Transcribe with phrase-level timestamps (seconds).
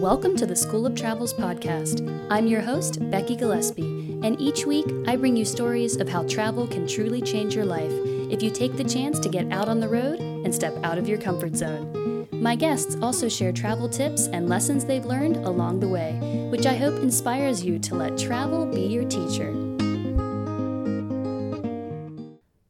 [0.00, 2.00] Welcome to the School of Travels podcast.
[2.30, 6.66] I'm your host, Becky Gillespie, and each week I bring you stories of how travel
[6.66, 7.92] can truly change your life
[8.30, 11.06] if you take the chance to get out on the road and step out of
[11.06, 12.26] your comfort zone.
[12.32, 16.12] My guests also share travel tips and lessons they've learned along the way,
[16.50, 19.52] which I hope inspires you to let travel be your teacher.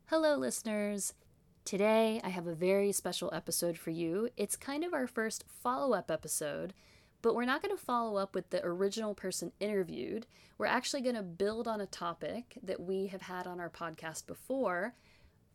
[0.06, 1.14] Hello, listeners.
[1.64, 4.30] Today, I have a very special episode for you.
[4.36, 6.74] It's kind of our first follow up episode
[7.22, 10.26] but we're not going to follow up with the original person interviewed.
[10.58, 14.26] We're actually going to build on a topic that we have had on our podcast
[14.26, 14.94] before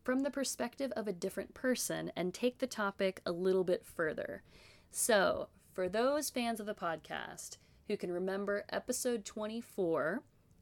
[0.04, 4.44] from the perspective of a different person and take the topic a little bit further.
[4.92, 7.58] So, for those fans of the podcast
[7.88, 10.22] who can remember episode 24,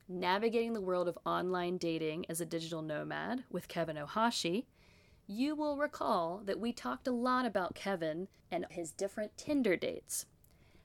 [0.10, 4.66] Navigating the World of Online Dating as a Digital Nomad with Kevin Ohashi,
[5.28, 10.26] you will recall that we talked a lot about Kevin and his different Tinder dates.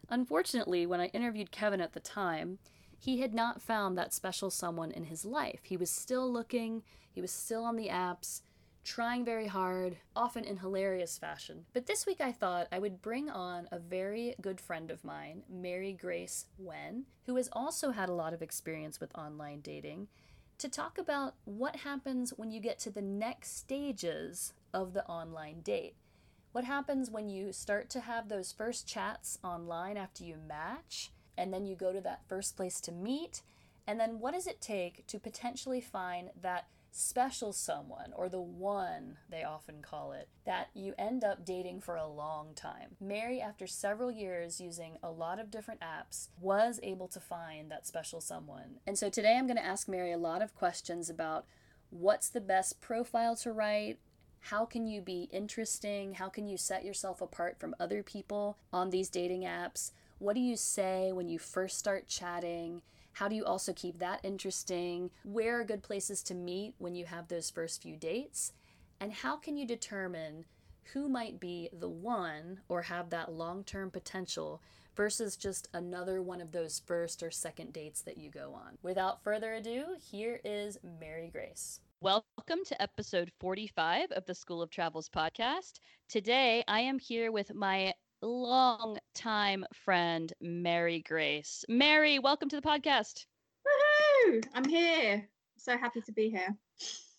[0.08, 2.58] Unfortunately, when I interviewed Kevin at the time,
[2.98, 5.60] he had not found that special someone in his life.
[5.64, 8.42] He was still looking, he was still on the apps,
[8.84, 11.66] trying very hard, often in hilarious fashion.
[11.74, 15.42] But this week I thought I would bring on a very good friend of mine,
[15.48, 20.08] Mary Grace Nguyen, who has also had a lot of experience with online dating,
[20.56, 25.60] to talk about what happens when you get to the next stages of the online
[25.60, 25.94] date.
[26.52, 31.52] What happens when you start to have those first chats online after you match, and
[31.52, 33.42] then you go to that first place to meet?
[33.86, 39.18] And then what does it take to potentially find that special someone, or the one
[39.30, 42.96] they often call it, that you end up dating for a long time.
[43.00, 47.86] Mary, after several years using a lot of different apps, was able to find that
[47.86, 48.80] special someone.
[48.86, 51.44] And so today I'm going to ask Mary a lot of questions about
[51.90, 53.98] what's the best profile to write,
[54.40, 56.14] how can you be interesting?
[56.14, 59.92] How can you set yourself apart from other people on these dating apps?
[60.18, 62.82] What do you say when you first start chatting?
[63.12, 65.10] How do you also keep that interesting?
[65.24, 68.52] Where are good places to meet when you have those first few dates?
[69.00, 70.44] And how can you determine
[70.92, 74.62] who might be the one or have that long term potential
[74.96, 78.78] versus just another one of those first or second dates that you go on?
[78.82, 81.80] Without further ado, here is Mary Grace.
[82.00, 85.80] Welcome to episode 45 of the School of Travels podcast.
[86.08, 87.92] Today, I am here with my
[88.22, 91.64] long-time friend, Mary Grace.
[91.68, 93.26] Mary, welcome to the podcast.
[93.66, 94.44] Woohoo!
[94.54, 95.28] I'm here.
[95.56, 96.56] So happy to be here.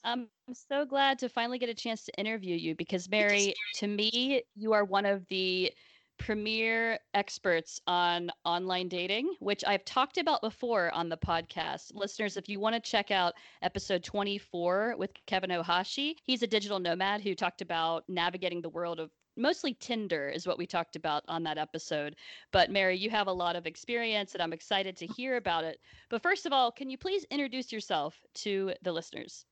[0.06, 0.30] I'm
[0.70, 4.72] so glad to finally get a chance to interview you because, Mary, to me, you
[4.72, 5.74] are one of the
[6.20, 11.96] premier experts on online dating, which I've talked about before on the podcast.
[11.96, 16.78] Listeners, if you want to check out episode 24 with Kevin Ohashi, he's a digital
[16.78, 21.24] nomad who talked about navigating the world of mostly Tinder is what we talked about
[21.28, 22.16] on that episode.
[22.52, 25.80] But Mary, you have a lot of experience and I'm excited to hear about it.
[26.10, 29.46] But first of all, can you please introduce yourself to the listeners?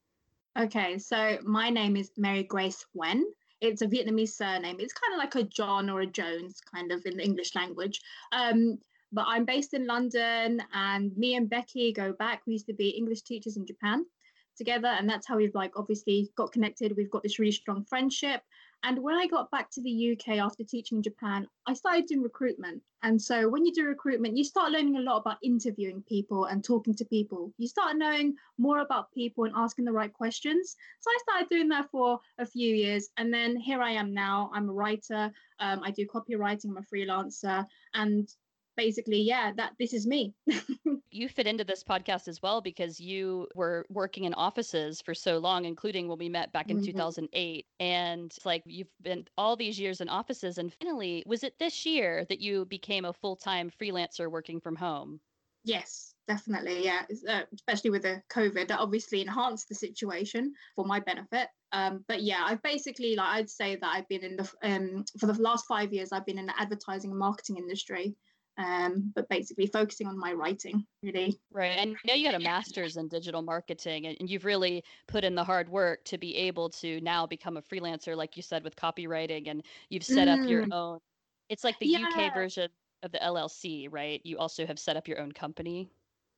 [0.59, 3.21] Okay, so my name is Mary Grace Nguyen.
[3.61, 4.77] It's a Vietnamese surname.
[4.79, 8.01] It's kind of like a John or a Jones, kind of in the English language.
[8.31, 8.77] Um,
[9.11, 12.41] but I'm based in London, and me and Becky go back.
[12.45, 14.05] We used to be English teachers in Japan
[14.57, 16.93] together, and that's how we've like obviously got connected.
[16.97, 18.41] We've got this really strong friendship,
[18.87, 22.21] and when I got back to the UK after teaching in Japan, I started doing
[22.21, 22.81] recruitment.
[23.03, 26.63] And so when you do recruitment, you start learning a lot about interviewing people and
[26.63, 27.51] talking to people.
[27.57, 30.77] You start knowing more about people and asking the right questions.
[31.01, 33.09] So I started doing that for a few years.
[33.17, 34.49] And then here I am now.
[34.53, 35.33] I'm a writer.
[35.59, 36.69] Um, I do copywriting.
[36.69, 37.67] I'm a freelancer.
[37.93, 38.29] And
[38.77, 40.33] basically, yeah, that this is me.
[41.11, 45.39] you fit into this podcast as well because you were working in offices for so
[45.39, 46.85] long, including when we met back in mm-hmm.
[46.85, 47.65] 2008.
[47.79, 50.59] And it's like you've been all these years in offices.
[50.59, 54.75] And finally, was it this year that you became a full time freelancer working from
[54.75, 55.19] home?
[55.63, 56.85] Yes, definitely.
[56.85, 61.49] Yeah, uh, especially with the COVID, that obviously enhanced the situation for my benefit.
[61.73, 65.25] Um, but yeah, I've basically like I'd say that I've been in the um, for
[65.25, 66.13] the last five years.
[66.13, 68.15] I've been in the advertising and marketing industry
[68.57, 71.39] um, but basically focusing on my writing really.
[71.51, 71.77] Right.
[71.77, 75.35] And I know you got a master's in digital marketing and you've really put in
[75.35, 78.75] the hard work to be able to now become a freelancer, like you said, with
[78.75, 80.43] copywriting and you've set mm.
[80.43, 80.73] up your mm.
[80.73, 80.99] own.
[81.49, 82.07] It's like the yeah.
[82.07, 82.69] UK version
[83.03, 84.21] of the LLC, right?
[84.23, 85.89] You also have set up your own company.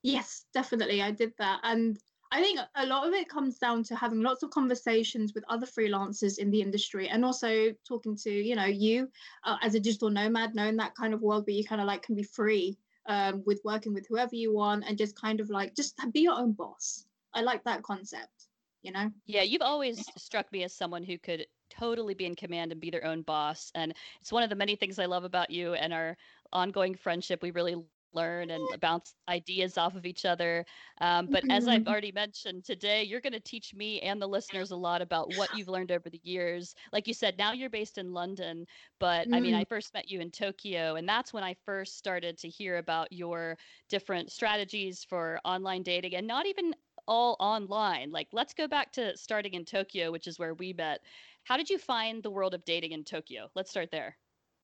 [0.03, 1.01] Yes, definitely.
[1.01, 1.59] I did that.
[1.63, 1.97] And
[2.31, 5.65] I think a lot of it comes down to having lots of conversations with other
[5.65, 9.09] freelancers in the industry and also talking to, you know, you
[9.43, 12.03] uh, as a digital nomad, knowing that kind of world where you kind of like
[12.03, 12.77] can be free
[13.07, 16.35] um, with working with whoever you want and just kind of like just be your
[16.35, 17.05] own boss.
[17.33, 18.47] I like that concept,
[18.83, 19.09] you know?
[19.25, 22.91] Yeah, you've always struck me as someone who could totally be in command and be
[22.91, 23.71] their own boss.
[23.73, 26.15] And it's one of the many things I love about you and our
[26.53, 27.41] ongoing friendship.
[27.41, 27.75] We really
[28.13, 30.65] learn and bounce ideas off of each other.
[31.01, 31.89] Um, but as I've mm-hmm.
[31.89, 35.55] already mentioned today, you're going to teach me and the listeners a lot about what
[35.55, 36.75] you've learned over the years.
[36.91, 38.65] Like you said, now you're based in London,
[38.99, 39.35] but mm.
[39.35, 39.69] I mean, I mm.
[39.69, 43.57] first met you in Tokyo, and that's when I first started to hear about your
[43.89, 46.73] different strategies for online dating and not even
[47.07, 48.11] all online.
[48.11, 50.99] Like, let's go back to starting in Tokyo, which is where we met.
[51.43, 53.49] How did you find the world of dating in Tokyo?
[53.55, 54.15] Let's start there.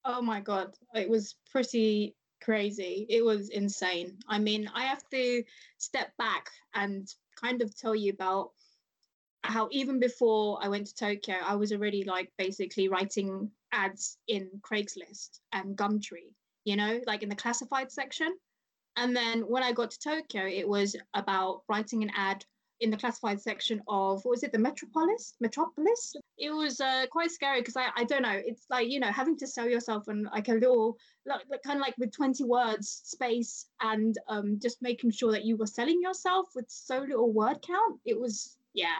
[0.05, 0.75] Oh my God.
[0.93, 2.15] It was pretty
[2.45, 3.07] crazy.
[3.09, 4.19] It was insane.
[4.27, 5.43] I mean, I have to
[5.79, 7.11] step back and
[7.41, 8.51] kind of tell you about
[9.43, 14.49] how even before I went to Tokyo, I was already like basically writing ads in
[14.61, 16.33] Craigslist and Gumtree,
[16.65, 18.31] you know, like in the classified section.
[18.95, 22.45] And then when I got to Tokyo, it was about writing an ad
[22.81, 26.15] in the classified section of what was it the metropolis metropolis?
[26.37, 28.41] It was uh, quite scary because I, I don't know.
[28.45, 31.81] It's like you know having to sell yourself in like a little like, kind of
[31.81, 36.47] like with 20 words space and um, just making sure that you were selling yourself
[36.55, 38.97] with so little word count it was yeah.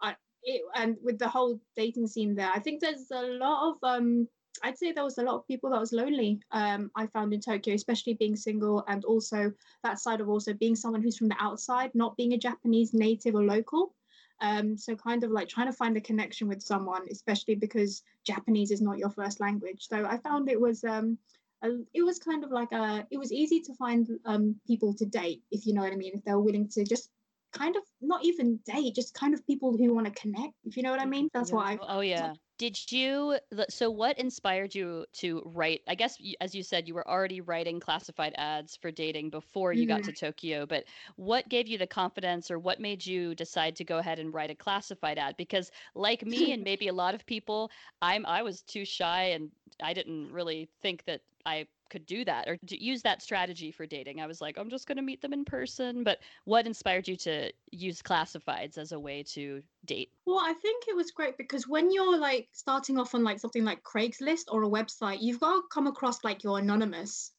[0.00, 3.76] I, it, and with the whole dating scene there i think there's a lot of
[3.82, 4.26] um
[4.62, 6.40] I'd say there was a lot of people that was lonely.
[6.50, 9.52] Um, I found in Tokyo, especially being single, and also
[9.82, 13.34] that side of also being someone who's from the outside, not being a Japanese native
[13.34, 13.94] or local.
[14.40, 18.70] Um, so kind of like trying to find a connection with someone, especially because Japanese
[18.70, 19.86] is not your first language.
[19.88, 21.18] So I found it was um,
[21.62, 25.04] a, it was kind of like a it was easy to find um, people to
[25.04, 26.12] date if you know what I mean.
[26.14, 27.10] If they're willing to just
[27.52, 30.54] kind of not even date, just kind of people who want to connect.
[30.64, 31.58] If you know what I mean, that's yeah.
[31.58, 31.78] I.
[31.88, 32.34] Oh yeah.
[32.58, 33.38] Did you?
[33.70, 35.80] So what inspired you to write?
[35.88, 39.86] I guess as you said, you were already writing classified ads for dating before you
[39.86, 39.96] mm-hmm.
[39.96, 40.66] got to Tokyo.
[40.66, 40.84] But
[41.16, 44.50] what gave you the confidence, or what made you decide to go ahead and write
[44.50, 45.36] a classified ad?
[45.38, 47.70] Because like me and maybe a lot of people,
[48.02, 49.50] I'm I was too shy and
[49.82, 54.20] I didn't really think that I could do that or use that strategy for dating.
[54.20, 56.04] I was like, I'm just going to meet them in person.
[56.04, 60.10] But what inspired you to use classifieds as a way to date?
[60.24, 63.64] Well, I think it was great because when you're like starting off on like something
[63.64, 67.32] like Craigslist or a website, you've got to come across like you're anonymous,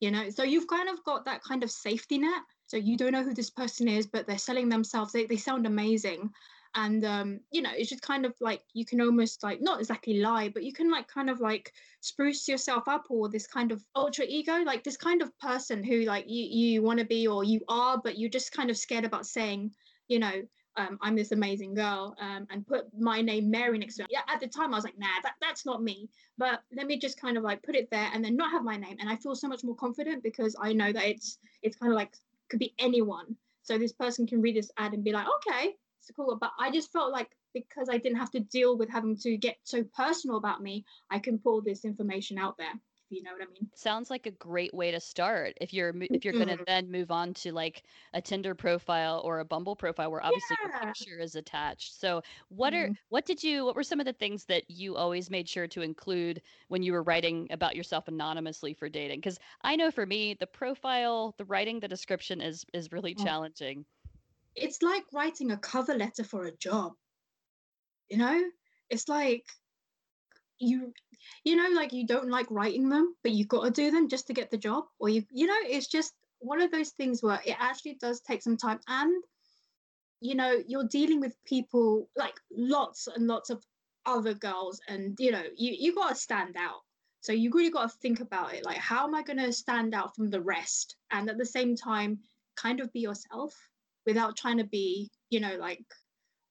[0.00, 0.30] you know?
[0.30, 2.42] So you've kind of got that kind of safety net.
[2.66, 5.12] So you don't know who this person is, but they're selling themselves.
[5.12, 6.30] They, they sound amazing
[6.74, 10.20] and um, you know it's just kind of like you can almost like not exactly
[10.20, 13.84] lie but you can like kind of like spruce yourself up or this kind of
[13.94, 17.44] ultra ego like this kind of person who like you you want to be or
[17.44, 19.70] you are but you're just kind of scared about saying
[20.08, 20.42] you know
[20.78, 24.10] um, I'm this amazing girl um, and put my name Mary next to it.
[24.12, 26.08] Yeah, at the time I was like, nah, that, that's not me.
[26.38, 28.76] But let me just kind of like put it there and then not have my
[28.76, 28.96] name.
[29.00, 31.96] And I feel so much more confident because I know that it's it's kind of
[31.96, 32.14] like
[32.48, 33.36] could be anyone.
[33.62, 35.74] So this person can read this ad and be like, okay,
[36.14, 36.36] cool.
[36.40, 39.56] But I just felt like because I didn't have to deal with having to get
[39.62, 42.72] so personal about me, I can pull this information out there.
[43.10, 43.70] If you know what I mean.
[43.74, 45.54] Sounds like a great way to start.
[45.62, 46.64] If you're if you're going to mm-hmm.
[46.66, 50.84] then move on to like a Tinder profile or a Bumble profile, where obviously yeah.
[50.84, 51.98] your picture is attached.
[51.98, 52.92] So what mm-hmm.
[52.92, 55.66] are what did you what were some of the things that you always made sure
[55.68, 59.20] to include when you were writing about yourself anonymously for dating?
[59.20, 63.24] Because I know for me, the profile, the writing, the description is is really oh.
[63.24, 63.86] challenging
[64.62, 66.92] it's like writing a cover letter for a job
[68.08, 68.42] you know?
[68.90, 69.44] It's like
[70.58, 70.92] you
[71.44, 74.26] you know like you don't like writing them but you've got to do them just
[74.26, 77.40] to get the job or you you know it's just one of those things where
[77.46, 79.22] it actually does take some time and
[80.20, 83.62] you know you're dealing with people like lots and lots of
[84.04, 86.80] other girls and you know you you got to stand out.
[87.20, 89.94] So you really got to think about it like how am i going to stand
[89.94, 92.18] out from the rest and at the same time
[92.56, 93.54] kind of be yourself
[94.08, 95.84] without trying to be, you know, like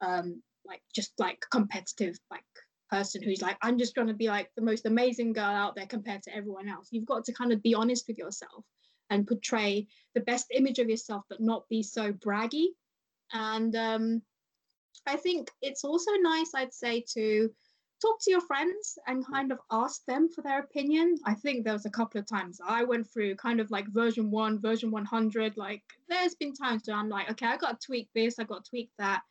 [0.02, 2.44] um like just like competitive like
[2.92, 5.88] person who's like i'm just going to be like the most amazing girl out there
[5.88, 6.88] compared to everyone else.
[6.92, 8.64] You've got to kind of be honest with yourself
[9.10, 12.68] and portray the best image of yourself but not be so braggy.
[13.34, 14.22] And um,
[15.06, 17.50] i think it's also nice i'd say to
[18.02, 21.18] talk to your friends and kind of ask them for their opinion.
[21.26, 24.30] I think there was a couple of times I went through kind of like version
[24.32, 25.58] one, version 100.
[25.58, 28.64] Like there's been times where I'm like, okay, I got to tweak this, I got
[28.64, 29.22] to tweak that.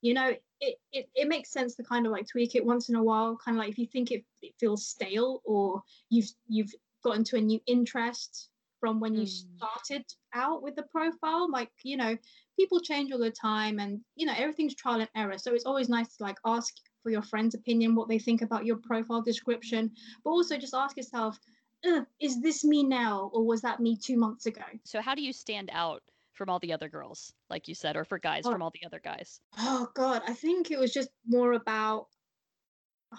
[0.00, 2.94] You know, it, it, it makes sense to kind of like tweak it once in
[2.94, 3.38] a while.
[3.42, 7.36] Kind of like if you think it, it feels stale or you've you've gotten to
[7.36, 8.48] a new interest
[8.80, 9.44] from when you mm.
[9.56, 10.04] started
[10.34, 12.16] out with the profile, like you know,
[12.58, 15.38] people change all the time, and you know everything's trial and error.
[15.38, 18.64] So it's always nice to like ask for your friend's opinion, what they think about
[18.64, 19.92] your profile description,
[20.24, 21.38] but also just ask yourself,
[21.86, 24.62] uh, is this me now or was that me two months ago?
[24.84, 28.04] So, how do you stand out from all the other girls, like you said, or
[28.04, 28.50] for guys oh.
[28.50, 29.38] from all the other guys?
[29.58, 32.06] Oh, God, I think it was just more about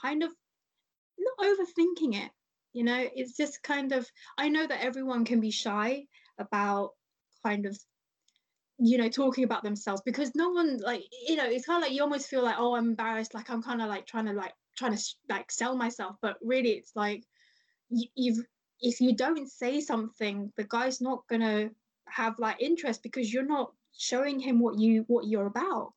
[0.01, 0.32] kind of
[1.18, 2.32] not overthinking it.
[2.74, 4.06] You know, it's just kind of,
[4.38, 6.08] I know that everyone can be shy
[6.39, 6.89] about
[7.44, 7.80] kind of
[8.77, 11.96] you know talking about themselves because no one like you know it's kind of like
[11.96, 14.53] you almost feel like oh i'm embarrassed like i'm kind of like trying to like
[14.77, 17.24] trying to like sell myself but really it's like
[17.89, 18.46] you, you've
[18.82, 21.70] if you don't say something the guy's not gonna
[22.08, 25.94] have like interest because you're not showing him what you what you're about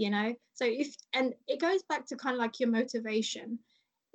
[0.00, 0.34] you know?
[0.54, 3.58] So if and it goes back to kind of like your motivation.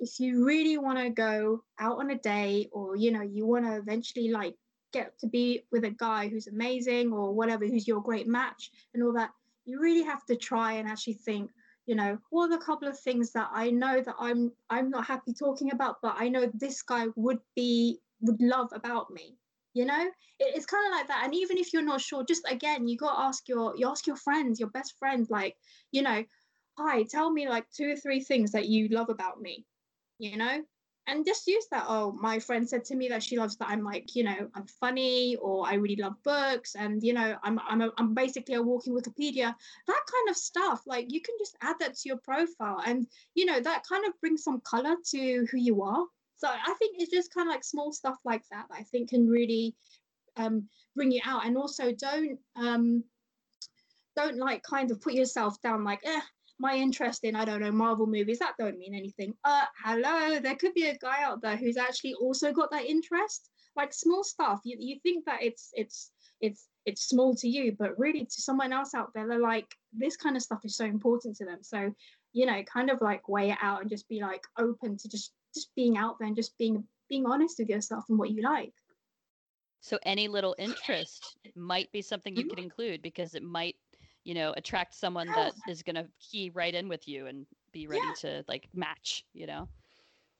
[0.00, 3.64] If you really want to go out on a day or you know you want
[3.64, 4.56] to eventually like
[4.96, 9.02] get to be with a guy who's amazing or whatever, who's your great match and
[9.02, 9.30] all that,
[9.64, 11.50] you really have to try and actually think,
[11.86, 15.06] you know, what are the couple of things that I know that I'm I'm not
[15.06, 19.36] happy talking about, but I know this guy would be would love about me.
[19.74, 20.02] You know,
[20.40, 21.22] it, it's kind of like that.
[21.24, 24.06] And even if you're not sure, just again, you got to ask your you ask
[24.06, 25.56] your friends, your best friend, like,
[25.92, 26.24] you know,
[26.78, 29.64] hi, tell me like two or three things that you love about me.
[30.18, 30.62] You know,
[31.06, 31.84] and just use that.
[31.88, 34.66] Oh my friend said to me that she loves that i'm like you know i'm
[34.80, 38.62] funny or i really love books and you know i'm i'm, a, I'm basically a
[38.62, 39.54] walking wikipedia
[39.86, 40.82] that kind of stuff.
[40.86, 44.18] Like you can just add that to your profile and you know that kind of
[44.20, 46.04] brings some color to who you are.
[46.38, 49.10] So i think it's just kind of like small stuff like that, that i think
[49.10, 49.74] can really
[50.36, 51.46] um, bring you out.
[51.46, 53.04] And also don't um,
[54.16, 56.20] don't like kind of put yourself down like eh
[56.58, 59.34] my interest in, I don't know, Marvel movies, that don't mean anything.
[59.44, 63.50] Uh, hello, there could be a guy out there who's actually also got that interest.
[63.76, 64.60] Like small stuff.
[64.64, 66.10] You, you think that it's it's
[66.40, 70.16] it's it's small to you, but really to someone else out there, they're like, this
[70.16, 71.58] kind of stuff is so important to them.
[71.60, 71.92] So,
[72.32, 75.32] you know, kind of like weigh it out and just be like open to just
[75.54, 78.72] just being out there and just being being honest with yourself and what you like.
[79.80, 82.50] So any little interest might be something you mm-hmm.
[82.50, 83.76] could include because it might
[84.26, 87.86] you know attract someone that is going to key right in with you and be
[87.86, 88.14] ready yeah.
[88.30, 89.68] to like match you know?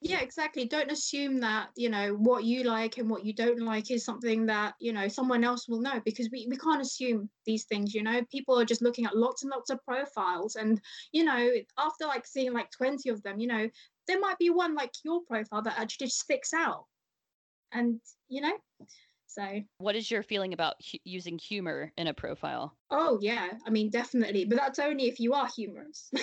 [0.02, 0.66] Yeah exactly.
[0.66, 4.44] Don't assume that you know what you like and what you don't like is something
[4.46, 8.02] that you know someone else will know because we, we can't assume these things you
[8.02, 8.20] know?
[8.30, 10.80] People are just looking at lots and lots of profiles and
[11.12, 13.68] you know after like seeing like 20 of them you know
[14.06, 16.84] there might be one like your profile that actually sticks out.
[17.72, 18.52] And you know
[19.36, 22.74] so, what is your feeling about hu- using humor in a profile?
[22.90, 23.50] Oh, yeah.
[23.66, 24.46] I mean, definitely.
[24.46, 26.08] But that's only if you are humorous.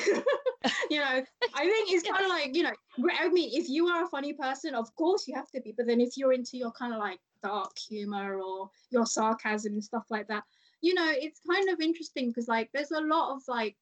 [0.90, 2.74] you know, I think it's kind of like, you know,
[3.20, 5.76] I mean, if you are a funny person, of course you have to be.
[5.78, 9.84] But then if you're into your kind of like dark humor or your sarcasm and
[9.84, 10.44] stuff like that,
[10.82, 13.76] you know, it's kind of interesting because like there's a lot of like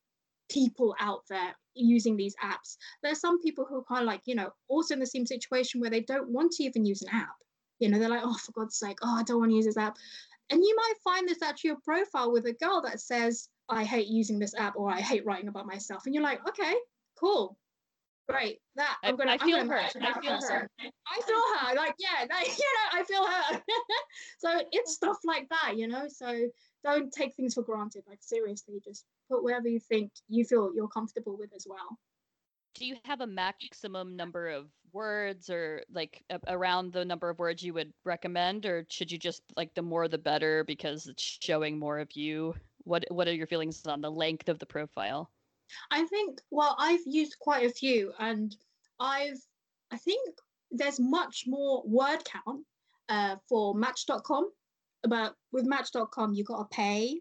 [0.49, 2.75] people out there using these apps.
[3.01, 5.79] There's some people who are kind of like, you know, also in the same situation
[5.79, 7.29] where they don't want to even use an app
[7.81, 9.77] you know, they're like, oh, for God's sake, oh, I don't want to use this
[9.77, 9.97] app.
[10.49, 14.07] And you might find this actually a profile with a girl that says, I hate
[14.07, 16.05] using this app or I hate writing about myself.
[16.05, 16.75] And you're like, okay,
[17.19, 17.57] cool.
[18.29, 18.59] Great.
[18.75, 19.89] That I'm gonna I, feel I'm gonna her.
[20.01, 20.69] I feel her.
[20.79, 21.75] I feel her.
[21.75, 23.61] Like, yeah, that, you know, I feel her.
[24.39, 26.05] so it's stuff like that, you know.
[26.07, 26.47] So
[26.83, 28.03] don't take things for granted.
[28.07, 31.97] Like seriously, just put whatever you think you feel you're comfortable with as well
[32.75, 37.39] do you have a maximum number of words or like a- around the number of
[37.39, 38.65] words you would recommend?
[38.65, 42.55] Or should you just like the more the better because it's showing more of you?
[42.83, 45.29] What what are your feelings on the length of the profile?
[45.89, 48.55] I think well i've used quite a few and
[48.99, 49.39] i've
[49.91, 50.37] i think
[50.71, 52.65] there's much more word count
[53.09, 54.51] uh, for match.com
[55.03, 57.19] but with match.com you got to pay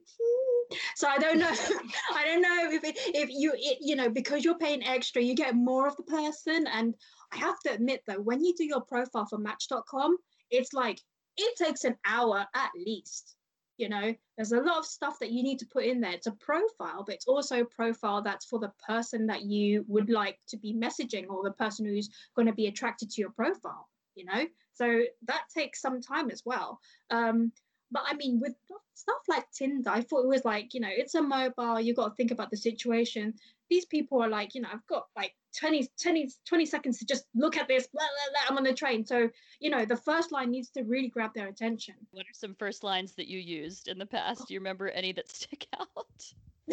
[0.95, 1.51] so I don't know.
[2.15, 5.35] I don't know if it, if you it, you know because you're paying extra, you
[5.35, 6.67] get more of the person.
[6.67, 6.95] And
[7.33, 10.17] I have to admit though, when you do your profile for Match.com,
[10.51, 11.01] it's like
[11.37, 13.37] it takes an hour at least.
[13.77, 16.13] You know, there's a lot of stuff that you need to put in there.
[16.13, 20.11] It's a profile, but it's also a profile that's for the person that you would
[20.11, 23.89] like to be messaging or the person who's going to be attracted to your profile.
[24.17, 26.79] You know, so that takes some time as well.
[27.11, 27.53] Um,
[27.91, 28.55] but I mean, with
[28.95, 32.09] stuff like Tinder, I thought it was like, you know, it's a mobile, you've got
[32.09, 33.35] to think about the situation.
[33.69, 37.25] These people are like, you know, I've got like 20, 20, 20 seconds to just
[37.35, 39.05] look at this, blah, blah, blah, I'm on the train.
[39.05, 39.29] So,
[39.61, 41.95] you know, the first line needs to really grab their attention.
[42.11, 44.49] What are some first lines that you used in the past?
[44.49, 45.89] Do you remember any that stick out?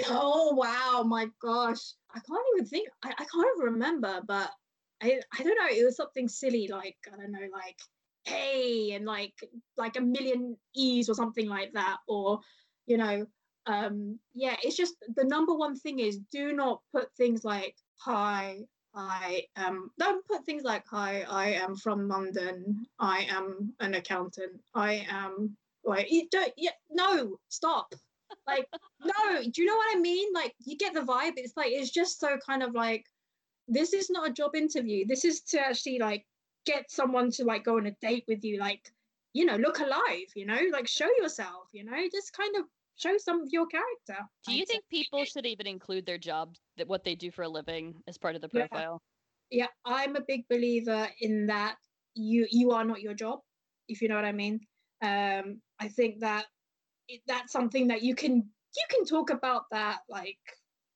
[0.08, 1.04] Oh, wow.
[1.04, 1.94] My gosh.
[2.14, 2.90] I can't even think.
[3.04, 4.52] I, I can't even remember, but
[5.02, 5.68] I, I don't know.
[5.70, 7.78] It was something silly like, I don't know, like,
[8.28, 9.34] hey and like
[9.78, 12.40] like a million e's or something like that or
[12.86, 13.26] you know
[13.68, 18.58] um yeah it's just the number one thing is do not put things like hi
[18.96, 22.86] i am don't put things like hi i am from london.
[23.00, 24.60] I am an accountant.
[24.74, 25.56] I am
[25.86, 27.94] like you don't yeah no stop.
[28.48, 28.68] Like
[29.06, 30.34] no do you know what i mean?
[30.34, 31.34] Like you get the vibe.
[31.38, 33.06] It's like it's just so kind of like
[33.68, 35.06] this is not a job interview.
[35.06, 36.26] This is to actually like
[36.68, 38.92] get someone to like go on a date with you, like,
[39.34, 43.18] you know, look alive, you know, like show yourself, you know, just kind of show
[43.18, 44.28] some of your character.
[44.46, 47.50] Do you think people should even include their job that what they do for a
[47.50, 49.02] living as part of the profile?
[49.50, 49.66] Yeah.
[49.66, 51.78] yeah, I'm a big believer in that
[52.16, 53.40] you you are not your job,
[53.88, 54.60] if you know what I mean.
[55.02, 56.46] Um, I think that
[57.08, 60.38] it, that's something that you can you can talk about that like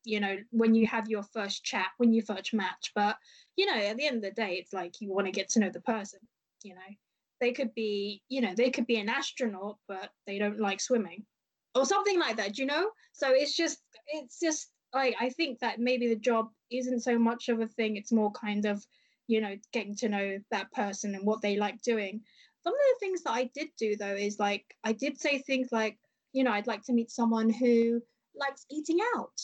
[0.03, 3.17] you know when you have your first chat when you first match but
[3.55, 5.59] you know at the end of the day it's like you want to get to
[5.59, 6.19] know the person
[6.63, 6.81] you know?
[7.39, 11.25] They could be you know they could be an astronaut but they don't like swimming
[11.73, 12.91] or something like that you know?
[13.13, 17.49] So it's just it's just like i think that maybe the job isn't so much
[17.49, 18.85] of a thing it's more kind of
[19.27, 22.21] you know getting to know that person and what they like doing.
[22.63, 25.69] Some of the things that i did do though is like i did say things
[25.71, 25.97] like
[26.33, 28.01] you know i'd like to meet someone who
[28.35, 29.41] likes eating out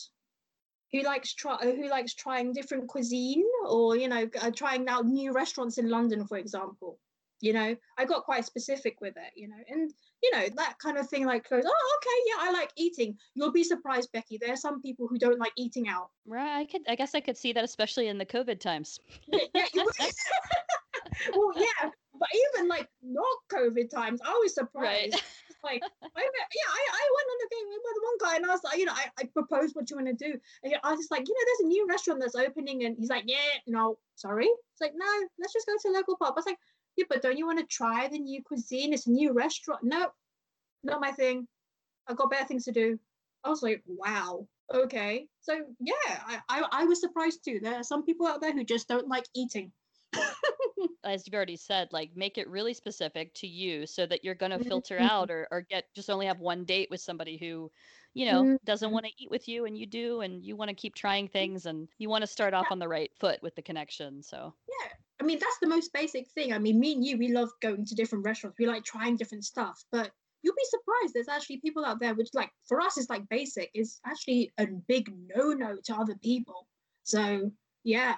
[0.92, 5.34] who likes try who likes trying different cuisine or you know uh, trying out new
[5.34, 7.00] restaurants in london for example
[7.40, 7.76] you know?
[8.00, 9.56] I got quite specific with it you know?
[9.70, 13.16] And you know that kind of thing like goes oh okay yeah i like eating.
[13.36, 16.10] You'll be surprised becky there are some people who don't like eating out.
[16.26, 19.00] Right i could i guess i could see that especially in the covid times.
[19.28, 19.66] Yeah, yeah
[21.36, 21.90] well yeah
[22.20, 25.14] but even like not covid times i was surprised.
[25.14, 25.24] Right
[25.64, 28.64] like, I, yeah, I, I went on a date with one guy and I was
[28.64, 30.38] like, you know, I, I proposed what you want to do.
[30.64, 32.86] And I was just like, you know, there's a new restaurant that's opening.
[32.86, 34.46] And he's like, yeah, no, sorry.
[34.46, 35.06] It's like, no,
[35.40, 36.34] let's just go to a local pub.
[36.34, 36.60] I was like,
[36.96, 38.94] yeah, but don't you want to try the new cuisine?
[38.94, 39.84] It's a new restaurant.
[39.84, 40.08] No,
[40.84, 41.48] not my thing.
[42.08, 43.00] I've got better things to do.
[43.44, 45.28] I was like, wow, okay.
[45.42, 47.60] So yeah, I, I, I was surprised too.
[47.62, 49.72] There are some people out there who just don't like eating.
[51.04, 54.52] as you've already said, like make it really specific to you so that you're going
[54.52, 55.10] to filter mm-hmm.
[55.10, 57.72] out or, or get just only have one date with somebody who,
[58.14, 58.56] you know, mm-hmm.
[58.66, 61.28] doesn't want to eat with you and you do, and you want to keep trying
[61.28, 62.74] things and you want to start off yeah.
[62.74, 64.22] on the right foot with the connection.
[64.24, 64.94] So, yeah.
[65.20, 66.54] I mean, that's the most basic thing.
[66.54, 68.58] I mean, me and you, we love going to different restaurants.
[68.60, 70.12] We like trying different stuff, but
[70.44, 71.14] you'll be surprised.
[71.14, 74.68] There's actually people out there which, like, for us, is like basic, is actually a
[74.88, 76.68] big no no to other people.
[77.04, 77.52] So,
[77.84, 78.16] yeah,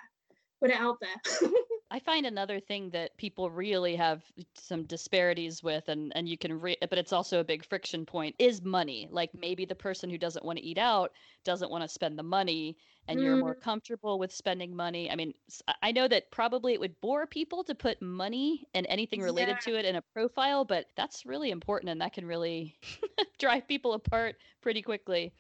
[0.62, 1.50] put it out there.
[1.92, 4.22] I find another thing that people really have
[4.54, 8.36] some disparities with, and and you can, re- but it's also a big friction point
[8.38, 9.08] is money.
[9.10, 12.24] Like maybe the person who doesn't want to eat out doesn't want to spend the
[12.24, 13.24] money, and mm.
[13.24, 13.62] you're more mm.
[13.62, 15.10] comfortable with spending money.
[15.10, 15.34] I mean,
[15.82, 19.74] I know that probably it would bore people to put money and anything related yeah.
[19.74, 22.78] to it in a profile, but that's really important, and that can really
[23.40, 25.34] drive people apart pretty quickly.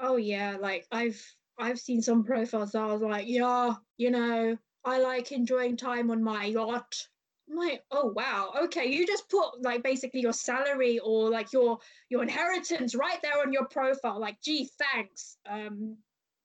[0.00, 1.22] Oh yeah, like I've
[1.58, 6.10] I've seen some profiles that I was like, yeah, you know, I like enjoying time
[6.10, 7.08] on my yacht.
[7.48, 11.78] I'm like, oh wow, okay, you just put like basically your salary or like your
[12.08, 14.20] your inheritance right there on your profile.
[14.20, 15.36] Like, gee, thanks.
[15.48, 15.96] Um,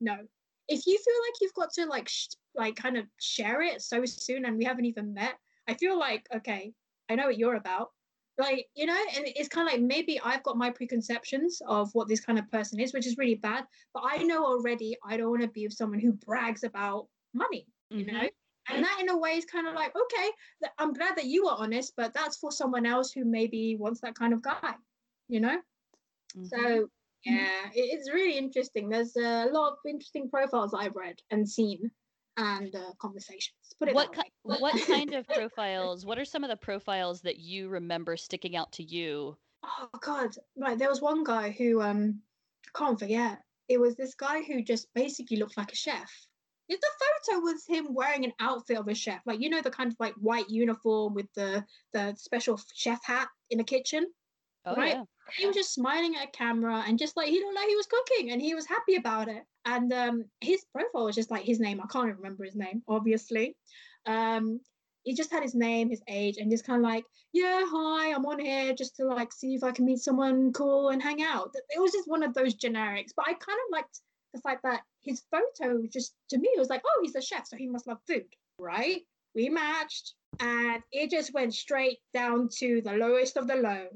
[0.01, 0.17] no.
[0.67, 4.03] If you feel like you've got to like sh- like kind of share it so
[4.05, 5.35] soon and we haven't even met,
[5.67, 6.73] I feel like okay,
[7.09, 7.91] I know what you're about.
[8.37, 12.07] Like, you know, and it's kind of like maybe I've got my preconceptions of what
[12.07, 13.65] this kind of person is, which is really bad.
[13.95, 17.65] But I know already I don't want to be with someone who brags about money
[17.89, 18.15] you mm-hmm.
[18.15, 18.29] know
[18.69, 20.29] and that in a way is kind of like okay
[20.77, 24.15] i'm glad that you are honest but that's for someone else who maybe wants that
[24.15, 24.73] kind of guy
[25.27, 25.57] you know?
[26.37, 26.45] Mm-hmm.
[26.45, 26.87] so
[27.25, 28.87] yeah it's really interesting.
[28.89, 31.91] There's a lot of interesting profiles i've read and seen
[32.37, 36.49] and uh, conversations Put it what, ki- what kind of profiles what are some of
[36.49, 39.37] the profiles that you remember sticking out to you?
[39.65, 42.21] Oh god right there was one guy who um
[42.75, 43.39] can't forget.
[43.67, 46.11] It was this guy who just basically looked like a chef
[46.75, 46.87] the
[47.25, 49.97] photo was him wearing an outfit of a chef, like you know the kind of
[49.99, 54.05] like white uniform with the the special chef hat in the kitchen,
[54.65, 54.95] oh, right?
[54.95, 55.03] Yeah.
[55.37, 57.87] He was just smiling at a camera and just like he looked like he was
[57.87, 59.43] cooking and he was happy about it.
[59.65, 61.81] And um, his profile was just like his name.
[61.81, 63.57] I can't remember his name, obviously.
[64.05, 64.61] Um,
[65.03, 68.25] he just had his name, his age, and just kind of like, yeah, hi, I'm
[68.25, 71.53] on here just to like see if I can meet someone cool and hang out.
[71.69, 74.01] It was just one of those generics, but I kind of liked
[74.37, 77.57] the fact that his photo just to me was like, oh, he's a chef, so
[77.57, 78.25] he must love food,
[78.59, 79.01] right?
[79.35, 83.87] We matched, and it just went straight down to the lowest of the low.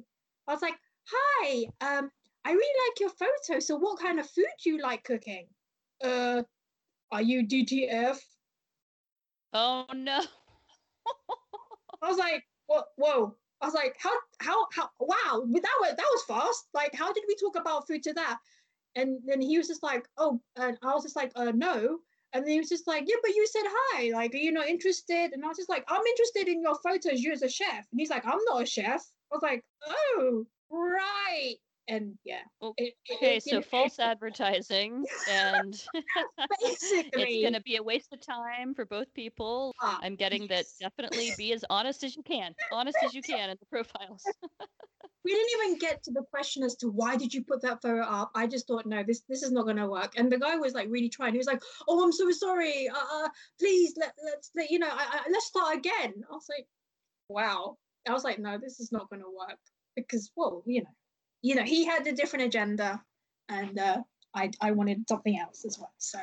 [0.47, 0.75] I was like,
[1.05, 2.11] hi, um,
[2.45, 3.59] I really like your photo.
[3.59, 5.47] So what kind of food do you like cooking?
[6.03, 6.43] Uh,
[7.11, 8.17] are you DTF?
[9.53, 10.21] Oh no.
[12.01, 12.87] I was like, what?
[12.95, 13.35] Whoa.
[13.61, 16.65] I was like, how, how, how, wow, that was, that was fast.
[16.73, 18.39] Like, how did we talk about food to that?
[18.95, 21.99] And then he was just like, oh, and I was just like, uh, no.
[22.33, 24.11] And then he was just like, yeah, but you said hi.
[24.13, 25.31] Like, are you not interested?
[25.33, 27.21] And I was just like, I'm interested in your photos.
[27.21, 27.85] You as a chef.
[27.91, 29.03] And he's like, I'm not a chef.
[29.31, 31.55] I was like, oh, right.
[31.91, 32.41] And yeah.
[32.61, 35.73] Well, It- it- okay, it- so false advertising, and
[36.61, 39.75] basically, it's going to be a waste of time for both people.
[39.81, 43.49] Ah, I'm getting that definitely be as honest as you can, honest as you can
[43.49, 44.23] in the profiles.
[45.25, 48.01] we didn't even get to the question as to why did you put that photo
[48.03, 48.31] up.
[48.33, 50.13] I just thought, no, this this is not gonna work.
[50.17, 51.33] And the guy was like really trying.
[51.33, 52.87] He was like, oh, I'm so sorry.
[52.87, 56.13] Uh, uh please let let's let, you know, I, I, let's start again.
[56.29, 56.67] I was like,
[57.27, 57.77] wow.
[58.07, 59.59] I was like, no, this is not gonna work
[59.95, 60.89] because, well, you know,
[61.41, 63.03] you know, he had a different agenda,
[63.49, 65.93] and uh, I I wanted something else as well.
[65.97, 66.19] So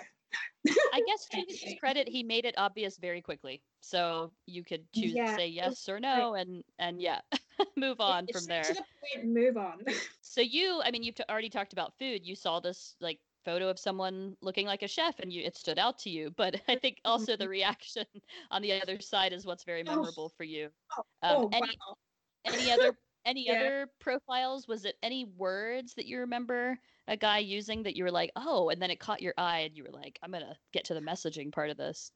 [0.93, 5.13] I guess to his credit, he made it obvious very quickly, so you could choose
[5.15, 7.21] Yeah, to say yes or no, and and yeah,
[7.77, 8.75] move on It's from there.
[8.75, 9.85] The move on.
[10.21, 12.27] So you, I mean, you've t- already talked about food.
[12.27, 15.79] You saw this like photo of someone looking like a chef, and you it stood
[15.79, 16.31] out to you.
[16.31, 18.05] But I think also the reaction
[18.51, 19.95] on the other side is what's very Oh.
[20.01, 20.71] memorable for you.
[20.99, 21.97] oh, Um, oh any wow.
[22.45, 23.53] any other any Yeah.
[23.61, 24.67] other profiles?
[24.67, 28.71] Was it any words that you remember a guy using that you were like, oh,
[28.71, 31.01] and then it caught your eye, and you were like, I'm gonna get to the
[31.01, 32.13] messaging part of this.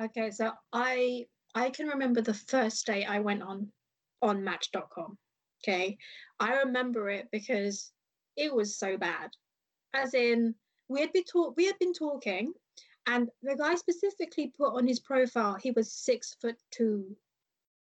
[0.00, 3.72] Okay, so I I can remember the first day I went on
[4.22, 5.18] on Match.com.
[5.62, 5.96] Okay,
[6.40, 7.92] I remember it because
[8.36, 9.30] it was so bad.
[9.92, 10.54] As in,
[10.88, 12.52] we had been talk we had been talking,
[13.06, 17.16] and the guy specifically put on his profile he was six foot two.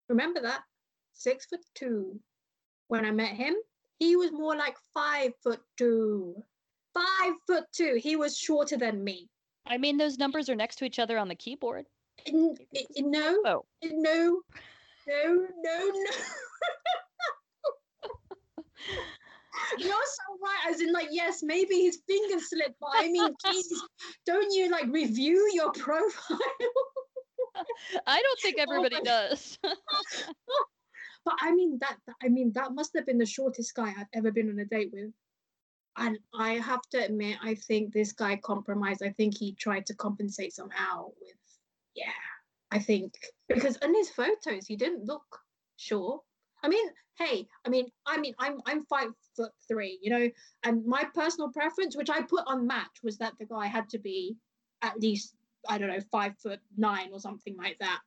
[0.09, 0.63] Remember that?
[1.13, 2.21] Six foot two.
[2.91, 3.55] When I met him,
[4.01, 6.43] he was more like five foot two.
[6.93, 8.01] Five foot two.
[8.03, 9.29] He was shorter than me.
[9.65, 11.87] I mean, those numbers are next to each other on the keyboard.
[12.27, 14.41] N- n- no, Oh, no,
[15.07, 16.11] no, no, no.
[19.79, 20.67] You're so right.
[20.75, 23.81] As in, like, yes, maybe his finger slipped, but I mean, Jesus,
[24.27, 26.39] don't you like review your profile?
[28.05, 29.59] I don't think everybody oh my- does.
[31.25, 34.31] But I mean, that I mean, that must have been the shortest guy I've ever
[34.31, 35.13] been on a date with.
[35.97, 39.03] And I have to admit, I think this guy compromised.
[39.03, 41.37] I think he tried to compensate somehow with,
[41.95, 42.13] yeah,
[42.71, 43.15] I think
[43.49, 45.41] because in his photos he didn't look
[45.77, 46.21] sure.
[46.63, 46.87] I mean,
[47.19, 50.31] hey, I mean, I mean, I'm I'm five foot three, you know,
[50.63, 53.99] and my personal preference, which I put on Match, was that the guy had to
[53.99, 54.37] be
[54.83, 55.35] at least
[55.69, 58.01] I don't know five foot nine or something like that.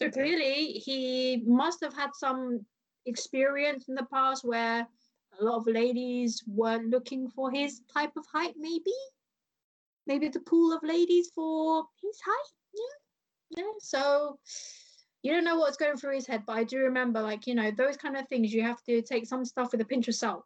[0.00, 2.64] So clearly, he must have had some
[3.06, 4.86] experience in the past where
[5.38, 8.94] a lot of ladies were looking for his type of height, maybe.
[10.06, 12.52] Maybe the pool of ladies for his height.
[12.74, 13.62] Yeah.
[13.64, 13.72] Yeah.
[13.78, 14.38] So
[15.22, 17.70] you don't know what's going through his head, but I do remember, like, you know,
[17.70, 20.44] those kind of things, you have to take some stuff with a pinch of salt.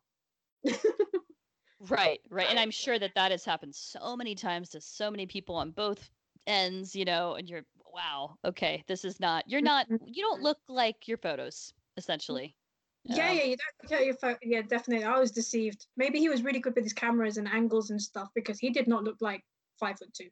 [1.91, 2.47] Right, right.
[2.49, 5.71] And I'm sure that that has happened so many times to so many people on
[5.71, 6.09] both
[6.47, 9.99] ends, you know, and you're, wow, okay, this is not, you're not, Mhm.
[10.07, 12.57] you don't look like your photos, essentially.
[13.05, 14.37] Yeah, Um, yeah, you don't get your phone.
[14.43, 15.05] Yeah, definitely.
[15.05, 15.87] I was deceived.
[15.97, 18.89] Maybe he was really good with his cameras and angles and stuff because he did
[18.89, 19.45] not look like
[19.79, 20.31] five foot two.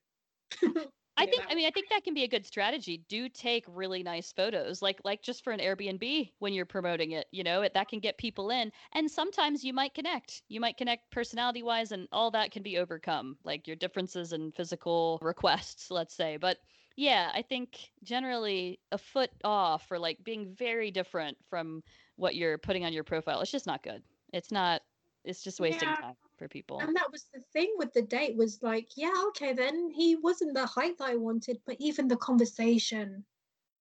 [1.19, 3.05] I think, I mean, I think that can be a good strategy.
[3.09, 7.27] Do take really nice photos, like, like just for an Airbnb when you're promoting it,
[7.31, 8.73] you know, it, that can get people in.
[8.93, 10.43] And sometimes you might connect.
[10.49, 14.55] You might connect personality wise, and all that can be overcome, like your differences and
[14.55, 16.39] physical requests, let's say.
[16.39, 16.59] But
[16.97, 21.83] yeah, I think generally a foot off or like being very different from
[22.17, 24.03] what you're putting on your profile, it's just not good.
[24.33, 24.83] It's not,
[25.25, 25.95] it's just wasting Yeah.
[25.95, 26.81] time for people.
[26.81, 30.55] And that was the thing with the date was like, yeah, okay, then he wasn't
[30.55, 33.25] the height that I wanted, but even the conversation,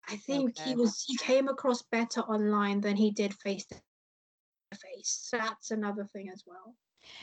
[0.09, 3.77] I think he was he came across better online than he did face to
[4.75, 5.29] face.
[5.33, 6.77] That's another thing as well.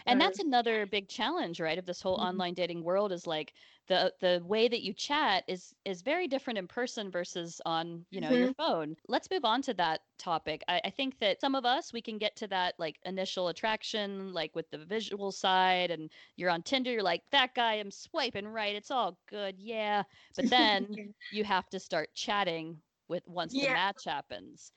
[0.05, 2.21] And that's another big challenge right of this whole Mhm.
[2.21, 3.53] online dating world is like
[3.87, 8.19] the the way that you chat is is very different in person versus on you
[8.21, 8.95] know your phone.
[9.07, 10.63] Let's move on to that topic.
[10.67, 14.33] I, I think that some of us we can get to that like initial attraction
[14.33, 18.47] like with the visual side and you're on tinder you're like that guy i'm swiping
[18.47, 20.03] right it's all good yeah.
[20.35, 24.71] But then you have to start chatting with once the match happens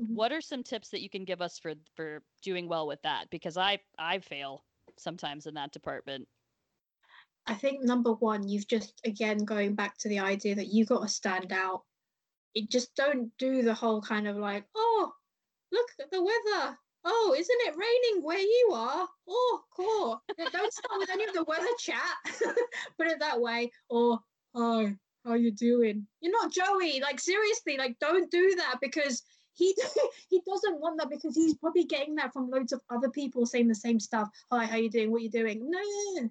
[0.00, 0.14] Mhm.
[0.14, 3.28] what are some tips that you can give us for for doing well with that
[3.30, 4.64] because i i fail
[4.98, 6.28] sometimes in that department
[7.46, 11.02] I think number one, you've just again going back to the idea that you got
[11.02, 11.82] to stand out.
[12.54, 15.12] It just don't do the whole kind of like, oh,
[15.72, 16.78] look at the weather.
[17.04, 19.08] Oh, isn't it raining where you are?
[19.28, 20.22] Oh, cool.
[20.52, 22.16] Don't start with any of the weather chat.
[22.96, 23.72] Put it that way.
[23.88, 24.20] Or
[24.54, 26.06] hi, how you doing?
[26.20, 27.00] You're not Joey.
[27.00, 29.76] Like seriously, like don't do that because he
[30.28, 33.68] he doesn't want that because he's probably getting that from loads of other people saying
[33.68, 34.28] the same stuff.
[34.50, 35.10] Hi, how you doing?
[35.10, 35.60] What are you doing?
[35.60, 36.30] No, no, no,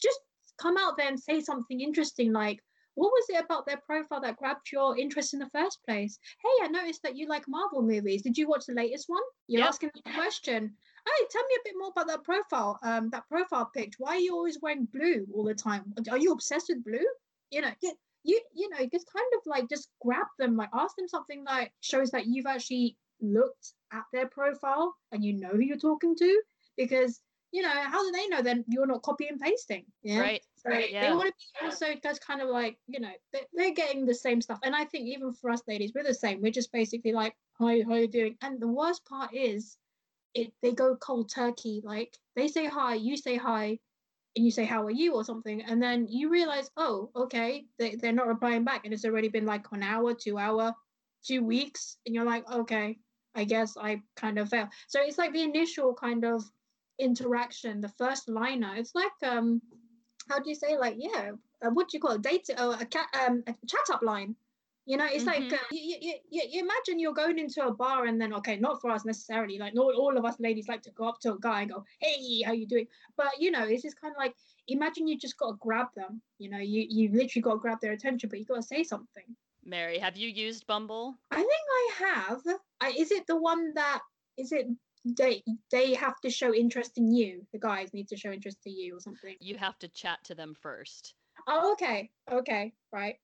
[0.00, 0.20] just
[0.58, 2.60] come out there and say something interesting like
[2.98, 6.18] what was it about their profile that grabbed your interest in the first place?
[6.42, 8.22] Hey, I noticed that you like Marvel movies.
[8.22, 9.22] Did you watch the latest one?
[9.46, 9.68] You're yep.
[9.68, 10.74] asking the question.
[11.06, 12.76] Hey, tell me a bit more about that profile.
[12.82, 13.92] Um, that profile pic.
[13.98, 15.94] Why are you always wearing blue all the time?
[16.10, 17.06] Are you obsessed with blue?
[17.52, 17.70] You know,
[18.24, 21.70] you you, know, just kind of like just grab them, like ask them something that
[21.80, 26.42] shows that you've actually looked at their profile and you know who you're talking to
[26.76, 29.84] because you know, how do they know then you're not copy and pasting?
[30.02, 30.20] Yeah.
[30.20, 30.42] Right.
[30.56, 31.08] So right, yeah.
[31.08, 33.10] they want to be also that's kind of like, you know,
[33.54, 34.58] they're getting the same stuff.
[34.62, 36.42] And I think even for us ladies, we're the same.
[36.42, 38.36] We're just basically like, hi, how are you doing?
[38.42, 39.78] And the worst part is
[40.34, 41.80] it they go cold turkey.
[41.82, 43.78] Like they say hi, you say hi,
[44.36, 45.14] and you say, How are you?
[45.14, 45.62] or something.
[45.62, 48.84] And then you realize, oh, okay, they, they're not replying back.
[48.84, 50.74] And it's already been like an hour, two hour,
[51.26, 51.96] two weeks.
[52.06, 52.98] And you're like, okay,
[53.34, 54.68] I guess I kind of fail.
[54.88, 56.42] So it's like the initial kind of
[56.98, 58.74] interaction, the first liner.
[58.76, 59.62] It's like um,
[60.28, 61.32] how do you say like yeah,
[61.64, 62.22] uh, what do you call it?
[62.22, 64.34] Date uh, a cat um a chat up line.
[64.88, 65.42] You know, it's mm-hmm.
[65.44, 68.56] like uh, you, you, you, you imagine you're going into a bar and then okay,
[68.56, 69.58] not for us necessarily.
[69.58, 71.84] Like not all of us ladies like to go up to a guy and go,
[72.00, 74.34] "Hey, how you doing?" But you know, it's just kind of like
[74.66, 76.22] imagine you just got to grab them.
[76.38, 78.82] You know, you you literally got to grab their attention, but you got to say
[78.82, 79.24] something.
[79.62, 81.18] Mary, have you used Bumble?
[81.30, 82.40] I think I have.
[82.80, 84.00] I, is it the one that
[84.38, 84.68] is it
[85.04, 88.70] they they have to show interest in you the guys need to show interest to
[88.70, 91.14] you or something you have to chat to them first
[91.46, 93.16] oh okay okay right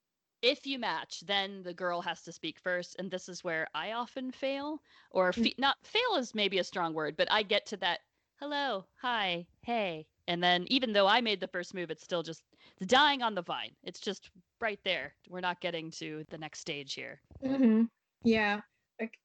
[0.45, 3.93] if you match then the girl has to speak first and this is where i
[3.93, 4.79] often fail
[5.09, 5.43] or mm.
[5.43, 8.01] fe- not fail is maybe a strong word but i get to that
[8.39, 12.43] hello hi hey and then even though i made the first move it's still just
[12.77, 14.29] it's dying on the vine it's just
[14.61, 17.83] right there we're not getting to the next stage here mm-hmm.
[18.23, 18.61] yeah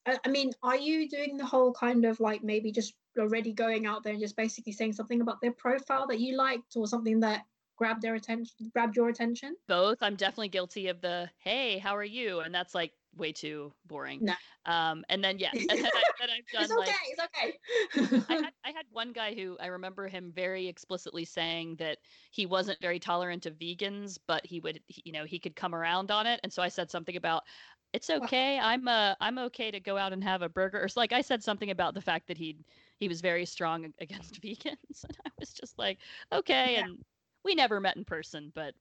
[0.04, 4.02] I mean, are you doing the whole kind of like maybe just already going out
[4.02, 7.44] there and just basically saying something about their profile that you liked or something that
[7.80, 9.56] grabbed their attention, grabbed your attention?
[9.66, 9.98] Both.
[10.02, 12.40] I'm definitely guilty of the hey, how are you?
[12.40, 14.20] And that's like way too boring.
[14.22, 14.34] No.
[14.66, 16.78] Um, and then yes, and then, I, have done it's okay,
[17.38, 17.58] like
[17.94, 18.24] it's okay.
[18.28, 21.96] I, had, I had one guy who I remember him very explicitly saying that
[22.30, 26.10] he wasn't very tolerant of vegans, but he would, you know, he could come around
[26.10, 26.38] on it.
[26.42, 27.44] And so I said something about
[27.94, 28.58] it's okay.
[28.58, 30.84] I'm uh I'm okay to go out and have a burger.
[30.84, 32.58] Or so, like I said something about the fact that he
[32.98, 35.98] he was very strong against vegans, and I was just like,
[36.30, 36.74] okay.
[36.74, 36.84] Yeah.
[36.84, 36.98] And
[37.44, 38.74] we never met in person, but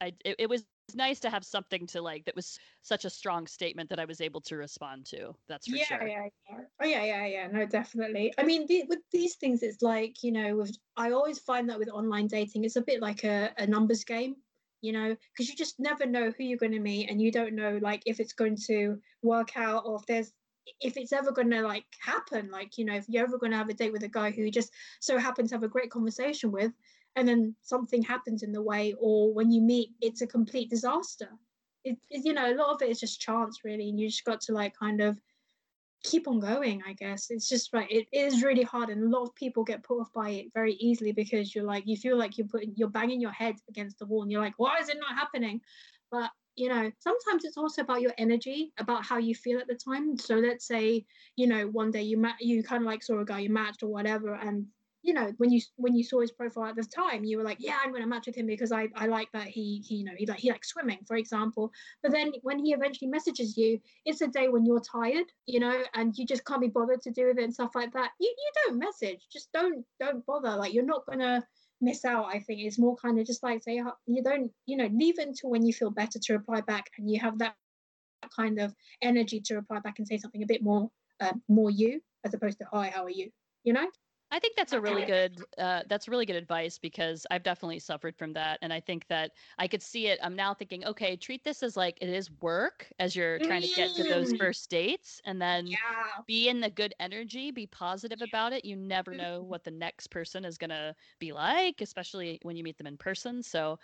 [0.00, 3.46] I it, it was nice to have something to like that was such a strong
[3.46, 5.34] statement that I was able to respond to.
[5.48, 6.06] That's for yeah, sure.
[6.06, 7.48] Yeah, yeah, oh yeah, yeah, yeah.
[7.48, 8.32] No, definitely.
[8.38, 11.78] I mean, the, with these things, it's like you know, with I always find that
[11.78, 14.36] with online dating, it's a bit like a, a numbers game
[14.82, 17.54] you know because you just never know who you're going to meet and you don't
[17.54, 20.32] know like if it's going to work out or if there's
[20.80, 23.58] if it's ever going to like happen like you know if you're ever going to
[23.58, 26.52] have a date with a guy who just so happens to have a great conversation
[26.52, 26.72] with
[27.16, 31.28] and then something happens in the way or when you meet it's a complete disaster.
[31.84, 34.24] It, it you know a lot of it is just chance really and you just
[34.24, 35.18] got to like kind of
[36.04, 37.26] keep on going i guess.
[37.30, 40.12] It's just right it is really hard and a lot of people get put off
[40.12, 43.32] by it very easily because you're like you feel like you're putting you're banging your
[43.32, 45.60] head against the wall and you're like why is it not happening?
[46.10, 49.74] But you know sometimes it's also about your energy about how you feel at the
[49.74, 50.18] time.
[50.18, 51.04] So let's say
[51.36, 53.82] you know one day you ma- you kind of like saw a guy you matched
[53.82, 54.66] or whatever and
[55.02, 57.56] you know when you when you saw his profile at the time you were like
[57.58, 60.04] yeah i'm going to match with him because i i like that he he you
[60.04, 61.70] know he like he likes swimming for example.
[62.02, 65.82] But then when he eventually messages you it's a day when you're tired you know
[65.94, 68.10] and you just can't be bothered to do with it and stuff like that.
[68.20, 69.26] You you don't message.
[69.32, 70.56] Just don't don't bother.
[70.56, 71.42] Like you're not going to
[71.80, 72.60] miss out i think.
[72.60, 75.66] It's more kind of just like say you don't you know leave it until when
[75.66, 77.54] you feel better to reply back and you have that
[78.36, 82.00] kind of energy to reply back and say something a bit more uh, more you
[82.24, 83.30] as opposed to hi how are you?
[83.64, 83.88] You know
[84.32, 88.16] I think that's a really good uh, that's really good advice because I've definitely suffered
[88.16, 90.18] from that, and I think that I could see it.
[90.22, 93.68] I'm now thinking, okay, treat this as like it is work as you're trying to
[93.68, 94.38] get to those mm.
[94.38, 95.76] first dates, and then yeah.
[96.26, 98.64] be in the good energy, be positive about it.
[98.64, 99.50] You never know mm-hmm.
[99.50, 103.42] what the next person is gonna be like, especially when you meet them in person.
[103.42, 103.78] So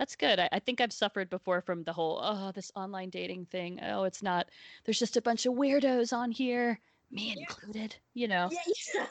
[0.00, 0.40] that's good.
[0.40, 3.78] I, I, think I've suffered before from the whole, oh, this online dating thing.
[3.82, 4.48] Oh, it's not,
[4.84, 6.80] there's just a bunch of weirdos on here
[7.12, 7.40] me yeah.
[7.40, 8.50] included, you know.
[8.50, 9.04] Yeah,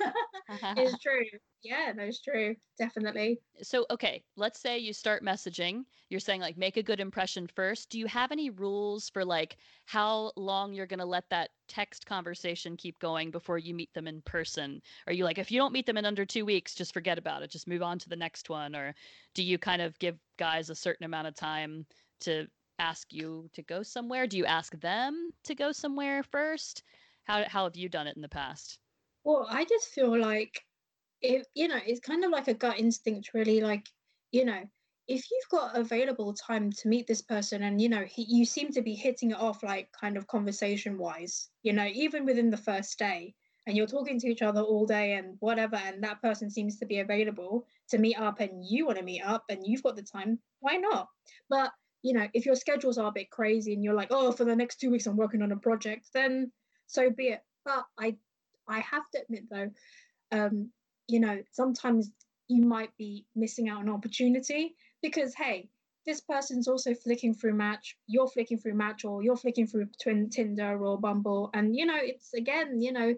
[0.78, 1.26] it's true.
[1.64, 2.56] Yeah, that's true.
[2.80, 3.40] Definitely.
[3.62, 5.84] So, okay, let's say you start messaging.
[6.10, 7.92] You're saying like make a good impression first.
[7.92, 12.06] Do you have any rules for like how long you're going to let that text
[12.08, 14.82] conversation keep going before you meet them in person?
[15.06, 17.44] Are you like if you don't meet them in under 2 weeks, just forget about
[17.44, 18.96] it, just move on to the next one or
[19.36, 21.86] do you kind of give guys a certain amount of time
[22.22, 22.48] to
[22.80, 24.26] ask you to go somewhere?
[24.26, 26.84] Do you ask them to go somewhere first?
[27.24, 28.80] How how have you done it in the past?
[29.24, 30.62] Well, I just feel like
[31.22, 33.62] if you know, it's kind of like a gut instinct, really.
[33.62, 33.88] Like
[34.32, 34.64] you know,
[35.08, 38.72] if you've got available time to meet this person and you know he, you seem
[38.72, 42.58] to be hitting it off like kind of conversation wise you know even within the
[42.58, 43.34] first day
[43.68, 46.86] and you're talking to each other all day and whatever and that person seems to
[46.86, 50.02] be available to meet up and you want to meet up and you've got the
[50.02, 51.08] time why not
[51.50, 51.72] but
[52.04, 54.56] you know if your schedules are a bit crazy and you're like oh for the
[54.56, 56.50] next two weeks i'm working on a project then
[56.92, 57.44] so be it.
[57.66, 58.16] But i
[58.68, 59.70] i have to admit though
[60.32, 60.70] um
[61.08, 62.12] you know sometimes
[62.48, 65.70] you might be missing out on opportunity because hey
[66.06, 70.30] this person's also flicking through match you're flicking through match or you're flicking through twin
[70.30, 71.50] tinder or bumble.
[71.54, 73.16] And you know it's again you know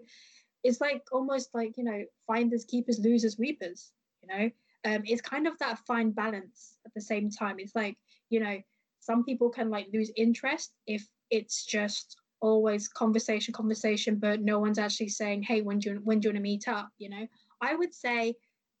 [0.62, 4.50] it's like almost like you know finders keepers losers weepers you know?
[4.84, 7.56] Um it's kind of that fine balance at the same time.
[7.58, 7.96] It's like
[8.28, 8.58] you know
[9.00, 14.78] some people can like lose interest if it's just always conversation conversation but no one's
[14.78, 17.26] actually saying hey when do you when do you want to meet up you know
[17.60, 18.34] i would say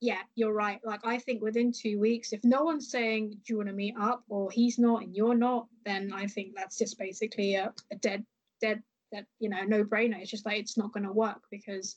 [0.04, 0.80] yeah, you're right.
[0.84, 3.94] Like I think within two weeks, if no one's saying, "Do you want to meet
[3.98, 7.96] up?" or he's not and you're not, then I think that's just basically a, a
[7.96, 8.22] dead,
[8.60, 10.20] dead, that you know, no brainer.
[10.20, 11.96] It's just like it's not going to work because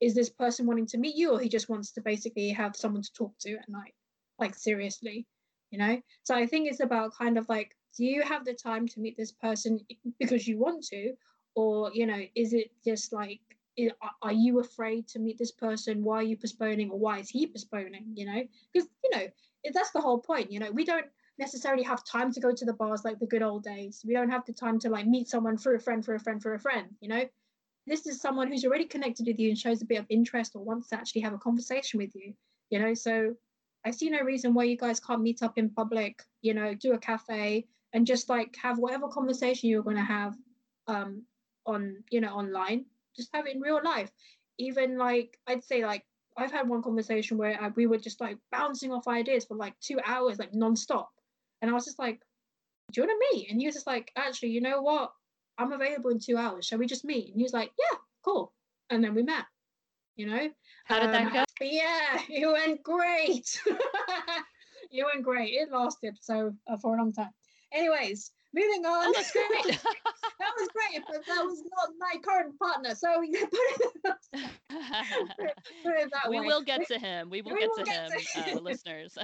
[0.00, 3.02] is this person wanting to meet you, or he just wants to basically have someone
[3.02, 3.94] to talk to at night,
[4.40, 5.26] like seriously,
[5.70, 6.00] you know?
[6.24, 9.16] So I think it's about kind of like, do you have the time to meet
[9.16, 9.80] this person
[10.18, 11.12] because you want to,
[11.54, 13.40] or you know, is it just like
[14.22, 16.04] are you afraid to meet this person?
[16.04, 16.90] Why are you postponing?
[16.90, 18.42] Or why is he postponing you know?
[18.72, 19.26] Because you know
[19.74, 20.70] that's the whole point you know?
[20.70, 21.06] We don't
[21.38, 24.04] necessarily have time to go to the bars like the good old days.
[24.06, 26.42] We don't have the time to like meet someone for a friend for a friend
[26.42, 27.24] for a friend you know?
[27.86, 30.62] This is someone who's already connected with you and shows a bit of interest or
[30.62, 32.34] wants to actually have a conversation with you
[32.70, 32.94] you know?
[32.94, 33.34] So
[33.84, 36.92] i see no reason why you guys can't meet up in public you know do
[36.92, 40.36] a cafe and just like have whatever conversation you're going to have
[40.86, 41.22] um
[41.66, 42.84] on you know online
[43.16, 44.10] just have it in real life.
[44.58, 46.04] Even like I'd say like
[46.36, 49.78] I've had one conversation where I, we were just like bouncing off ideas for like
[49.80, 51.06] two hours, like nonstop.
[51.60, 52.20] And I was just like,
[52.92, 55.12] "Do you want to meet?" And he was just like, "Actually, you know what?
[55.58, 56.66] I'm available in two hours.
[56.66, 58.52] Shall we just meet?" And he was like, "Yeah, cool."
[58.90, 59.44] And then we met.
[60.16, 60.50] You know.
[60.84, 61.44] How did um, that go?
[61.62, 63.60] Yeah, it went great.
[64.90, 65.52] it went great.
[65.52, 67.30] It lasted so uh, for a long time.
[67.72, 69.06] Anyways, moving on.
[69.08, 69.48] Oh, that's great.
[70.38, 72.94] that was great, but that was not my current partner.
[72.94, 74.12] So we put it,
[75.84, 76.46] put it that we way.
[76.46, 77.30] will get to him.
[77.30, 79.16] We will we get will to get him, to uh, listeners.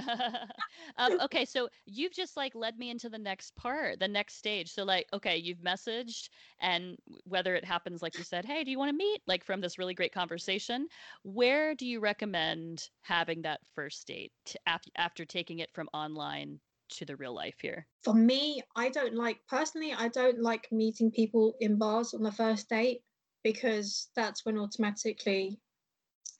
[0.96, 4.70] um, okay, so you've just like led me into the next part, the next stage.
[4.70, 6.28] So like, okay, you've messaged,
[6.60, 9.22] and whether it happens like you said, hey, do you want to meet?
[9.26, 10.86] Like from this really great conversation,
[11.22, 14.58] where do you recommend having that first date to,
[14.96, 17.86] after taking it from online to the real life here?
[18.02, 22.32] For me, I don't like personally, I don't like meeting people in bars on the
[22.32, 23.02] first date
[23.42, 25.60] because that's when automatically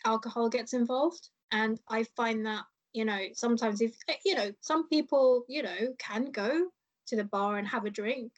[0.05, 1.29] alcohol gets involved.
[1.53, 5.95] And I find that, you know, sometimes if, eh, you know, some people, you know,
[5.99, 6.71] can go
[7.09, 8.33] to the bar and have a drink,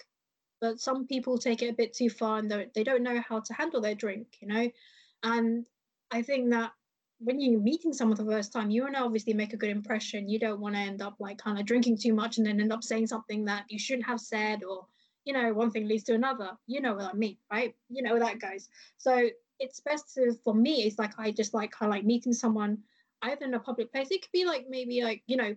[0.61, 3.55] but some people take it a bit too far and they don't know how to
[3.55, 4.71] handle their drink, you know.
[5.23, 5.67] And
[6.11, 6.73] I think that
[7.21, 9.71] when you're meeting someone for the first time, you want to obviously make a good
[9.71, 10.29] impression.
[10.29, 12.73] You don't want to end up like kind of drinking too much and then end
[12.73, 14.87] up saying something that you shouldn't have said, or
[15.25, 16.51] you know, one thing leads to another.
[16.67, 17.75] You know what I mean, right?
[17.89, 18.69] You know that goes.
[18.99, 19.29] So
[19.59, 22.79] it's best to, for me, it's like I just like kind of like meeting someone
[23.23, 24.09] either in a public place.
[24.11, 25.55] It could be like maybe like you know,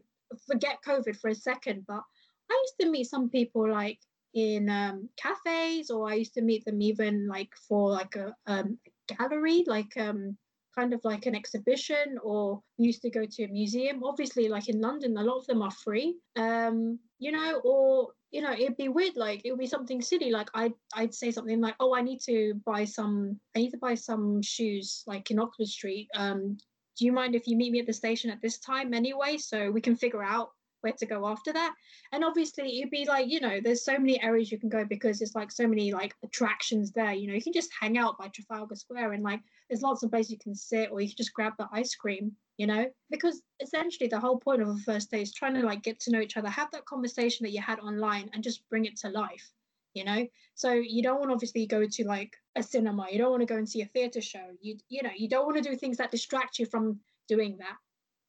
[0.47, 2.02] forget COVID for a second, but
[2.50, 4.00] I used to meet some people like
[4.34, 8.80] in um, cafes, or I used to meet them even like for like a um,
[9.08, 10.38] gallery, like um
[10.76, 14.04] kind of like an exhibition or used to go to a museum.
[14.04, 16.18] Obviously like in london a lot of them are free.
[16.36, 20.32] Um you know or you know it'd be weird like it would be something silly
[20.32, 23.78] like i'd i'd say something like oh i need to buy some i need to
[23.78, 26.08] buy some shoes like in oxford street.
[26.16, 26.58] Um
[26.98, 29.72] do you mind if you meet me at the station at this time anyway so
[29.72, 30.50] we can figure out
[30.82, 31.74] where to go after that.
[32.12, 35.22] And obviously it'd be like you know there's so many areas you can go because
[35.22, 37.13] it's like so many like attractions there.
[37.13, 40.12] You know you can just hang out by trafalgar square and like there's lots of
[40.12, 42.86] places you can sit or you can just grab the ice cream you know?
[43.10, 46.12] Because essentially the whole point of a first day is trying to like get to
[46.12, 49.10] know each other have that conversation that you had online and just bring it to
[49.10, 49.52] life
[49.94, 50.26] you know?
[50.56, 53.08] So you don't want to obviously go to like a cinema.
[53.12, 54.46] You don't want to go and see a theater show.
[54.62, 57.78] You you know you don't want to do things that distract you from doing that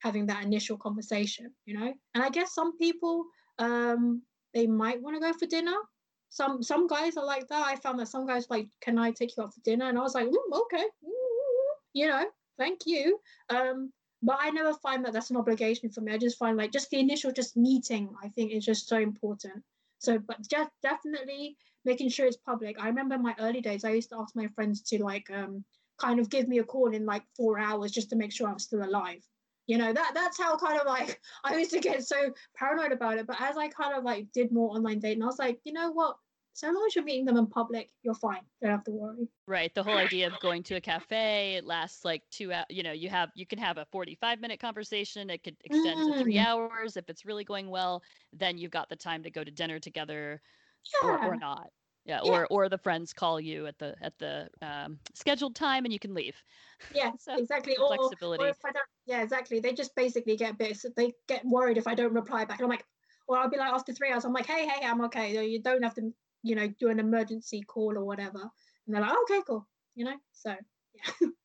[0.03, 1.93] having that initial conversation, you know?
[2.15, 3.25] And I guess some people
[3.59, 4.23] um
[4.55, 5.77] they might want to go for dinner.
[6.31, 7.67] Some some guys are like that.
[7.67, 9.89] I found that some guys like, can I take you out for dinner?
[9.89, 10.85] And I was like, okay,
[11.93, 12.25] you know,
[12.59, 13.19] thank you.
[13.51, 13.93] Um,
[14.23, 16.13] but I never find that that's an obligation for me.
[16.13, 19.63] I just find like just the initial just meeting, I think is just so important.
[19.99, 22.77] So, but just definitely making sure it's public.
[22.81, 25.65] I remember my early days, I used to ask my friends to like um
[25.99, 28.59] kind of give me a call in like four hours just to make sure I'm
[28.59, 29.23] still alive
[29.67, 33.19] You know, that that's how kind of like I used to get so paranoid about
[33.19, 33.27] it.
[33.27, 35.91] But as I kind of like did more online dating, I was like, you know
[35.91, 36.19] what?
[36.55, 38.47] So long as you're meeting them in public, you're fine.
[38.61, 39.29] Don't have to worry.
[39.47, 39.75] Right.
[39.75, 42.67] The whole idea of going to a cafe, it lasts like two hours.
[42.71, 45.31] You know, you have you can have a 45 minute conversation.
[45.31, 46.45] It could extend to three Mm.
[46.45, 48.05] hours if it's really going well.
[48.33, 50.43] Then you've got the time to go to dinner together,
[51.03, 51.09] Yeah.
[51.09, 51.73] or, or not.
[52.05, 52.33] Yeah, Yeah.
[52.33, 55.99] Or or the friends call you at the at the um, scheduled time and you
[55.99, 56.37] can leave.
[56.95, 57.77] yeah, So, exactly.
[57.77, 58.45] Or, or flexibility.
[58.45, 59.61] if I don't, yeah, exactly.
[59.61, 60.77] They just basically get a bit.
[60.77, 62.85] so They get worried if I don't reply back, and I'm like,
[63.29, 65.47] or I'll be like after three hours, I'm like, hey, hey, I'm okay.
[65.47, 68.41] You don't have to, you know, do an emergency call or whatever.
[68.87, 69.69] And they're like, okay, cool.
[69.95, 70.55] You know, so
[70.95, 71.29] yeah.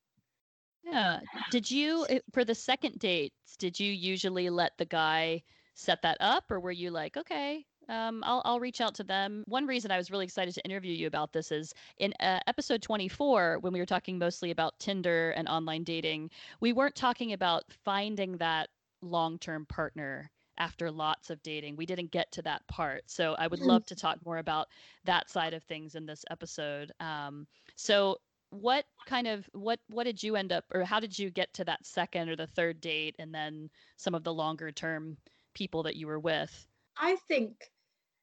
[0.83, 1.19] Yeah.
[1.51, 3.57] Did you uh, for the second dates?
[3.57, 5.43] Did you usually let the guy
[5.73, 9.43] set that up, or were you like, okay, um, I'll I'll reach out to them?
[9.47, 12.81] One reason I was really excited to interview you about this is in uh, episode
[12.81, 16.29] 24 when we were talking mostly about Tinder and online dating,
[16.59, 18.69] we weren't talking about finding that
[19.01, 21.75] long-term partner after lots of dating.
[21.75, 23.03] We didn't get to that part.
[23.09, 23.67] So I would Mm.
[23.67, 24.67] love to talk more about
[25.05, 26.91] that side of things in this episode.
[26.99, 28.17] Um, so
[28.49, 31.65] what kind of what what did you end up or how did you get to
[31.65, 35.17] that second or the third date and then some of the longer term
[35.53, 36.67] people that you were with
[36.97, 37.69] I think,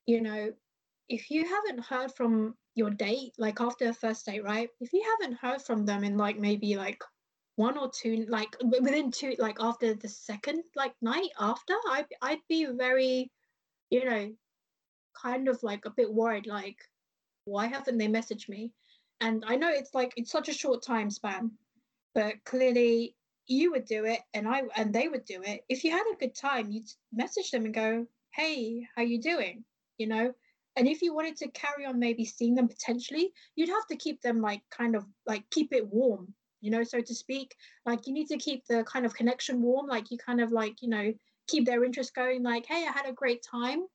[0.06, 0.52] you know,
[1.08, 4.70] if you haven't heard from your date, like after the first date, right?
[4.80, 7.02] If you haven't heard from them in like maybe like
[7.56, 12.40] one or two, like within two, like after the second like night after, I'd I'd
[12.48, 13.32] be very,
[13.90, 14.36] you know,
[15.14, 16.78] kind of like a bit worried, like,
[17.44, 18.72] why haven't they messaged me?
[19.20, 21.52] And I know it's like it's such a short time span,
[22.14, 25.64] but clearly you would do it and I and they would do it.
[25.68, 29.64] If you had a good time, you'd message them and go, "Hey, how you doing?"
[29.98, 30.34] You know.
[30.76, 34.20] And if you wanted to carry on maybe seeing them potentially, you'd have to keep
[34.22, 37.54] them like kind of like keep it warm, you know, so to speak.
[37.86, 40.82] Like you need to keep the kind of connection warm, like you kind of like,
[40.82, 41.12] you know,
[41.46, 43.86] keep their interest going, like, hey, I had a great time.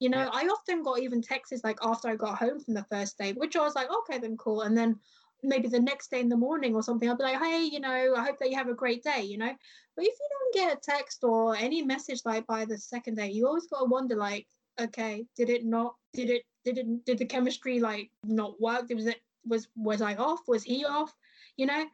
[0.00, 3.16] You know, I often got even texts like after I got home from the first
[3.16, 4.62] day, which I was like, okay, then cool.
[4.62, 4.98] And then
[5.44, 8.14] maybe the next day in the morning or something, I'll be like, hey, you know,
[8.16, 9.54] I hope that you have a great day, you know.
[9.94, 13.30] But if you don't get a text or any message like by the second day,
[13.30, 14.48] you always gotta wonder like,
[14.80, 18.88] okay, did it not did it did it did the chemistry like not work?
[18.90, 20.40] Was it was was I off?
[20.48, 21.14] Was he off?
[21.56, 21.84] You know?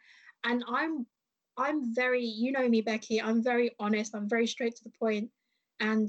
[0.45, 1.07] And I'm
[1.57, 5.31] I'm very, you know me, Becky, I'm very honest, I'm very straight to the point.
[5.81, 6.09] And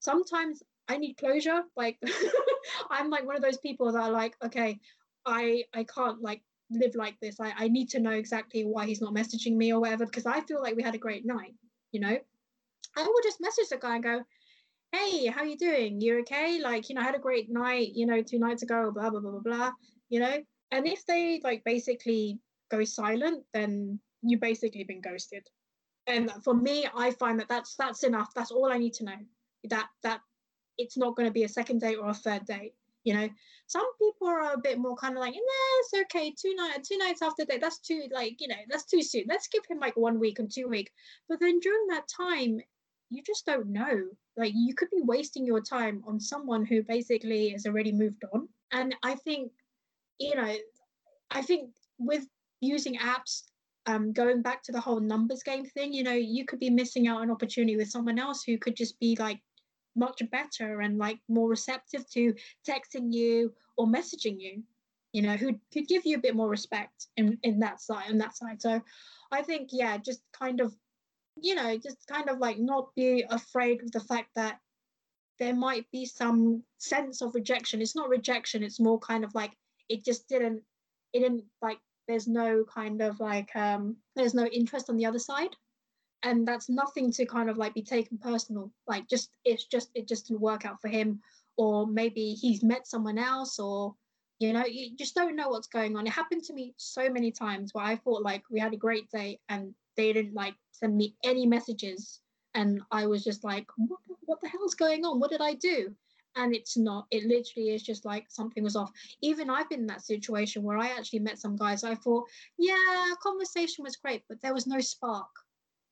[0.00, 1.62] sometimes I need closure.
[1.76, 1.98] Like
[2.90, 4.78] I'm like one of those people that are like, okay,
[5.26, 7.40] I I can't like live like this.
[7.40, 10.40] I, I need to know exactly why he's not messaging me or whatever, because I
[10.42, 11.54] feel like we had a great night,
[11.92, 12.16] you know?
[12.96, 14.22] I will just message the guy and go,
[14.92, 16.02] Hey, how you doing?
[16.02, 16.60] You okay?
[16.60, 19.20] Like, you know, I had a great night, you know, two nights ago, blah blah
[19.20, 19.70] blah blah blah,
[20.10, 20.36] you know?
[20.70, 22.38] And if they like basically
[22.70, 25.46] go silent, then you basically been ghosted.
[26.06, 28.34] And for me, I find that that's that's enough.
[28.34, 29.16] That's all I need to know.
[29.70, 30.20] That that
[30.76, 32.74] it's not going to be a second date or a third date.
[33.04, 33.28] You know,
[33.68, 35.40] some people are a bit more kind of like, nah,
[35.80, 36.34] it's okay.
[36.38, 39.24] Two nights, two nights after date, that's too like, you know, that's too soon.
[39.26, 40.90] Let's give him like one week and two week.
[41.28, 42.60] But then during that time,
[43.12, 44.04] you just don't know.
[44.36, 48.48] Like you could be wasting your time on someone who basically has already moved on.
[48.72, 49.52] And I think,
[50.18, 50.54] you know,
[51.30, 52.26] I think with
[52.60, 53.42] using apps,
[53.86, 57.08] um, going back to the whole numbers game thing, you know, you could be missing
[57.08, 59.40] out an opportunity with someone else who could just be like
[59.94, 62.34] much better and like more receptive to
[62.66, 64.62] texting you or messaging you
[65.12, 68.18] you know who could give you a bit more respect in in that side on
[68.18, 68.80] that side so
[69.30, 70.74] i think yeah just kind of
[71.40, 74.58] you know just kind of like not be afraid of the fact that
[75.38, 77.82] there might be some sense of rejection.
[77.82, 79.52] It's not rejection it's more kind of like
[79.88, 80.62] it just didn't
[81.12, 81.78] it didn't like
[82.08, 85.56] there's no kind of like um there's no interest on the other side.
[86.24, 88.70] And that's nothing to kind of like be taken personal.
[88.86, 91.20] Like just it's just it just didn't work out for him.
[91.56, 93.94] Or maybe he's met someone else or
[94.38, 96.06] you know you just don't know what's going on.
[96.06, 99.10] It happened to me so many times where i thought like we had a great
[99.10, 102.20] day and they didn't like send me any messages.
[102.54, 105.20] And i was just like what, what the hell's going on?
[105.20, 105.94] What did i do?
[106.36, 108.90] And it's not it literally is just like something was off.
[109.22, 112.24] Even i've been in that situation where i actually met some guys i thought
[112.58, 115.30] yeah conversation was great but there was no spark.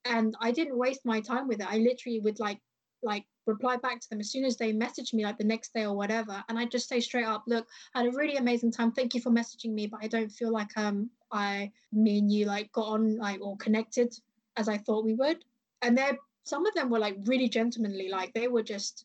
[0.06, 1.70] And I didn't waste my time with it.
[1.70, 2.60] I literally would like
[3.02, 5.84] like reply back to them as soon as they messaged me like the next day
[5.84, 6.42] or whatever.
[6.48, 8.92] And I just say straight up look I had a really amazing time.
[8.92, 12.46] Thank you for messaging me but I don't feel like um I me and you
[12.46, 14.14] like got on like or connected
[14.56, 15.44] as I thought we would.
[15.82, 19.04] And they're some of them were like really gentlemanly like they were just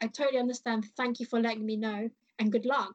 [0.00, 2.08] I totally understand thank you for letting me know
[2.38, 2.94] and good luck.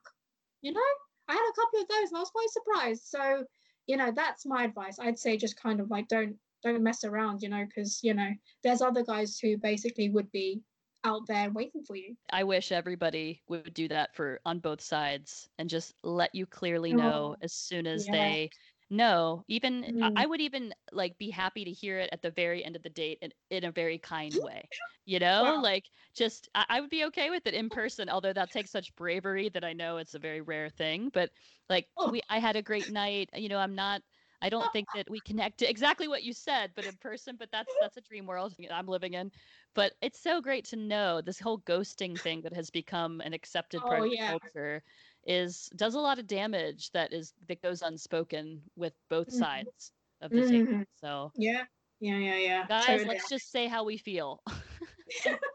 [0.62, 0.92] You know?
[1.28, 3.04] I had a couple of those and I was quite surprised.
[3.06, 3.46] So
[3.88, 5.00] you know that's my advice.
[5.00, 8.30] I'd say just kind of like don't don't mess around, you know, because you know
[8.64, 10.62] there's other guys who basically would be
[11.04, 12.16] out there waiting for you.
[12.32, 16.94] I wish everybody would do that for on both sides and just let you clearly
[16.94, 16.98] oh.
[16.98, 18.12] know Oh, as soon as yeah.
[18.12, 18.50] they
[18.90, 19.44] know.
[19.48, 20.24] Even I- Mm.
[20.24, 22.90] I would even like be happy to hear it at the very end of the
[22.90, 24.70] date in, in a very kind way.
[25.06, 25.62] You know, Wow.
[25.62, 28.96] like just I, I would be okay with it in person, although that takes such
[28.96, 31.10] bravery that I know it's a very rare thing.
[31.10, 31.32] But
[31.70, 32.12] like Oh.
[32.12, 33.30] we I had a great night.
[33.34, 34.04] You know, I'm not
[34.42, 37.52] I don't think that we connect to exactly what you said, but in person, but
[37.52, 39.32] that's that's a dream world I'm living in.
[39.74, 43.86] But it's so great to know this whole ghosting thing that has become an accepted
[43.86, 44.30] part Oh, of the yeah.
[44.30, 44.84] culture
[45.26, 49.34] is does a lot of damage that is that goes unspoken with both Mhm.
[49.34, 50.68] sides of the table.
[50.74, 50.86] Mhm.
[50.96, 51.66] So Yeah,
[52.00, 52.68] yeah, yeah, yeah.
[52.68, 53.06] guys, totally.
[53.06, 54.42] let's just say how we feel.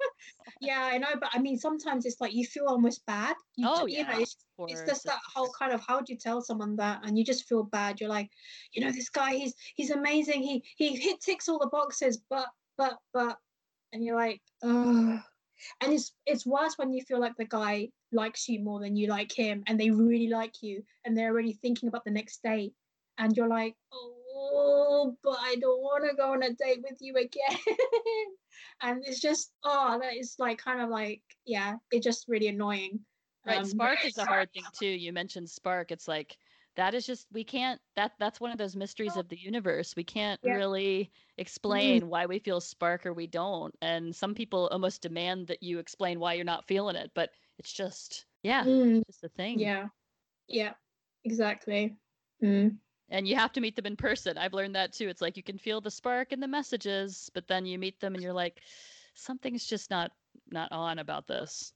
[0.61, 3.37] yeah, I know, but I mean, sometimes it's like you feel almost bad.
[3.57, 4.03] You, oh yeah.
[4.03, 7.19] know, it's, it's just that whole kind of how do you tell someone that, and
[7.19, 8.01] you just feel bad.
[8.01, 8.31] You're like,
[8.73, 10.43] you know, this guy, he's he's amazing.
[10.43, 13.39] He he hit ticks all the boxes, but but but,
[13.93, 15.21] and you're like, oh.
[15.81, 19.09] And it's it's worse when you feel like the guy likes you more than you
[19.09, 22.75] like him, and they really like you, and they're already thinking about the next date,
[23.19, 27.17] and you're like, oh, but I don't want to go on a date with you
[27.17, 27.59] again.
[28.83, 33.05] and it's just, oh, that is like kind of like, yeah, it's just really annoying.
[33.45, 34.87] Right, Um, spark is a hard thing too.
[34.87, 35.91] You mentioned spark.
[35.93, 36.39] It's like
[36.77, 39.95] that is just we can't that that's one of those mysteries of the universe.
[39.97, 40.53] We can't Yeah.
[40.53, 43.75] really explain why we feel spark or we don't.
[43.83, 47.73] And some people almost demand that you explain why you're not feeling it, but it's
[47.73, 49.59] just yeah, Mm, it's just a thing.
[49.61, 49.89] yeah,
[50.49, 50.75] yeah,
[51.25, 51.97] exactly.
[52.43, 52.77] Mm.
[53.11, 54.39] And you have to meet them in person.
[54.39, 55.09] I've learned that too.
[55.09, 58.15] It's like you can feel the spark in the messages, but then you meet them
[58.15, 58.61] and you're like
[59.15, 60.13] something's just not
[60.51, 61.73] not on about this.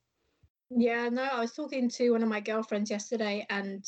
[0.71, 3.85] Yeah, no, I was talking to one of my girlfriends yesterday, and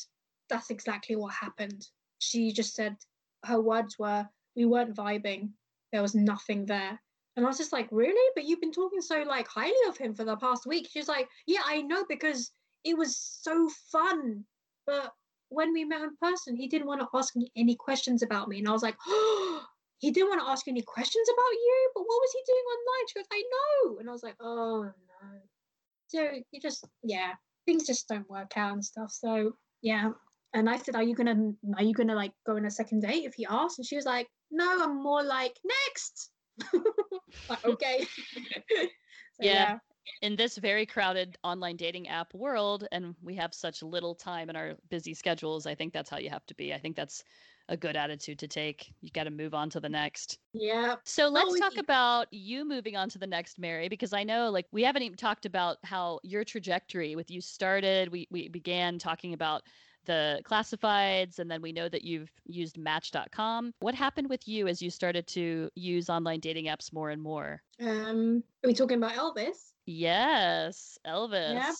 [0.48, 1.86] that's exactly what happened.
[2.18, 2.96] She just said
[3.44, 5.52] her words were, "We weren't vibing.
[5.92, 7.00] There was nothing there."
[7.36, 8.32] And I was just like, "Really?
[8.34, 11.28] But you've been talking so like highly of him for the past week." She's like,
[11.46, 12.52] "Yeah, I know because
[12.84, 14.44] it was so fun,
[14.86, 15.12] but
[15.48, 18.58] when we met in person, he didn't want to ask me any questions about me."
[18.58, 19.66] And I was like, "Oh."
[20.00, 23.06] He didn't want to ask any questions about you, but what was he doing online?
[23.06, 23.98] She goes, I know.
[23.98, 25.40] And I was like, oh no
[26.10, 27.32] so you just yeah
[27.66, 29.52] things just don't work out and stuff so
[29.82, 30.10] yeah
[30.54, 33.24] and i said are you gonna are you gonna like go on a second date
[33.24, 33.78] if he asks?
[33.78, 36.30] and she was like no i'm more like next
[37.64, 38.06] okay.
[39.32, 39.78] So, Yeah.
[40.22, 44.56] in this very crowded online dating app world and we have such little time in
[44.56, 46.74] our busy schedules i think that's how you have to be.
[46.74, 47.24] I think that's
[47.68, 48.92] a good attitude to take.
[49.00, 50.38] You got to move on to the next.
[50.52, 50.96] Yeah.
[51.04, 54.66] So let's talk about you moving on to the next mary because i know like
[54.72, 58.10] we haven't even talked about how your trajectory with you started.
[58.10, 59.62] We, we began talking about
[60.06, 64.80] the classifieds and then we know that you've used match.com what happened with you as
[64.80, 69.12] you started to use online dating apps more and more um are we talking about
[69.12, 71.72] elvis yes elvis yeah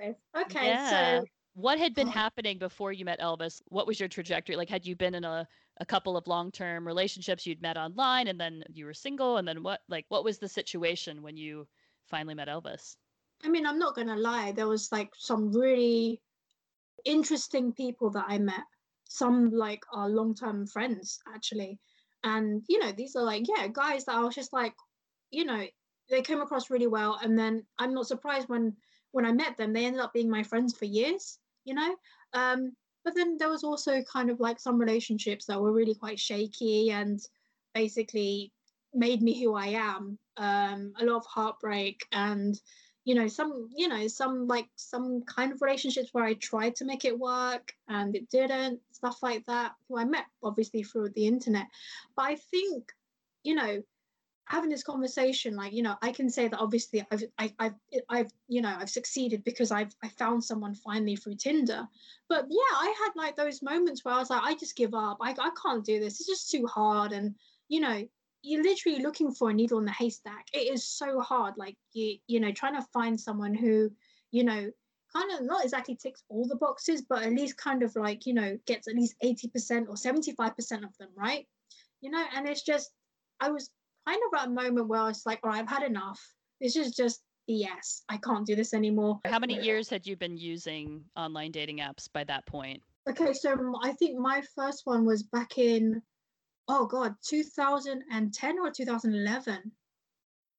[0.00, 1.18] elvis okay Yeah.
[1.20, 2.12] so what had been Oh.
[2.12, 3.60] happening before you met Elvis?
[3.66, 4.54] What was your trajectory?
[4.54, 5.44] Like, had you been in a,
[5.80, 9.38] a couple of long term relationships you'd met online and then you were single?
[9.38, 11.66] And then what, like, what was the situation when you
[12.06, 12.94] finally met Elvis?
[13.42, 14.52] I mean, I'm not gonna lie.
[14.52, 16.20] There was like some really
[17.04, 18.64] interesting people that I met.
[19.10, 21.78] Some like are long-term friends actually,
[22.24, 24.74] and you know, these are like yeah, guys that I was just like,
[25.30, 25.64] you know,
[26.10, 28.76] they came across really well, and then I'm not surprised when
[29.12, 31.38] when I met them, they ended up being my friends for years.
[31.64, 31.96] You know,
[32.34, 32.72] um,
[33.04, 36.90] but then there was also kind of like some relationships that were really quite shaky
[36.90, 37.18] and
[37.74, 38.52] basically
[38.92, 40.18] made me who I am.
[40.36, 42.58] Um, a lot of heartbreak and
[43.08, 46.84] you know some you know some like some kind of relationships where i tried to
[46.84, 51.26] make it work and it didn't stuff like that who i met obviously through the
[51.26, 51.66] internet.
[52.14, 52.92] But i think
[53.44, 53.82] you know
[54.44, 57.74] having this conversation like you know i can say that obviously i've I, i've
[58.10, 61.88] i've you know i've succeeded because i've i found someone finally through tinder.
[62.28, 65.16] But yeah i had like those moments where i was like i just give up.
[65.22, 66.20] I, I can't do this.
[66.20, 67.12] It's just too hard.
[67.12, 67.34] And
[67.68, 68.06] you know
[68.42, 70.46] you're literally looking for a needle in the haystack.
[70.52, 71.54] It is so hard.
[71.56, 73.90] Like you, you know, trying to find someone who,
[74.30, 74.70] you know,
[75.12, 78.34] kind of not exactly ticks all the boxes, but at least kind of like, you
[78.34, 81.46] know, gets at least 80% or 75% of them, right?
[82.00, 82.90] You know, and it's just
[83.40, 83.70] I was
[84.06, 86.20] kind of at a moment where I was like, all right, I've had enough.
[86.60, 88.02] This is just BS.
[88.08, 89.20] I can't do this anymore.
[89.24, 92.82] How many years had you been using online dating apps by that point?
[93.08, 96.02] Okay, so I think my first one was back in,
[96.68, 99.72] oh God, 2010 or 2011.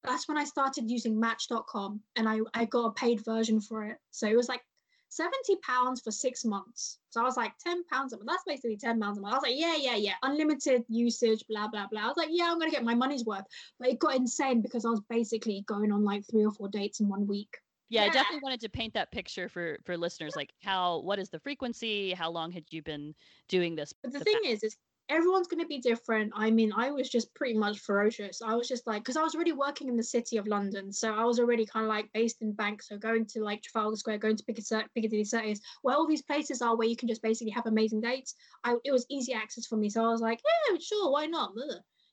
[0.03, 3.97] That's when I started using Match.com and I, I got a paid version for it.
[4.11, 4.61] So it was like
[5.09, 6.99] 70 pounds for six months.
[7.09, 8.29] So I was like, 10 pounds a month.
[8.29, 9.33] That's basically 10 pounds a month.
[9.33, 10.13] I was like, yeah, yeah, yeah.
[10.23, 12.01] Unlimited usage, blah, blah, blah.
[12.01, 13.45] I was like, yeah, I'm going to get my money's worth.
[13.79, 17.01] But it got insane because I was basically going on like three or four dates
[17.01, 17.57] in one week.
[17.89, 20.35] Yeah, I definitely wanted to paint that picture for for listeners.
[20.35, 22.13] Like, how what is the frequency?
[22.13, 23.15] How long had you been
[23.47, 23.93] doing this?
[24.03, 24.77] But the, the thing past- is, is
[25.09, 26.31] everyone's going to be different.
[26.35, 28.41] I mean, I was just pretty much ferocious.
[28.45, 30.93] I was just like, because I was already working in the city of London.
[30.93, 32.83] So I was already kind of like based in Bank.
[32.83, 36.77] So going to like Trafalgar Square, going to Piccadilly Circus, where all these places are
[36.77, 38.35] where you can just basically have amazing dates.
[38.63, 39.89] I, it was easy access for me.
[39.89, 40.39] So I was like,
[40.69, 41.53] yeah, sure, why not?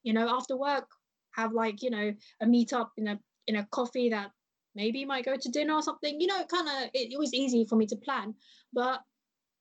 [0.03, 0.89] You know, after work,
[1.33, 4.31] have like, you know, a meet up in a, in a coffee that
[4.75, 6.19] maybe might go to dinner or something.
[6.19, 8.35] You know, kind of, it, it was easy for me to plan.
[8.73, 9.03] But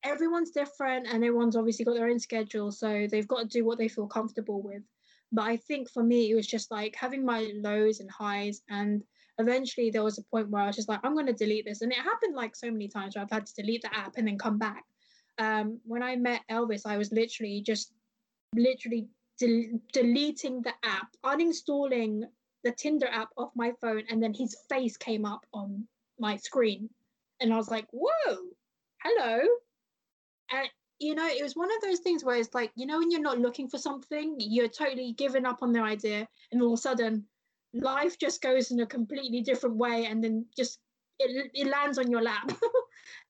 [0.05, 3.77] everyone's different and everyone's obviously got their own schedule so they've got to do what
[3.77, 4.83] they feel comfortable with.
[5.31, 9.03] But i think for me it was just like having my lows and highs and
[9.39, 11.81] eventually there was a point where i was just like i'm going to delete this
[11.81, 14.27] and it happened like so many times where i've had to delete the app and
[14.27, 14.83] then come back.
[15.37, 17.91] Um, when i met elvis i was literally just
[18.55, 19.07] literally
[19.39, 22.21] de- deleting the app uninstalling
[22.63, 25.85] the tinder app off my phone and then his face came up on
[26.19, 26.89] my screen.
[27.41, 28.37] And i was like whoa
[29.03, 29.39] hello
[30.51, 30.67] and
[30.99, 33.21] you know it was one of those things where it's like you know when you're
[33.21, 36.81] not looking for something you're totally giving up on the idea and all of a
[36.81, 37.25] sudden
[37.73, 40.79] life just goes in a completely different way and then just
[41.19, 42.51] it, it lands on your lap.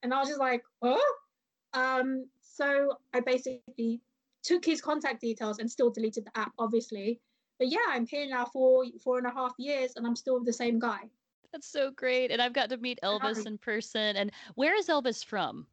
[0.02, 1.14] And i was just like oh
[1.74, 4.00] um so i basically
[4.42, 7.20] took his contact details and still deleted the app obviously.
[7.58, 10.52] But yeah i'm here now for four and a half years and i'm still the
[10.52, 11.00] same guy.
[11.52, 15.24] That's so great and i've got to meet elvis in person and where is elvis
[15.24, 15.66] from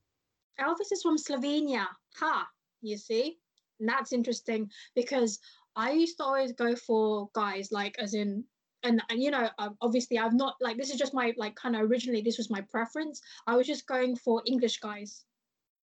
[0.59, 1.87] Elvis is from Slovenia.
[2.17, 2.47] Ha,
[2.81, 3.37] you see?
[3.79, 5.39] And that's interesting because
[5.75, 8.43] I used to always go for guys like as in
[8.83, 11.75] and, and you know um, obviously I've not like this is just my like kind
[11.75, 13.21] of originally this was my preference.
[13.47, 15.23] I was just going for English guys,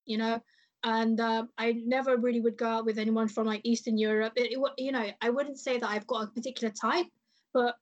[0.07, 0.41] you know,
[0.85, 4.35] and uh, I never really would go out with anyone from like Eastern Europe.
[4.37, 7.07] It, it, you know, I wouldn't say that I've got a particular type,
[7.53, 7.75] but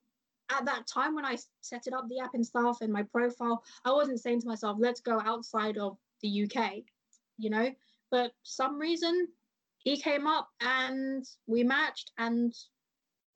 [0.50, 3.62] at that time when I set it up the app and stuff and my profile,
[3.84, 6.82] I wasn't saying to myself, let's go outside of the UK,
[7.36, 7.70] you know.
[8.10, 9.28] But some reason
[9.78, 12.54] he came up and we matched, and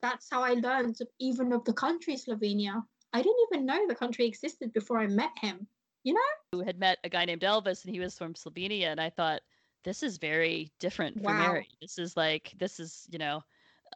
[0.01, 2.83] that's how I learned even of the country Slovenia.
[3.13, 5.67] I didn't even know the country existed before I met him.
[6.03, 6.19] You know,
[6.51, 9.41] who had met a guy named Elvis, and he was from Slovenia, and I thought
[9.83, 11.47] this is very different for wow.
[11.47, 11.69] Mary.
[11.81, 13.41] This is like this is you know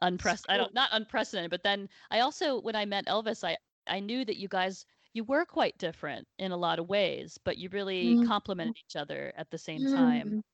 [0.00, 0.60] unprecedented.
[0.60, 4.24] I don't not unprecedented, but then I also when I met Elvis, I I knew
[4.24, 4.86] that you guys
[5.18, 8.28] you were quite different in a lot of ways, but you really mm-hmm.
[8.28, 10.44] complemented each other at the same time.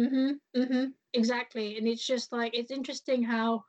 [0.00, 0.60] Mm-hmm.
[0.62, 0.84] Mm-hmm.
[1.12, 1.76] Exactly.
[1.76, 3.64] And it's just like, it's interesting how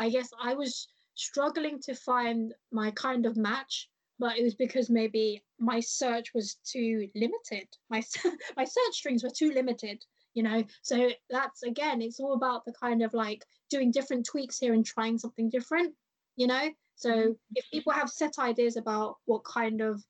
[0.00, 3.88] I guess I was struggling to find my kind of match,
[4.18, 7.68] but it was because maybe my search was too limited.
[7.88, 8.02] My,
[8.56, 10.64] my search strings were too limited, you know?
[10.82, 14.84] So that's again, it's all about the kind of like doing different tweaks here and
[14.84, 15.94] trying something different,
[16.34, 16.68] you know?
[16.96, 17.32] So mm-hmm.
[17.54, 20.02] if people have set ideas about what kind of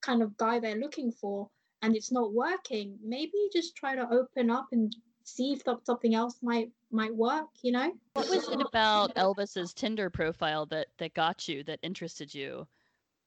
[0.00, 1.48] kind of guy they're looking for
[1.82, 6.38] and it's not working, maybe just try to open up and see if something else
[6.42, 7.92] might might work, you know?
[8.14, 12.66] What was it about Elvis's Tinder profile that that got you, that interested you?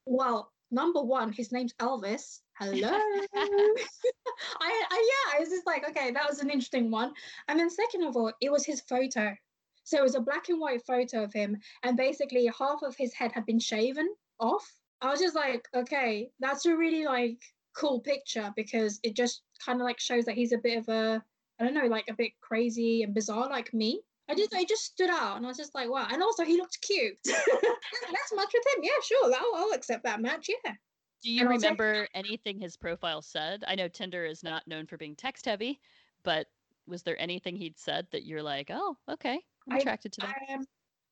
[0.06, 2.40] Well, number one, his name's Elvis.
[2.58, 2.90] Hello.
[3.34, 7.14] I, I yeah, I was just like, okay, that was an interesting one.
[7.48, 9.36] And then second of all, it was his photo.
[9.84, 13.14] So it was a black and white photo of him, and basically half of his
[13.14, 14.10] head had been shaven
[14.40, 14.70] off.
[15.02, 17.42] I was just like, okay, that's a really like
[17.74, 21.24] cool picture because it just kind of like shows that he's a bit of a,
[21.60, 24.02] I don't know, like a bit crazy and bizarre like me.
[24.30, 26.08] I just, I just stood out, and I was just like, wow.
[26.10, 27.18] And also, he looked cute.
[27.26, 28.84] Let's match with him.
[28.84, 29.34] Yeah, sure.
[29.34, 30.50] I'll, I'll accept that match.
[30.64, 30.74] Yeah.
[31.22, 33.64] Do you and remember anything his profile said?
[33.68, 35.82] I know Tinder is not known for being text heavy,
[36.24, 36.48] but
[36.88, 39.40] was there anything he'd said that you're like, oh, okay,
[39.70, 40.36] I'm attracted to that?
[40.50, 40.66] I, um,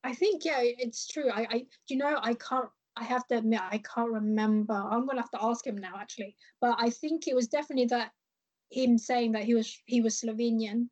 [0.04, 1.30] I think yeah, it's true.
[1.30, 2.68] I, I, you know, I can't.
[2.96, 4.74] I have to admit, I can't remember.
[4.74, 6.36] I'm gonna have to ask him now, actually.
[6.60, 8.10] But I think it was definitely that
[8.70, 10.88] him saying that he was he was Slovenian.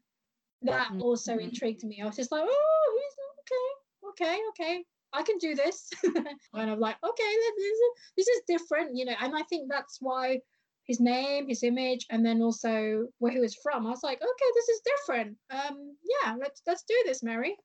[0.62, 1.02] That mm-hmm.
[1.02, 1.48] also mm-hmm.
[1.48, 2.00] intrigued me.
[2.02, 4.84] I was just like, oh, he's okay, okay, okay.
[5.12, 5.90] I can do this.
[6.04, 7.80] and I'm like, okay, this is,
[8.16, 9.14] this is different, you know.
[9.20, 10.40] And I think that's why
[10.88, 13.86] his name, his image, and then also where he was from.
[13.86, 15.36] I was like, okay, this is different.
[15.50, 17.56] Um, yeah, let's let's do this, Mary.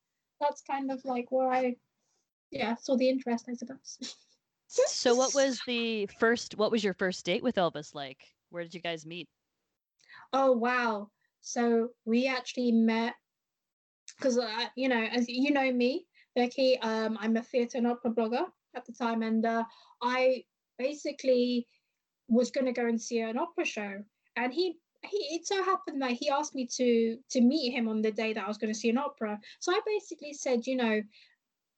[0.42, 1.76] That's kind of like where I,
[2.52, 3.98] yeah, saw the interest, I suppose.
[4.68, 6.58] so, what was the first?
[6.58, 8.20] What was your first date with Elvis like?
[8.50, 9.30] Where did you guys meet?
[10.34, 11.10] Oh wow!
[11.40, 13.14] So we actually met
[14.18, 16.06] because uh, you know, as you know me,
[16.36, 16.78] Becky.
[16.82, 19.64] Um, I'm a theatre and opera blogger at the time, and uh,
[20.02, 20.44] I
[20.78, 21.68] basically
[22.28, 24.04] was going to go and see an opera show.
[24.36, 28.02] and he he it so happened that he asked me to to meet him on
[28.02, 29.40] the day that I was going to see an opera.
[29.60, 31.02] So I basically said, you know,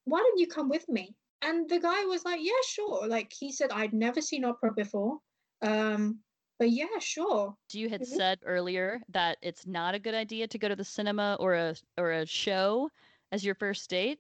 [0.06, 1.16] why don't you come with me?
[1.42, 3.08] And the guy was like, yeah, sure.
[3.08, 5.20] Like he said, I'd never seen opera before.
[5.62, 6.24] Um,
[6.60, 7.58] but yeah, sure.
[7.70, 8.06] Do you had Mhm.
[8.06, 11.76] said earlier that it's not a good idea to go to the cinema or a
[11.98, 12.90] or a show
[13.32, 14.20] as your first date.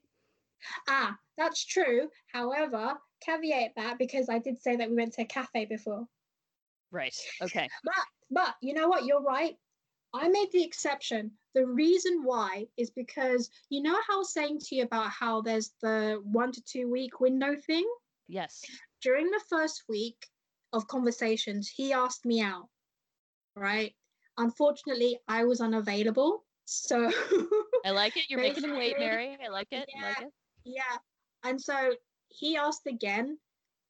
[0.87, 2.09] Ah, that's true.
[2.33, 6.07] However, caveat that because I did say that we went to a cafe before.
[6.95, 7.15] Right.
[7.41, 7.67] Okay.
[7.83, 7.93] But
[8.31, 9.05] but you know what?
[9.05, 9.55] You're right.
[10.13, 11.31] I made the exception.
[11.53, 15.41] The reason why is because you know how I was saying to you about how
[15.41, 17.85] there's the one to two week window thing?
[18.29, 18.61] Yes.
[19.01, 20.25] During the first week
[20.71, 22.69] of conversations, he asked me out.
[23.57, 23.93] Right.
[24.37, 26.45] Unfortunately, I was unavailable.
[26.63, 27.11] So
[27.85, 28.23] I like it.
[28.29, 29.37] You're making him wait, Mary.
[29.43, 29.89] I like it.
[30.01, 30.31] I like it.
[30.63, 30.97] Yeah.
[31.43, 31.93] And so
[32.29, 33.37] he asked again,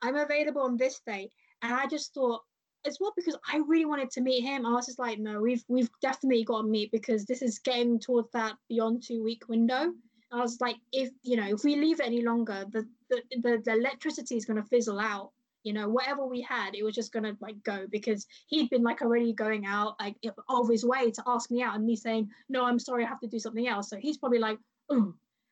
[0.01, 1.31] I'm available on this date.
[1.61, 2.41] And I just thought,
[2.85, 4.65] as well, because I really wanted to meet him.
[4.65, 7.99] I was just like, no, we've we've definitely got to meet because this is getting
[7.99, 9.93] towards that beyond two week window.
[10.31, 13.61] I was like, if you know, if we leave it any longer, the the, the,
[13.63, 15.31] the electricity is gonna fizzle out.
[15.63, 19.01] You know, whatever we had, it was just gonna like go because he'd been like
[19.01, 20.15] already going out like
[20.47, 23.19] of his way to ask me out and me saying, No, I'm sorry, I have
[23.21, 23.89] to do something else.
[23.89, 24.59] So he's probably like,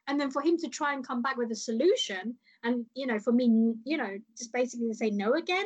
[0.07, 3.19] and then for him to try and come back with a solution and you know
[3.19, 5.65] for me you know just basically to say no again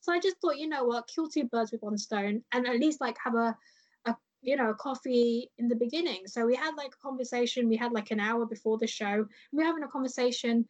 [0.00, 2.78] so i just thought you know what kill two birds with one stone and at
[2.80, 3.56] least like have a,
[4.06, 6.22] a you know a coffee in the beginning.
[6.26, 9.58] So we had like a conversation we had like an hour before the show we
[9.58, 10.66] were having a conversation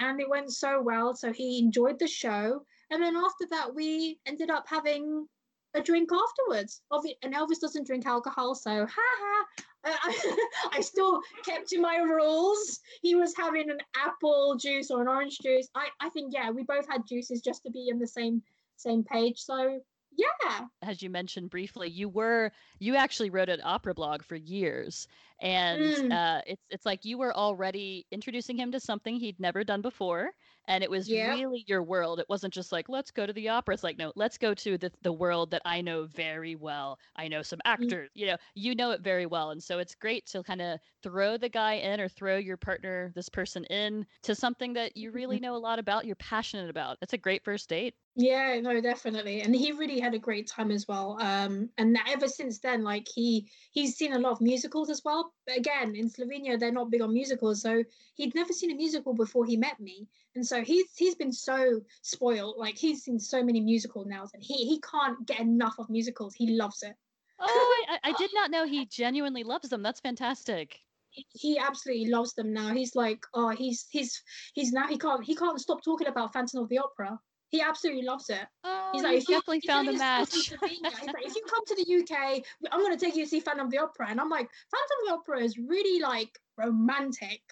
[0.00, 1.14] and it went so well.
[1.14, 2.64] So he enjoyed the show.
[2.90, 5.26] And then after that we ended up having
[5.74, 6.82] a drink afterwards.
[7.22, 9.46] And elvis doesn't drink alcohol so ha ha
[9.84, 12.80] I, I still kept to my rules.
[13.02, 15.68] He was having an apple juice or an orange juice.
[15.74, 18.42] I, I think yeah, we both had juices just to be in the same
[18.76, 19.38] same page.
[19.40, 19.80] So
[20.16, 25.06] yeah, As you mentioned briefly, you were you actually wrote an opera blog for years,
[25.40, 26.10] and Mm.
[26.10, 30.32] uh, it's it's like you were already introducing him to something he'd never done before,
[30.66, 32.20] and it was really your world.
[32.20, 33.74] It wasn't just like let's go to the opera.
[33.74, 36.98] It's like no, let's go to the the world that I know very well.
[37.16, 37.70] I know some mm.
[37.70, 38.10] actors.
[38.14, 41.36] You know, you know it very well, and so it's great to kind of throw
[41.36, 45.36] the guy in or throw your partner, this person in to something that you really
[45.36, 45.44] mm-hmm.
[45.44, 46.04] know a lot about.
[46.04, 46.98] You're passionate about.
[47.02, 47.94] It's a great first date.
[48.16, 49.42] Yeah, no, definitely.
[49.42, 51.18] And he really had a great time as well.
[51.20, 55.32] Um, and ever since then, like he he's seen a lot of musicals as well.
[55.46, 57.82] But again, in Slovenia, they're not big on musicals, so
[58.14, 60.08] he'd never seen a musical before he met me.
[60.36, 62.56] And so he's he's been so spoiled.
[62.56, 66.34] Like he's seen so many musicals now, and he he can't get enough of musicals.
[66.34, 66.94] He loves it.
[67.40, 69.82] Oh, I, I did not know he genuinely loves them.
[69.82, 70.78] That's fantastic.
[71.10, 72.72] he- he absolutely loves them now.
[72.74, 74.22] He's like, oh, he's he's
[74.54, 77.18] he's now he can't he can't stop talking about Phantom of the Opera.
[77.54, 78.44] He absolutely loves it.
[78.64, 80.70] Oh, He's like, if you, definitely if found a need to come to match.
[80.70, 82.42] He's like, if you come to the UK,
[82.72, 84.08] I'm going to take you to see Phantom of the Opera.
[84.10, 87.42] And I'm like, Phantom of the Opera is really like romantic,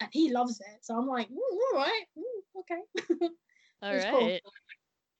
[0.00, 0.78] and he loves it.
[0.80, 3.28] So I'm like, "Mm, all right, mm, okay.
[3.82, 4.40] all right.
[4.42, 4.52] Cool.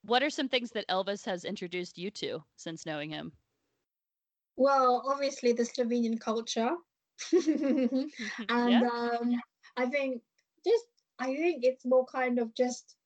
[0.06, 3.32] What are some things that Elvis has introduced you to since knowing him?
[4.56, 6.70] Well, obviously the Slovenian culture,
[7.32, 8.10] and
[8.48, 8.88] yeah.
[8.90, 9.38] um,
[9.76, 10.22] I think
[10.64, 10.86] just
[11.18, 12.96] I think it's more kind of just,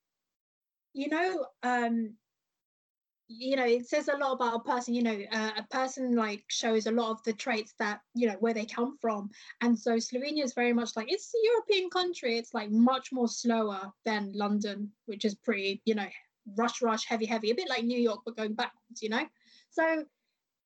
[0.97, 2.15] you know, um,
[3.29, 4.95] you know, it says a lot about a person.
[4.95, 8.37] You know, uh, a person like shows a lot of the traits that you know
[8.41, 9.29] where they come from,
[9.61, 12.39] and so Slovenia is very much like it's a European country.
[12.39, 16.09] It's like much more slower than London, which is pretty, you know,
[16.57, 19.03] rush, rush, heavy, heavy, a bit like New York but going backwards.
[19.03, 19.27] You know,
[19.69, 20.05] so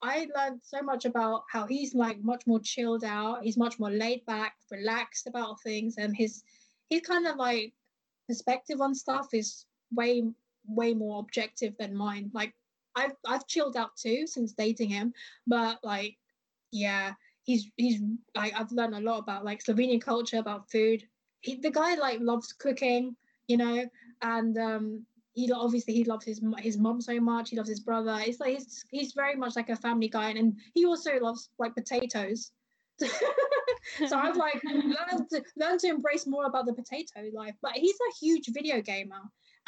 [0.01, 3.43] I learned so much about how he's like much more chilled out.
[3.43, 6.45] He's much more laid back, relaxed about things, and his
[6.89, 7.74] his kind of like
[8.28, 10.22] perspective on stuff is way
[10.66, 12.30] way more objective than mine.
[12.34, 12.55] Like
[12.97, 15.12] I've I've chilled out too since dating him,
[15.47, 16.16] but like
[16.72, 17.12] yeah,
[17.45, 18.01] he's he's
[18.34, 21.03] like I've learned a lot about like Slovenian culture, about food.
[21.41, 23.16] He the guy like loves cooking,
[23.49, 23.84] you know,
[24.22, 27.51] and um he obviously he loves his his mom so much.
[27.51, 28.18] He loves his brother.
[28.20, 31.74] It's like he's he's very much like a family guy, and he also loves like
[31.74, 32.53] potatoes.
[33.01, 37.55] so I've like learned to learn to embrace more about the potato life.
[37.62, 39.22] But he's a huge video gamer,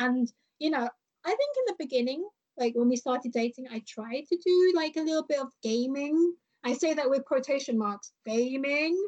[0.07, 0.89] and you know
[1.25, 4.97] I think in the beginning, like when we started dating, I tried to do like
[4.97, 6.35] a little bit of gaming.
[6.65, 8.99] I say that with quotation marks, gaming.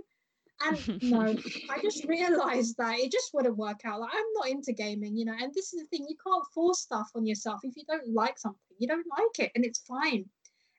[0.65, 1.21] And no,
[1.71, 4.01] I just realized that it just wouldn't work out.
[4.01, 5.35] Like I'm not into gaming, you know.
[5.39, 7.61] And this is the thing: you can't force stuff on yourself.
[7.65, 10.27] If you don't like something, you don't like it, and it's fine.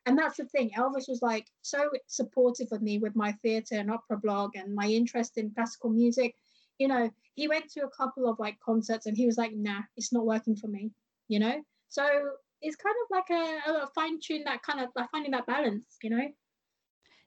[0.06, 0.70] And that's the thing.
[0.78, 4.86] Elvis was like so supportive of me with my theatre and opera blog and my
[4.86, 6.36] interest in classical music.
[6.80, 9.84] You know, he went to a couple of like concerts and he was like, "Nah,
[9.96, 10.94] it's not working for me."
[11.28, 15.10] You know, so it's kind of like a, a fine tune that kind of like
[15.12, 16.28] finding that balance, you know.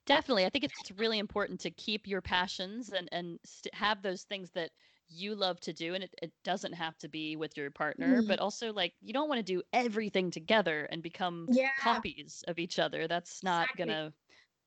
[0.06, 0.46] Definitely.
[0.46, 4.52] I think it's really important to keep your passions and and st- have those things
[4.52, 4.72] that
[5.08, 8.28] you love to do and it, it doesn't have to be with your partner Mm.
[8.28, 12.58] but also like you don't want to do everything together and become Yeah, copies of
[12.58, 13.74] each other that's not exactly.
[13.76, 14.12] gonna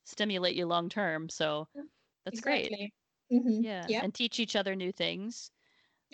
[0.05, 1.69] stimulate you long term so
[2.25, 2.75] that's great
[3.31, 3.57] Exactly.
[3.57, 4.01] hmm yeah Yeah.
[4.03, 5.51] and teach each other new things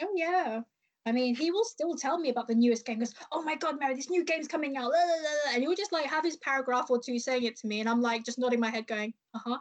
[0.01, 0.61] Oh yeah.
[1.05, 2.99] I mean, he will still tell me about the newest game.
[2.99, 5.63] Goes, oh my god, Mary, this new game's coming out, la, la, la, la," and
[5.63, 8.25] he'll just like have his paragraph or two saying it to me, and I'm like
[8.25, 9.59] just nodding my head, going, uh huh,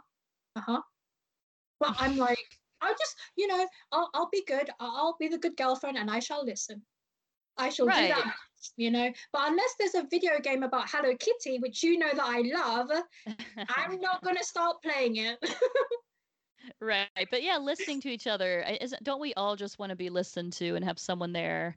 [0.56, 0.82] uh huh.
[1.78, 4.70] But I'm like, I'll just, you know, I'll I'll be good.
[4.80, 6.84] I'll, I'll be the good girlfriend, and I shall listen.
[7.56, 8.34] I shall do that,
[8.76, 9.12] you know.
[9.32, 12.90] But unless there's a video game about Hello Kitty, which you know that I love,
[13.76, 15.38] I'm not gonna start playing it.
[16.80, 19.96] right but yeah listening to each other I- isn't don't we all just want to
[19.96, 21.76] be listened to and have someone there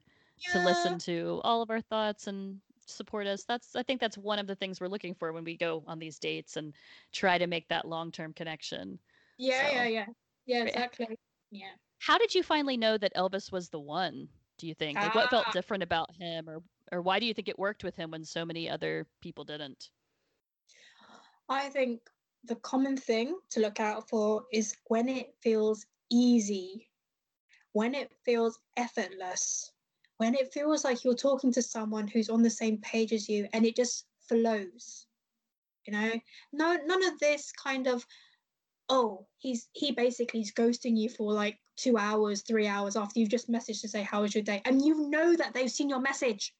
[0.51, 4.39] to listen to all of our thoughts and support us that's i think that's one
[4.39, 6.73] of the things we're looking for when we go on these dates and
[7.11, 8.97] try to make that long-term connection
[9.37, 10.05] Yeah, So- yeah, yeah,
[10.45, 10.63] yeah, Yeah.
[10.63, 11.19] exactly.
[11.51, 11.71] Yeah.
[11.99, 14.27] how did you finally know that elvis was the one
[14.57, 15.51] do you think like what felt Ah.
[15.51, 18.43] different about him or or why do you think it worked with him when so
[18.43, 19.89] many other people didn't
[21.47, 22.01] I think
[22.45, 26.89] the common thing to look out for is when it feels easy,
[27.73, 29.71] when it feels effortless,
[30.17, 33.47] when it feels like you're talking to someone who's on the same page as you
[33.53, 35.05] and it just flows.
[35.85, 36.11] You know,
[36.53, 38.05] no, none of this kind of,
[38.89, 43.29] oh, he's he basically is ghosting you for like two hours, three hours after you've
[43.29, 46.01] just messaged to say how was your day, and you know that they've seen your
[46.01, 46.53] message.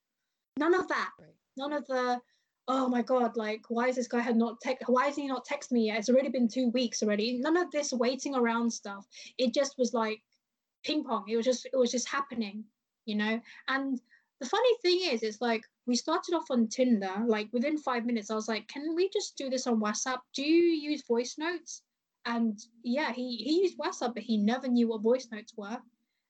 [0.57, 1.09] None of that.
[1.19, 1.36] Right.
[1.57, 2.21] None of the
[2.70, 5.43] oh my god like why is this guy had not text why has he not
[5.43, 5.99] text me yet?
[5.99, 7.38] It's already been two weeks already.
[7.39, 9.05] None of this waiting around stuff.
[9.38, 10.22] It just was like
[10.86, 11.26] ping pong.
[11.28, 12.63] It was just it was just happening
[13.09, 13.41] you know?
[13.67, 13.99] And
[14.39, 18.32] the funny thing is it's like we started off on tinder like within five minutes
[18.32, 20.20] i was like can we just do this on whatsapp?
[20.34, 21.82] Do you use voice notes?
[22.26, 25.78] And yeah he he used whatsapp but he never knew what voice notes were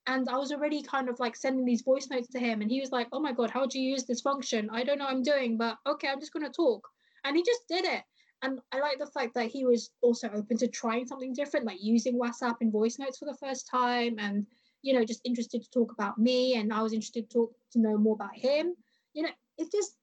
[0.09, 2.81] and I was already kind of like sending these voice notes to him, and he
[2.81, 4.67] was like, "Oh my god, how do you use this function?
[4.71, 6.87] I don't know I'm doing, but okay, I'm just gonna talk."
[7.23, 8.03] And he just did it.
[8.41, 11.83] And I like the fact that he was also open to trying something different, like
[11.83, 14.47] using WhatsApp and voice notes for the first time, and
[14.81, 17.79] you know, just interested to talk about me, and I was interested to talk to
[17.79, 18.73] know more about him.
[19.13, 19.95] You know, it's just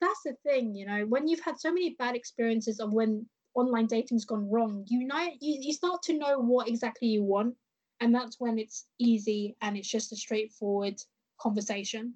[0.00, 3.86] that's the thing, you know, when you've had so many bad experiences of when online
[3.86, 7.54] dating's gone wrong, you know, you, you start to know what exactly you want
[8.00, 11.02] and that's when it's easy and it's just a straightforward
[11.40, 12.14] conversation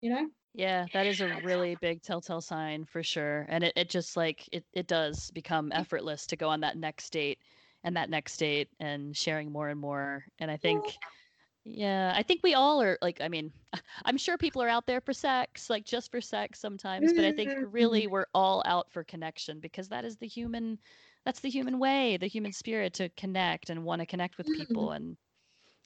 [0.00, 3.46] you know Yeah, that is a really big telltale sign for sure.
[3.48, 7.10] And it, it just like it, it does become effortless to go on that next
[7.10, 7.44] date
[7.84, 10.26] and that next date and sharing more and more.
[10.38, 11.00] And I think
[11.64, 13.52] yeah, I think we all are like I mean,
[14.04, 17.32] I'm sure people are out there for sex, like just for sex sometimes, but I
[17.32, 17.62] think Mhm.
[17.62, 20.78] really we're all out for connection because that is the human
[21.24, 24.92] that's the human way, the human spirit to connect and want to connect with people
[24.92, 25.16] and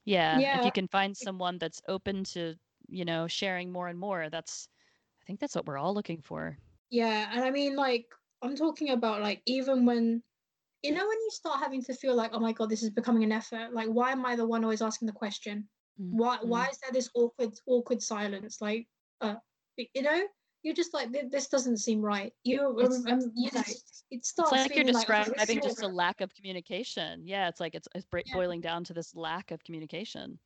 [0.04, 2.56] yeah, if you can find someone that's open to,
[2.88, 4.68] you know, sharing more and more, that's
[5.22, 6.58] I think that's what we're all looking for.
[6.90, 8.06] yeah and i mean like
[8.42, 10.22] i'm talking about like even when
[10.82, 13.24] you know when you start having to feel like oh my god this is becoming
[13.24, 15.68] an effort like why am i the one always asking the question?
[16.10, 16.42] Why Mhm.
[16.42, 18.60] why is there this awkward awkward silence?
[18.60, 18.88] Like
[19.20, 19.36] uh
[19.94, 20.28] you know
[20.64, 22.32] you're just like this doesn't seem right.
[22.42, 23.78] You It's- um, you know it
[24.10, 27.26] It's starts like you're feeling like, describing just a lack of communication.
[27.26, 28.34] Yeah, it's like it's, it's bra- Yeah.
[28.34, 30.38] boiling down to this lack of communication.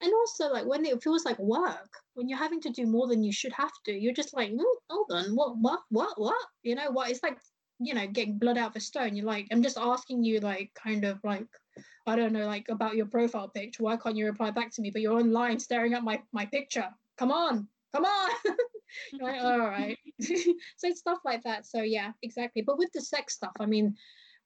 [0.00, 3.24] and also like when it feels like work when you're having to do more than
[3.24, 6.46] you should have to you're just like "Mm, hold on what what what what?
[6.62, 7.38] You know what it's like
[7.80, 9.16] you know getting blood out of a stone.
[9.16, 11.48] You're like i'm just asking you like kind of like
[12.06, 13.82] i don't know like about your profile picture.
[13.82, 14.90] Why can't you reply back to me?
[14.90, 16.88] But you're online staring at my my picture.
[17.16, 18.30] Come on come on
[19.12, 23.00] You're like, all right so it's stuff like that so yeah exactly but with the
[23.00, 23.94] sex stuff i mean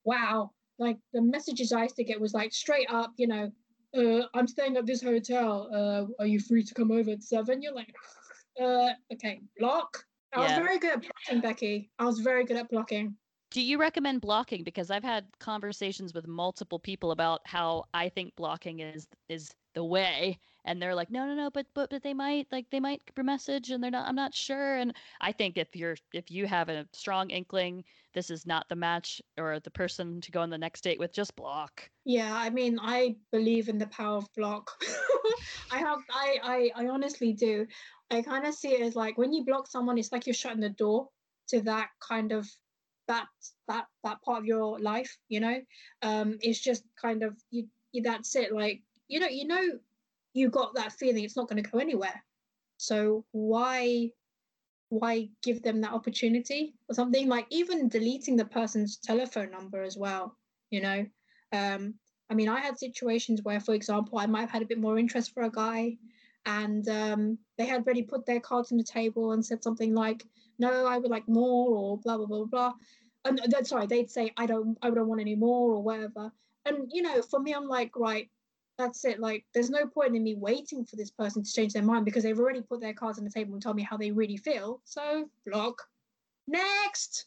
[0.04, 3.50] wow like the messages i used to get was like straight up you know
[3.96, 5.68] uh, I'm staying at this hotel.
[5.72, 7.62] Uh, are you free to come over at seven?
[7.62, 7.94] You're like,
[8.60, 10.04] uh, okay, block.
[10.34, 11.90] I was very good at blocking, Becky.
[11.98, 13.16] I was very good at blocking.
[13.50, 14.64] Do you recommend blocking?
[14.64, 19.84] Because I've had conversations with multiple people about how I think blocking is is the
[19.84, 23.02] way, and they're like, no, no, no, but but but they might like they might
[23.22, 24.08] message, and they're not.
[24.08, 24.76] I'm not sure.
[24.76, 27.84] And I think if you're if you have a strong inkling
[28.14, 31.12] this is not the match or the person to go on the next date with,
[31.12, 31.88] just block.
[32.04, 34.70] Yeah, I mean, I believe in the power of block.
[35.72, 37.66] I have, I, I, I honestly do.
[38.10, 40.60] I kind of see it as like when you block someone, it's like you're shutting
[40.60, 41.08] the door
[41.48, 42.48] to that kind of
[43.08, 43.26] that
[43.68, 45.16] that that part of your life.
[45.28, 45.60] You know,
[46.02, 48.02] um, it's just kind of you, you.
[48.02, 48.52] That's it.
[48.52, 49.62] Like you know, you know,
[50.32, 52.22] you got that feeling it's not going to go anywhere.
[52.78, 54.10] So why,
[54.88, 57.28] why give them that opportunity or something?
[57.28, 60.36] Like even deleting the person's telephone number as well
[60.72, 61.06] you know?
[61.52, 61.94] Um
[62.30, 64.98] i mean i had situations where for example i might have had a bit more
[64.98, 65.98] interest for a guy
[66.46, 70.24] and um, they had already put their cards on the table and said something like
[70.58, 72.72] no i would like more or blah blah blah blah.
[73.24, 76.32] And uh, sorry they'd say i don't i don't want any more or whatever.
[76.64, 78.28] And you know for me i'm like right
[78.78, 81.82] that's it like there's no point in me waiting for this person to change their
[81.82, 84.10] mind because they've already put their cards on the table and told me how they
[84.10, 85.88] really feel so block.
[86.46, 87.26] Next!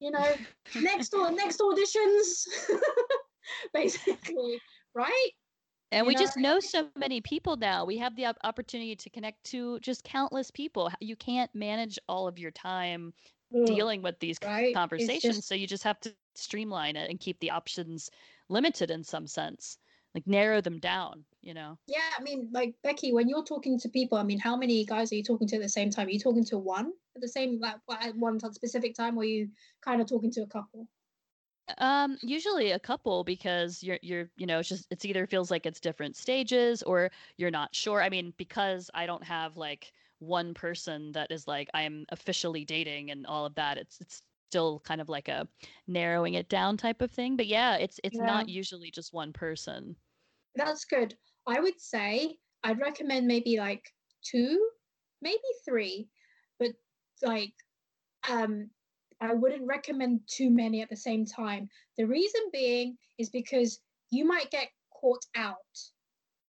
[0.00, 0.34] You know
[0.74, 2.46] next or next auditions.
[3.74, 4.60] Basically
[4.94, 5.30] right?
[5.90, 7.84] And You we know, just know so many people now.
[7.84, 10.90] We have the opportunity to connect to just countless people.
[11.00, 13.12] You can't manage all of your time
[13.54, 14.74] Ugh, dealing with these right?
[14.74, 18.10] Conversations, just- so you just have to streamline it and keep the options
[18.48, 19.76] limited in some sense,
[20.14, 21.24] like narrow them down.
[21.44, 21.76] You know.
[21.88, 25.10] yeah i mean like becky when you're talking to people i mean how many guys
[25.10, 27.26] are you talking to at the same time are you talking to one at the
[27.26, 29.48] same like at one specific time or are you
[29.84, 30.86] kind of talking to a couple
[31.78, 35.66] Um, usually a couple because you're you're you know it's just it's either feels like
[35.66, 38.02] it's different stages or you're not sure.
[38.02, 43.10] I mean, because I don't have like one person that is like I'm officially dating
[43.10, 43.78] and all of that.
[43.78, 44.22] It's it's
[44.52, 45.48] still kind of like a
[45.86, 47.38] narrowing it down type of thing.
[47.38, 49.96] But yeah, it's it's not usually just one person.
[50.54, 51.16] That's good.
[51.46, 53.82] I would say I'd recommend maybe like
[54.22, 54.60] two,
[55.22, 56.10] maybe three,
[56.58, 56.72] but
[57.22, 57.54] like
[58.28, 58.68] um
[59.22, 61.70] I wouldn't recommend too many at the same time.
[61.96, 63.80] The reason being is because
[64.10, 64.68] you might get
[65.00, 65.56] caught out.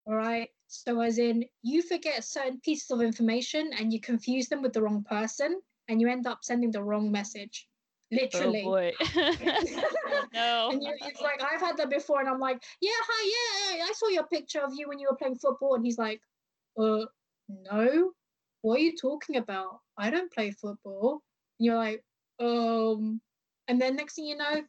[0.07, 0.49] All right.
[0.67, 4.83] So as in you forget certain pieces of information and you confuse them with the
[4.83, 7.69] wrong person and you end up sending the wrong message.
[8.13, 8.61] Literally.
[8.61, 8.93] Oh boy.
[10.35, 10.71] no.
[10.71, 13.85] And you, it's like I've had that before, and I'm like, yeah, hi, yeah, yeah,
[13.85, 16.21] I saw your picture of you when you were playing football, and he's like,
[16.79, 17.07] uh,
[17.49, 18.13] no,
[18.61, 19.81] what are you talking about?
[19.99, 21.23] I don't play football.
[21.59, 22.05] And you're like,
[22.41, 23.21] um,
[23.69, 24.63] and then next thing you know,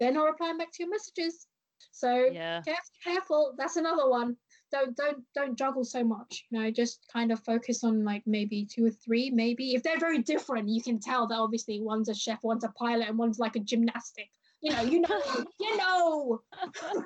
[0.00, 1.46] they're not replying back to your messages.
[1.92, 2.62] So Yeah.
[2.62, 3.54] careful, careful.
[3.56, 4.36] That's another one.
[4.70, 6.44] Don't don't don't juggle so much.
[6.50, 9.30] You know, just kind of focus on like maybe two or three.
[9.30, 12.68] Maybe if they're very different, you can tell that obviously one's a chef, one's a
[12.70, 14.28] pilot, and one's like a gymnastic.
[14.60, 15.22] You know, you know,
[15.60, 16.40] you know.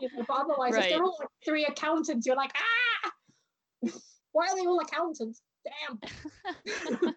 [0.00, 0.90] You know, but otherwise, if Right.
[0.90, 2.52] they're all like three accountants, you're like,
[3.04, 3.10] ah,
[4.32, 5.40] why are they all accountants?
[5.64, 7.14] Damn.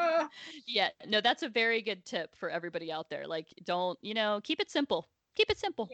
[0.00, 0.28] Ah.
[0.66, 0.90] yeah.
[1.06, 3.26] No, that's a very good tip for everybody out there.
[3.26, 5.08] Like, don't you know, keep it simple.
[5.34, 5.88] Keep it simple.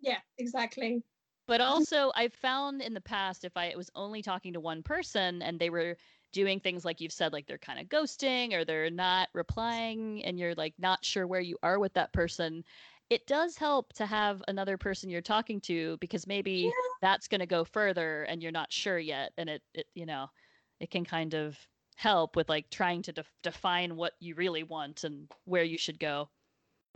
[0.00, 1.02] yeah, exactly.
[1.50, 1.72] But mm-hmm.
[1.72, 5.58] also, I've found in the past if I was only talking to one person and
[5.58, 5.96] they were
[6.30, 10.38] doing things like you've said, like they're kind of ghosting or they're not replying and
[10.38, 12.62] you're like not sure where you are with that person,
[13.10, 16.70] it does help to have another person you're talking to because maybe Yeah.
[17.02, 19.32] that's going to go further and you're not sure yet.
[19.36, 20.28] And it, it, you know,
[20.78, 21.58] it can kind of
[21.96, 25.98] help with like trying to def- define what you really want and where you should
[25.98, 26.30] go.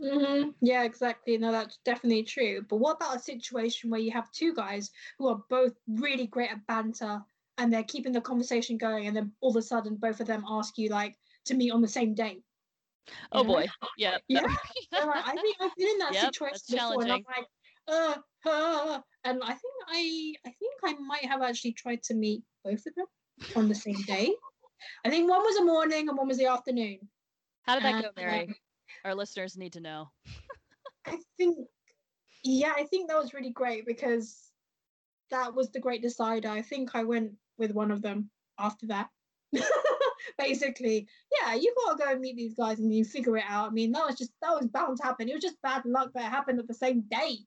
[0.01, 1.37] Hmm Yeah, exactly.
[1.37, 2.63] No, that's definitely true.
[2.69, 6.51] But what about a situation where you have two guys who are both really great
[6.51, 7.21] at banter
[7.57, 10.43] and they're keeping the conversation going, and then all of a sudden both of them
[10.47, 12.43] ask you like to meet on the same date?
[13.31, 13.49] Oh know?
[13.49, 13.67] boy.
[13.97, 14.17] Yeah.
[14.27, 14.43] Yeah.
[14.93, 17.47] I think I've been in that Yep, situation before, and I'm like,
[17.87, 18.15] uh,
[18.45, 22.85] uh, and I think I, I think I might have actually tried to meet both
[22.85, 23.05] of them
[23.55, 24.35] on the same day.
[25.05, 26.99] I think one was a morning and one was the afternoon.
[27.63, 28.47] How did that And, go, Mary?
[28.47, 28.55] um,
[29.05, 30.09] Our listeners need to know.
[31.05, 31.59] I think,
[32.43, 34.51] yeah, I think that was really great because
[35.29, 36.49] that was the great decider.
[36.49, 39.09] I think I went with one of them after that.
[40.39, 41.07] Basically,
[41.39, 43.69] yeah, you gotta go and meet these guys and you figure it out.
[43.69, 45.29] I mean, that was just that was bound to happen.
[45.29, 47.37] It was just bad luck that it happened at the same day,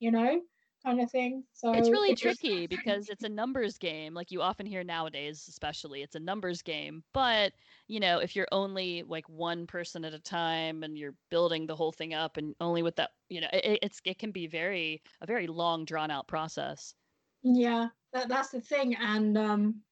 [0.00, 0.40] you know,
[0.84, 1.44] kind of thing.
[1.52, 5.48] So It's really it tricky because it's a numbers game, like you often hear nowadays,
[5.48, 6.02] especially.
[6.02, 7.02] It's a numbers game.
[7.12, 7.54] But,
[7.88, 11.74] you know, if you're only like one person at a time and you're building the
[11.76, 15.02] whole thing up and only with that, you know, it, it's it can be very
[15.20, 16.94] a very long drawn out process.
[17.42, 19.82] Yeah, that, that's the thing, and um,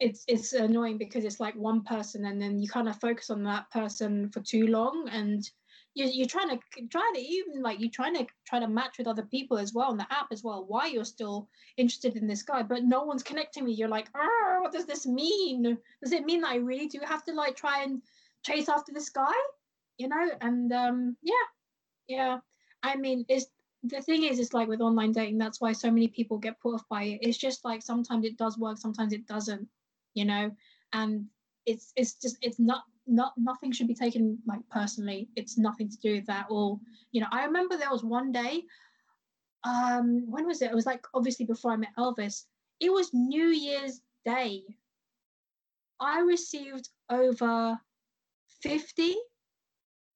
[0.00, 3.44] it's it's annoying because it's like one person, and then you kind of focus on
[3.44, 5.42] that person for too long, and
[5.94, 6.58] you you're trying to
[6.90, 9.90] try to even like you're trying to try to match with other people as well
[9.90, 10.64] on the app as well.
[10.66, 13.72] Why you're still interested in this guy, but no one's connecting me.
[13.72, 15.78] You're like, oh, what does this mean?
[16.02, 18.02] Does it mean that I really do have to like try and
[18.44, 19.32] chase after this guy?
[19.98, 21.34] You know, and um, yeah,
[22.08, 22.38] yeah.
[22.82, 23.46] I mean, it's
[23.84, 26.74] the thing is, it's like with online dating, that's why so many people get put
[26.74, 27.18] off by it.
[27.22, 29.68] It's just like sometimes it does work, sometimes it doesn't,
[30.14, 30.50] you know,
[30.92, 31.26] and
[31.66, 35.28] it's it's just it's not not nothing should be taken like personally.
[35.36, 36.78] It's nothing to do with that or
[37.12, 37.28] you know.
[37.30, 38.62] I remember there was one day,
[39.64, 40.70] um, when was it?
[40.70, 42.44] It was like obviously before I met Elvis.
[42.80, 44.62] It was New Year's Day.
[46.00, 47.78] I received over
[48.62, 49.14] 50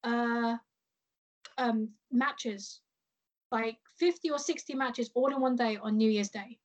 [0.05, 0.57] uh,
[1.57, 2.81] um, matches,
[3.53, 6.59] like 50 or 60 matches all in one day on New Year's Day.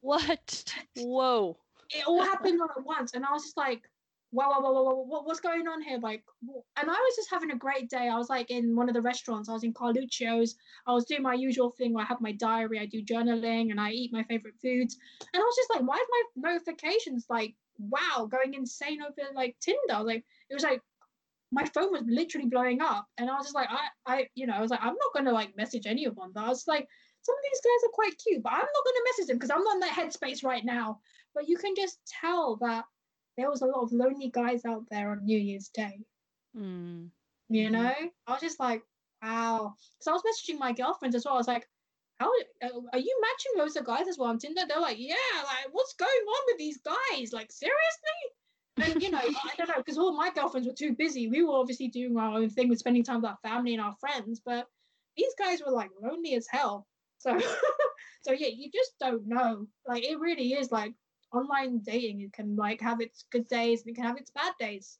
[0.00, 0.64] What?
[0.96, 1.56] Whoa.
[1.90, 3.14] It all happened all at once.
[3.14, 3.82] And I was just like,
[4.30, 5.98] wow, wow, wow, wow, wow, what, what's going on here?
[6.02, 8.08] Like, and I was just having a great day.
[8.08, 9.48] I was like in one of the restaurants.
[9.48, 10.54] I was in Carluccio's.
[10.86, 13.80] I was doing my usual thing where I have my diary, I do journaling, and
[13.80, 14.96] I eat my favorite foods.
[15.32, 19.56] And I was just like, why is my notifications like, wow, going insane over like
[19.60, 20.04] Tinder?
[20.04, 20.82] Like, it was like
[21.50, 24.54] my phone was literally blowing up, and I was just like, I, I, you know,
[24.54, 26.32] I was like, I'm not gonna like message anyone.
[26.34, 26.86] But I was like,
[27.22, 29.64] some of these guys are quite cute, but I'm not gonna message them because I'm
[29.64, 31.00] not in that headspace right now.
[31.34, 32.84] But you can just tell that
[33.38, 36.00] there was a lot of lonely guys out there on New Year's Day.
[36.56, 37.08] Mm.
[37.48, 37.94] You know,
[38.26, 38.82] I was just like,
[39.22, 39.74] wow.
[40.00, 41.34] So I was messaging my girlfriends as well.
[41.34, 41.66] I was like,
[42.18, 42.26] how
[42.62, 44.62] uh, are you matching loads of guys as well on Tinder?
[44.68, 47.32] They're like, yeah, like what's going on with these guys?
[47.32, 48.92] Like seriously?
[48.92, 51.28] And you know, I don't know, because all my girlfriends were too busy.
[51.28, 53.94] We were obviously doing our own thing with spending time with our family and our
[54.00, 54.66] friends, but
[55.16, 56.88] these guys were like lonely as hell.
[57.18, 57.38] So,
[58.22, 59.68] so yeah, you just don't know.
[59.86, 60.92] Like it really is like
[61.32, 62.20] online dating.
[62.20, 64.98] It can like have its good days and it can have its bad days.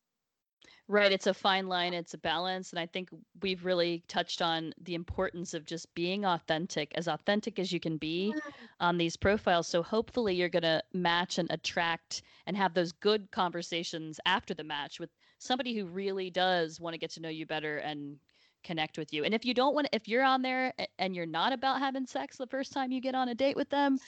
[0.91, 3.11] Right it's a fine line it's a balance and i think
[3.43, 7.99] we've really touched on the importance of just being authentic as authentic as you can
[7.99, 8.35] be
[8.81, 9.67] on these profiles.
[9.67, 14.65] So hopefully you're going to match and attract and have those good conversations after the
[14.65, 18.17] match with somebody who really does want to get to know you better and
[18.65, 19.25] connect with you.
[19.25, 22.37] And if you don't want if you're on there and you're not about having sex
[22.37, 23.99] the first time you get on a date with them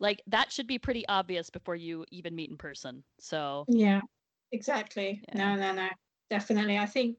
[0.00, 4.00] like that should be pretty obvious before you even meet in person so yeah
[4.52, 5.54] exactly yeah.
[5.54, 5.88] no no no
[6.30, 7.16] definitely i think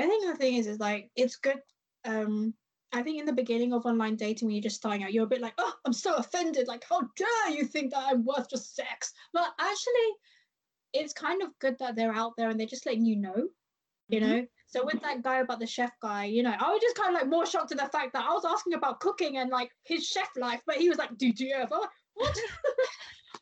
[0.00, 1.58] i think the thing is is like it's good
[2.04, 2.54] um
[2.92, 5.28] i think in the beginning of online dating when you're just starting out you're a
[5.28, 8.74] bit like oh i'm so offended like how dare you think that i'm worth just
[8.74, 10.10] sex but actually
[10.92, 13.48] it's kind of good that they're out there and they're just letting you know
[14.08, 14.30] you mm-hmm.
[14.30, 17.14] know so with that guy about the chef guy, you know, I was just kind
[17.14, 19.70] of like more shocked at the fact that I was asking about cooking and like
[19.84, 21.68] his chef life, but he was like, DTF.
[21.70, 22.36] I'm like, what?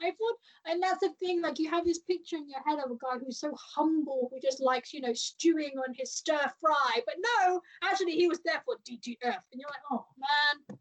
[0.03, 2.91] I thought, and that's the thing, like you have this picture in your head of
[2.91, 7.01] a guy who's so humble, who just likes, you know, stewing on his stir fry.
[7.07, 9.23] But no, actually, he was there for DTF.
[9.25, 10.79] And you're like, oh man.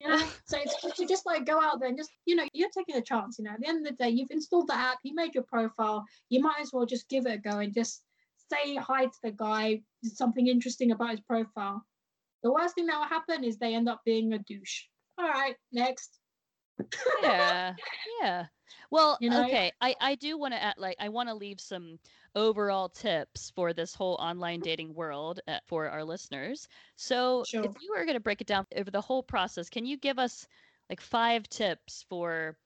[0.00, 2.46] You know, so it's just, to just like go out there and just, you know,
[2.52, 3.38] you're taking a chance.
[3.38, 5.44] You know, at the end of the day, you've installed the app, you made your
[5.44, 8.02] profile, you might as well just give it a go and just
[8.50, 11.84] say hi to the guy, something interesting about his profile.
[12.42, 14.84] The worst thing that will happen is they end up being a douche.
[15.18, 16.18] All right, next
[17.22, 17.74] yeah
[18.20, 18.46] yeah
[18.90, 19.44] well you know?
[19.44, 21.98] okay i i do want to add like i want to leave some
[22.34, 27.64] overall tips for this whole online dating world uh, for our listeners so sure.
[27.64, 30.18] if you were going to break it down over the whole process can you give
[30.18, 30.46] us
[30.88, 32.56] like five tips for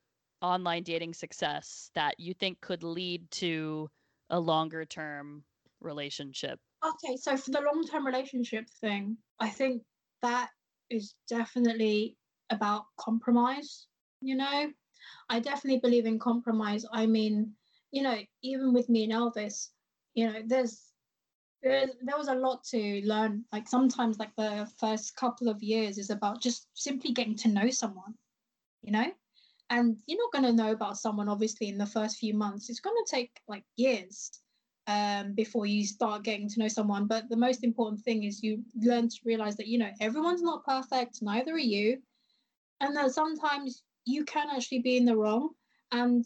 [0.43, 3.89] online dating success that you think could lead to
[4.31, 5.43] a longer term
[5.81, 9.83] relationship okay so for the long term relationship thing i think
[10.23, 10.51] that
[10.91, 12.17] is definitely
[12.51, 13.87] about compromise
[14.21, 14.73] you know?
[15.29, 16.85] I definitely believe in compromise.
[16.93, 17.55] I mean
[17.93, 19.69] you know even with me and elvis
[20.15, 20.93] you know there's
[21.63, 23.45] there, there was a lot to learn.
[23.53, 27.71] Like sometimes like the first couple of years is about just simply getting to know
[27.71, 28.15] someone
[28.83, 29.13] you know?
[29.69, 32.71] And you're not going to know about someone obviously in the first few months.
[32.71, 34.31] It's going to take like years
[34.87, 37.07] um, before you start getting to know someone.
[37.07, 40.65] But the most important thing is you learn to realize that you know everyone's not
[40.65, 41.99] perfect neither are you.
[42.81, 45.51] And that sometimes you can actually be in the wrong.
[45.93, 46.25] And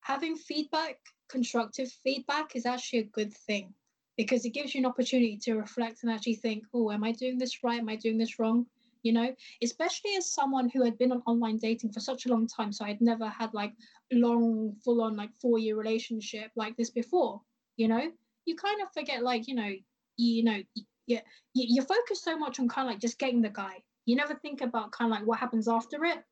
[0.00, 0.98] having feedback,
[1.28, 3.74] constructive feedback, is actually a good thing
[4.16, 7.36] because it gives you an opportunity to reflect and actually think, oh, am I doing
[7.36, 7.80] this right?
[7.80, 8.66] Am I doing this wrong?
[9.02, 12.46] You know, especially as someone who had been on online dating for such a long
[12.46, 12.70] time.
[12.70, 13.72] So I'd never had like
[14.12, 17.40] long, full on, like four year relationship like this before.
[17.76, 18.10] You know,
[18.44, 19.82] you kind of forget, like, you know, you,
[20.16, 20.60] you know,
[21.06, 21.20] yeah,
[21.54, 23.78] you, you focus so much on kind of like just getting the guy.
[24.04, 26.22] You never think about kind of like what happens after it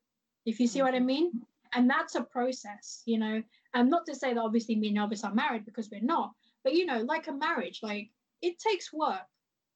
[0.48, 1.06] if you see what I mm-hmm.
[1.06, 1.42] mean.
[1.74, 3.42] And that's a process, you know.
[3.74, 6.32] And not to say that obviously me and Elvis are married because we're not,
[6.64, 8.08] but you know, like a marriage, like
[8.40, 9.28] it takes work,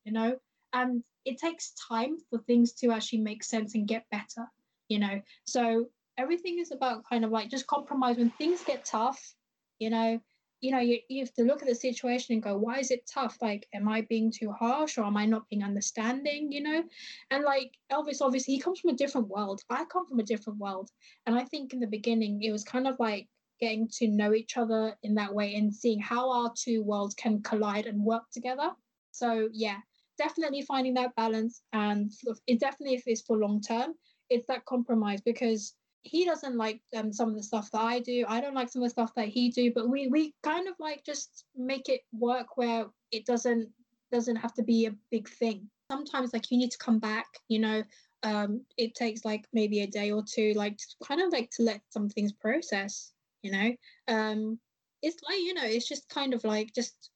[0.04, 0.36] you know,
[0.72, 4.48] and it takes time for things to actually make sense and get better,
[4.88, 5.20] you know.
[5.44, 5.86] So
[6.16, 9.34] everything is about kind of like just compromise when things get tough,
[9.78, 10.18] you know,
[10.62, 13.10] you know, you, you have to look at the situation and go, why is it
[13.12, 13.36] tough?
[13.42, 16.52] Like, am I being too harsh or am I not being understanding?
[16.52, 16.84] You know,
[17.32, 19.60] and like Elvis, obviously, he comes from a different world.
[19.68, 20.88] I come from a different world.
[21.26, 23.28] And I think in the beginning, it was kind of like
[23.60, 27.42] getting to know each other in that way and seeing how our two worlds can
[27.42, 28.70] collide and work together.
[29.10, 29.78] So, yeah,
[30.16, 31.62] definitely finding that balance.
[31.72, 32.12] And
[32.46, 33.94] it definitely, if it's for long term,
[34.30, 38.24] it's that compromise because he doesn't like um, some of the stuff that I do.
[38.28, 40.74] I don't like some of the stuff that he do, but we we kind of
[40.78, 43.68] like just make it work where it doesn't
[44.10, 45.68] doesn't have to be a big thing.
[45.90, 47.82] Sometimes like you need to come back, you know,
[48.22, 51.80] um, it takes like maybe a day or two, like kind of like to let
[51.90, 53.12] some things process,
[53.42, 53.72] you know.
[54.08, 54.58] Um,
[55.02, 57.10] it's like you know, it's just kind of like just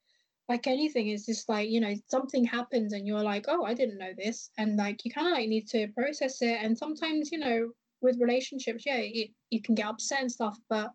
[0.48, 3.98] like anything it's just like you know something happens and you're like oh i didn't
[3.98, 7.38] know this and like you kind of like need to process it and sometimes you
[7.38, 7.68] know
[8.06, 10.90] with relationships yeah it, you can get upset and stuff but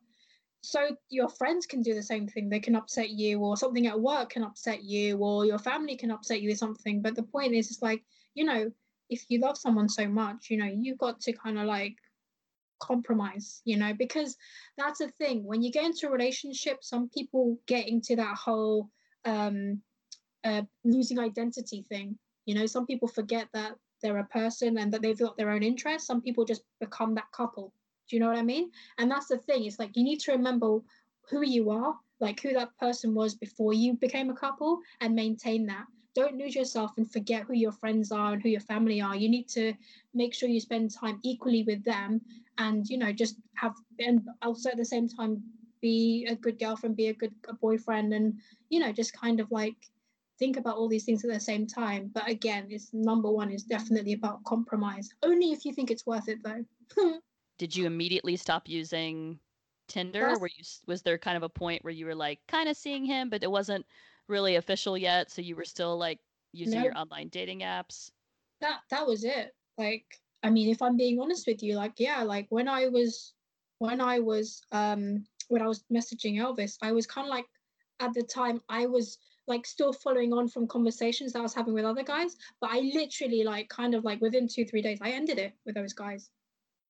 [0.61, 2.47] so your friends can do the same thing.
[2.47, 6.11] They can upset you or something at work can upset you or your family can
[6.11, 7.01] upset you with something.
[7.01, 8.03] But the point is it's like
[8.35, 8.71] you know
[9.09, 11.95] if you love someone so much you know you've got to kind of like
[12.79, 14.37] compromise you know because
[14.77, 15.43] that's the thing.
[15.43, 18.89] When you get into a relationship some people get into that whole
[19.25, 19.81] um,
[20.43, 22.17] uh, losing identity thing.
[22.45, 25.63] You know, some people forget that they're a person and that they've got their own
[25.63, 26.07] interests.
[26.07, 27.73] Some people just become that couple.
[28.09, 28.71] Do you know what I mean?
[28.97, 29.65] And that's the thing.
[29.65, 30.79] It's like you need to remember
[31.29, 35.65] who you are, like who that person was before you became a couple, and maintain
[35.67, 35.85] that.
[36.13, 39.15] Don't lose yourself and forget who your friends are and who your family are.
[39.15, 39.73] You need to
[40.13, 42.19] make sure you spend time equally with them,
[42.57, 45.41] and you know, just have and also at the same time
[45.81, 48.35] be a good girlfriend, be a good a boyfriend, and
[48.69, 49.77] you know, just kind of like
[50.41, 52.09] think about all these things at the same time.
[52.11, 55.13] But again, it's number one is definitely about compromise.
[55.21, 56.65] Only if you think it's worth it, though.
[57.59, 59.37] Did you immediately stop using
[59.87, 60.29] Tinder?
[60.29, 60.41] That's...
[60.41, 63.05] Were you was there kind of a point where you were like kind of seeing
[63.05, 63.85] him, but it wasn't
[64.27, 66.17] really official yet, so you were still like
[66.53, 68.09] using your online dating apps?
[68.61, 69.53] That that was it.
[69.77, 70.05] Like,
[70.41, 73.33] I mean, if I'm being honest with you, like, yeah, like when I was
[73.77, 77.45] when I was um when I was messaging Elvis, I was kind of like
[77.99, 79.19] at the time I was
[79.51, 82.79] like still following on from conversations that I was having with other guys, but I
[82.93, 86.29] literally like kind of like within two three days I ended it with those guys.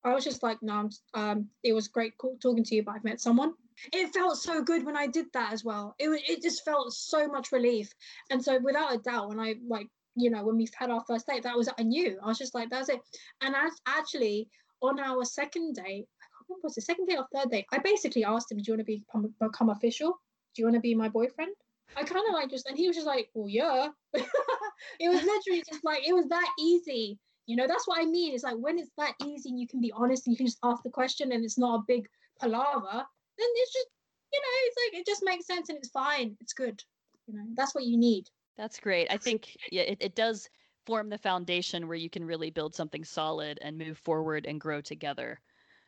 [0.04, 3.20] I was just like, no, um, it was great talking to you, but I've met
[3.20, 3.52] someone.
[3.92, 5.94] It felt so good when I did that as well.
[5.98, 7.92] It it just felt so much relief,
[8.30, 11.26] and so without a doubt, when I like you know when we've had our first
[11.26, 13.00] date, that was I knew I was just like that's it.
[13.40, 14.48] And as actually
[14.82, 16.06] on our second date,
[16.50, 18.86] I was the second day or third day, I basically asked him, "Do you want
[18.86, 19.04] to be
[19.40, 20.18] become official?"
[20.54, 21.54] do you want to be my boyfriend?
[21.96, 23.88] I kind of like just, and he was just like, well, yeah.
[24.14, 27.18] it was literally just like, it was that easy.
[27.46, 28.34] You know, that's what I mean.
[28.34, 30.58] It's like when it's that easy and you can be honest and you can just
[30.62, 32.06] ask the question and it's not a big
[32.40, 33.86] palaver, then it's just,
[34.32, 36.36] you know, it's like, it just makes sense and it's fine.
[36.40, 36.82] It's good.
[37.26, 38.28] You know, that's what you need.
[38.56, 39.08] That's great.
[39.10, 40.48] I think yeah, it, it does
[40.86, 44.80] form the foundation where you can really build something solid and move forward and grow
[44.80, 45.40] together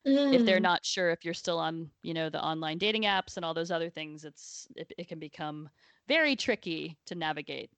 [0.07, 0.35] mm.
[0.35, 0.63] if they're mm.
[0.63, 3.71] not sure if you're still on you know the online dating apps and all those
[3.71, 5.69] other things it's it, it can become
[6.09, 7.71] very tricky to navigate.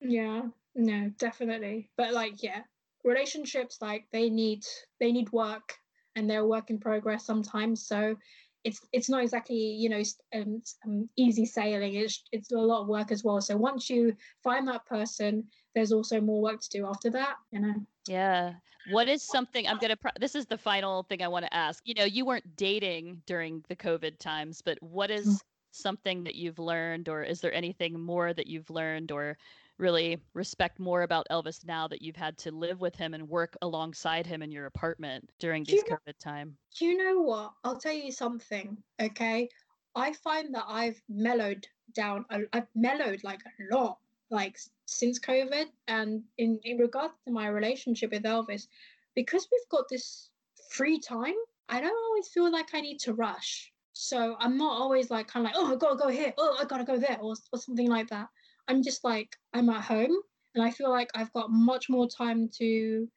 [0.00, 0.42] Yeah
[0.74, 1.88] no definitely.
[1.96, 2.62] But like yeah
[3.04, 4.64] relationships like they need
[5.00, 5.74] they need work
[6.16, 7.86] and they're a work in progress sometimes.
[7.86, 8.16] So
[8.64, 10.02] it's it's not exactly you know
[10.34, 11.94] um, um, easy sailing.
[11.94, 13.40] It's it's a lot of work as well.
[13.40, 15.44] So once you find that person
[15.74, 17.74] there's also more work to do after that you know?
[18.08, 18.54] Yeah.
[18.90, 21.82] What is something i'm gonna pro- this is the final thing i want to ask.
[21.86, 25.40] You know you weren't dating during the covid times but what is mm.
[25.74, 29.36] Something that you've learned or is there anything more that you've learned or
[29.78, 33.56] really respect more about elvis now that you've had to live with him and work
[33.62, 37.78] alongside him in your apartment during this covid know, time do you know what i'll
[37.78, 39.48] tell you something okay
[39.96, 43.98] i find that i've mellowed down i've mellowed like a lot
[44.30, 45.66] like since COVID.
[45.88, 48.66] And in, in regards to my relationship with Elvis,
[49.14, 50.28] because we've got this
[50.70, 51.34] free time,
[51.68, 53.72] I don't always feel like I need to rush.
[53.94, 56.64] So I'm not always like kind of like, oh, I gotta go here, oh, I
[56.64, 58.28] gotta go there, or, or something like that.
[58.68, 60.14] I'm just like, I'm at home
[60.54, 63.08] and I feel like I've got much more time to,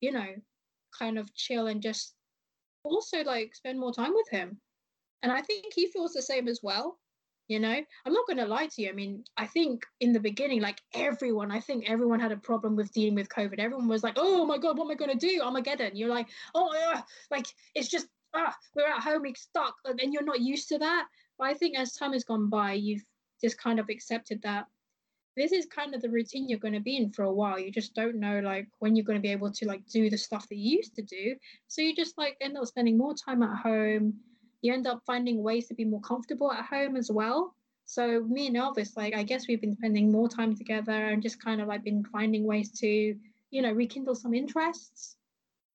[0.00, 0.28] you know,
[0.98, 2.14] kind of chill and just
[2.84, 4.60] also like spend more time with him.
[5.22, 6.98] And I think he feels the same as well
[7.48, 7.80] you know?
[8.06, 10.80] I'm not going to lie to you i mean i think in the beginning like
[10.94, 13.58] everyone i think everyone had a problem with dealing with covid.
[13.58, 15.42] Everyone was like oh my god what am i going to do?
[15.42, 15.96] Armageddon.
[15.96, 20.24] You're like oh yeah like it's just ah we're at home we're stuck and you're
[20.24, 21.06] not used to that
[21.38, 23.04] but i think as time has gone by you've
[23.40, 24.66] just kind of accepted that
[25.34, 27.70] this is kind of the routine you're going to be in for a while you
[27.70, 30.48] just don't know like when you're going to be able to like do the stuff
[30.48, 31.34] that you used to do
[31.68, 34.14] so you just like end up spending more time at home
[34.62, 37.54] you end up finding ways to be more comfortable at home as well.
[37.84, 41.42] So me and Elvis, like I guess we've been spending more time together and just
[41.42, 42.86] kind of like been finding ways to,
[43.50, 45.16] you know, rekindle some interests.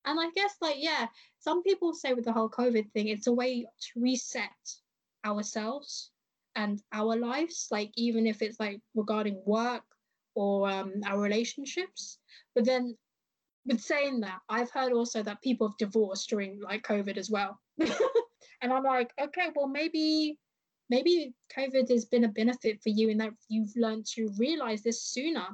[0.08, 1.06] And I guess like yeah,
[1.38, 4.42] some people say with the whole COVID thing, it's a way to reset
[5.24, 6.10] ourselves
[6.56, 9.84] and our lives, like even if it's like regarding work
[10.34, 12.18] or um, our relationships.
[12.54, 12.96] But then
[13.66, 17.60] with saying that, I've heard also that people have divorced during like COVID as well.
[17.78, 20.38] and I'm like, okay, well maybe
[20.88, 25.02] maybe COVID has been a benefit for you in that you've learned to realize this
[25.02, 25.46] sooner.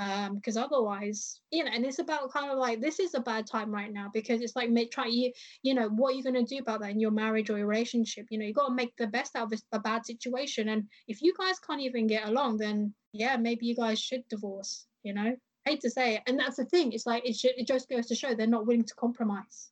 [0.00, 3.46] Um, because otherwise, you know, and it's about kind of like this is a bad
[3.46, 5.30] time right now because it's like make try you,
[5.62, 8.24] you know, what are you gonna do about that in your marriage or your relationship?
[8.30, 10.70] You know, you gotta make the best out of this, a bad situation.
[10.70, 14.86] And if you guys can't even get along, then yeah, maybe you guys should divorce,
[15.02, 15.36] you know.
[15.66, 16.22] hate to say it.
[16.26, 18.66] And that's the thing, it's like it should it just goes to show they're not
[18.66, 19.70] willing to compromise.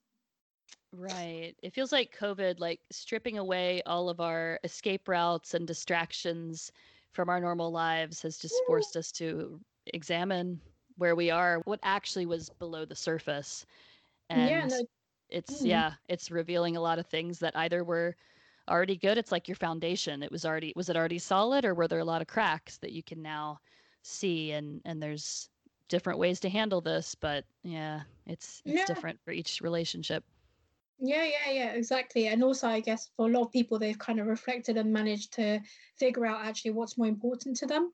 [0.92, 1.54] Right.
[1.62, 6.70] It feels like COVID, like stripping away all of our escape routes and distractions
[7.12, 9.58] from our normal lives, has just forced us to
[9.94, 10.60] examine
[10.96, 13.64] where we are, what actually was below the surface.
[14.30, 14.82] And yeah, no,
[15.28, 15.66] it's, mm.
[15.66, 18.16] yeah, it's revealing a lot of things that either were
[18.68, 19.16] already good.
[19.16, 20.22] It's like your foundation.
[20.22, 22.92] It was already, was it already solid or were there a lot of cracks that
[22.92, 23.60] you can now
[24.02, 24.52] see?
[24.52, 25.48] And, and there's
[25.88, 28.84] different ways to handle this, but yeah, it's, it's Yeah.
[28.84, 30.24] different for each relationship.
[31.00, 32.26] Yeah, yeah, yeah, exactly.
[32.26, 35.32] And also, I guess for a lot of people, they've kind of reflected and managed
[35.34, 35.60] to
[35.96, 37.92] figure out actually what's more important to them,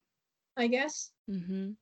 [0.56, 1.10] I guess.
[1.30, 1.72] Mm-hmm.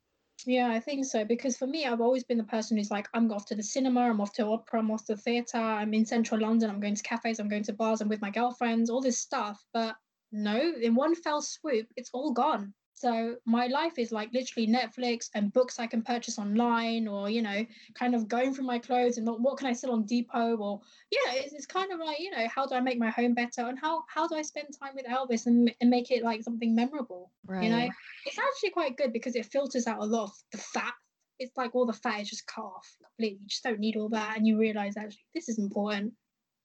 [0.45, 1.25] Yeah, I think so.
[1.25, 4.01] Because for me, I've always been the person who's like, I'm off to the cinema,
[4.01, 7.03] I'm off to opera, I'm off to theatre, I'm in central London, I'm going to
[7.03, 9.65] cafes, I'm going to bars, I'm with my girlfriends, all this stuff.
[9.73, 9.97] But
[10.33, 12.75] no, in one fell swoop, it's all gone.
[12.95, 17.43] So my life is like literally Netflix and books I can purchase online, or you
[17.43, 20.81] know, kind of going through my clothes and what can I sell on Depop, or
[21.11, 23.63] yeah, it's, it's kind of like you know, how do I make my home better,
[23.63, 26.75] and how how do I spend time with Elvis and, and make it like something
[26.75, 27.65] memorable, Right.
[27.65, 27.89] you know?
[28.27, 30.95] it's actually quite good because it filters out a lot of the fat.
[31.39, 33.39] It's like all the fat is just cut off completely.
[33.43, 36.13] You just don't need all that, and you realize actually this is important.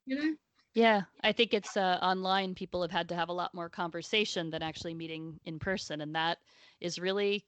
[0.05, 0.35] You know?
[0.77, 2.53] Yeah, I think it's uh, online.
[2.53, 6.13] People have had to have a lot more conversation than actually meeting in person, and
[6.13, 6.37] that
[6.79, 7.43] is really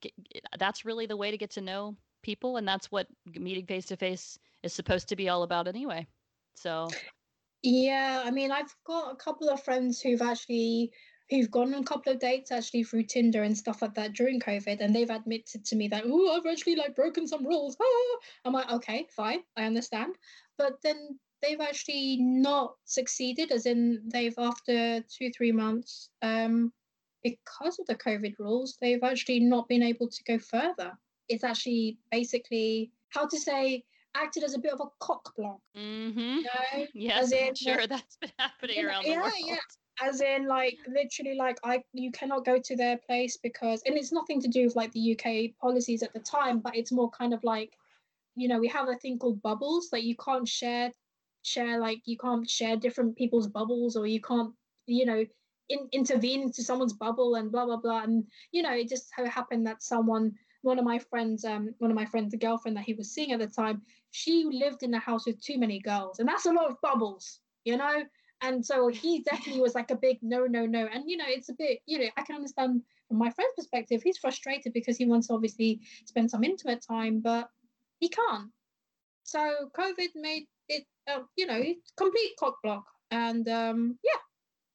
[0.58, 3.98] that's really the way to get to know people, and that's what meeting face to
[3.98, 6.08] face is supposed to be all about anyway.
[6.56, 6.90] So,
[7.62, 10.92] Yeah, I mean, I've got a couple of friends who've actually
[11.30, 14.40] who've gone on a couple of dates actually through Tinder and stuff like that during
[14.40, 17.78] COVID, and they've admitted to me that oh, I've actually like broken some rules.
[17.80, 18.18] Ah!
[18.46, 20.16] I'm like, okay, fine, I understand,
[20.58, 26.72] but then they've actually not succeeded, as in they've after two three months, um,
[27.24, 30.98] because of the COVID rules, they've actually not been able to go further.
[31.28, 33.84] It's actually basically how to say
[34.16, 36.20] acted as a bit of a cock block, mm-hmm.
[36.20, 36.86] you know?
[36.94, 39.34] yes, as I'm in, sure that's been happening around the yeah, world.
[39.46, 39.56] yeah.
[40.02, 44.12] as in like literally like i you cannot go to their place because and it's
[44.12, 47.34] nothing to do with like the uk policies at the time but it's more kind
[47.34, 47.74] of like
[48.36, 50.92] you know we have a thing called bubbles that you can't share
[51.44, 54.54] share like you can't share different people's bubbles or you can't
[54.86, 55.26] you know
[55.70, 59.26] in, intervene into someone's bubble and blah blah blah and you know it just so
[59.26, 62.84] happened that someone one of my friends um one of my friends the girlfriend that
[62.84, 66.20] he was seeing at the time she lived in a house with too many girls
[66.20, 68.04] and that's a lot of bubbles you know
[68.42, 70.88] and so he definitely was like a big no, no, no.
[70.92, 74.02] And you know, it's a bit, you know, I can understand from my friend's perspective,
[74.04, 77.50] he's frustrated because he wants to obviously spend some intimate time, but
[78.00, 78.50] he can't.
[79.24, 80.48] So COVID made
[81.10, 81.64] uh, you know,
[81.98, 82.86] complete cock block.
[83.12, 84.20] And um, yeah,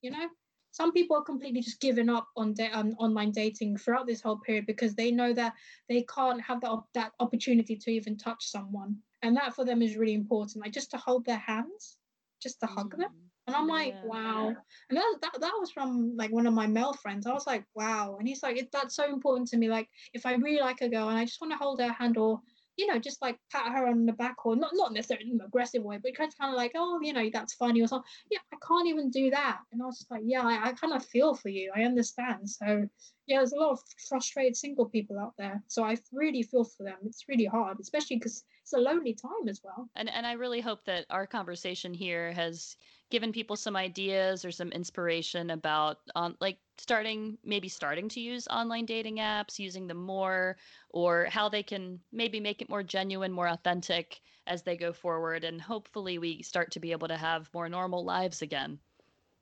[0.03, 0.29] you know,
[0.73, 4.39] some people are completely just giving up on da- on online dating throughout this whole
[4.39, 5.55] period because they know that
[5.89, 9.83] they can't have that op- that opportunity to even touch someone, and that for them
[9.83, 10.65] is really important.
[10.65, 11.99] Like just to hold their hands,
[12.43, 13.11] just to hug them.
[13.11, 14.05] Mm, And I'm like, Yeah.
[14.05, 14.57] wow.
[14.89, 17.27] And that, that that was from like one of my male friends.
[17.27, 18.17] I was like, wow.
[18.19, 19.69] And he's like, it, that's so important to me.
[19.69, 22.17] Like, if I really like a girl and I just want to hold her hand
[22.17, 22.41] or,
[22.77, 25.47] you know, just like pat her on the back or not not necessarily in an
[25.47, 28.11] aggressive way, but kind of like, oh, you know, that's funny or something.
[28.31, 29.59] Yeah, I can't even do that.
[29.73, 31.73] And I was just like, yeah, I, I kind of feel for you.
[31.75, 32.49] I understand.
[32.49, 32.89] So
[33.27, 35.63] yeah, there's a lot of frustrated single people out there.
[35.69, 36.97] So I really feel for them.
[37.05, 39.89] It's really hard, especially because it's a lonely time as well.
[39.97, 42.77] And and I really hope that our conversation here has
[43.15, 48.49] given people some ideas or some inspiration about on like starting maybe starting to use
[48.49, 50.59] online dating apps, using them more,
[50.91, 55.45] or how they can maybe make it more genuine, more authentic as they go forward.
[55.45, 58.81] And hopefully we start to be able to have more normal lives again.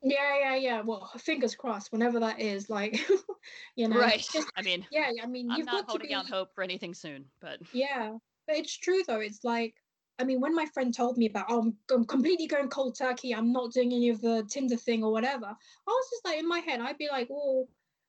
[0.03, 0.81] Yeah, yeah, yeah.
[0.83, 1.93] Well, fingers crossed.
[1.93, 2.99] Whenever that is, like,
[3.77, 4.27] you know, right.
[4.33, 5.11] Just I mean, yeah.
[5.23, 6.15] I mean, I'm you've not got to holding be.
[6.15, 9.21] out hope for anything soon, but Yeah, but it's true though.
[9.21, 9.82] It's like,
[10.23, 13.35] I mean, when my friend told me about, oh, I'm, I'm completely going cold turkey.
[13.35, 15.47] I'm not doing any of the Tinder thing or whatever.
[15.47, 15.57] I
[15.91, 17.67] was just like, in my head, I'd be like, well,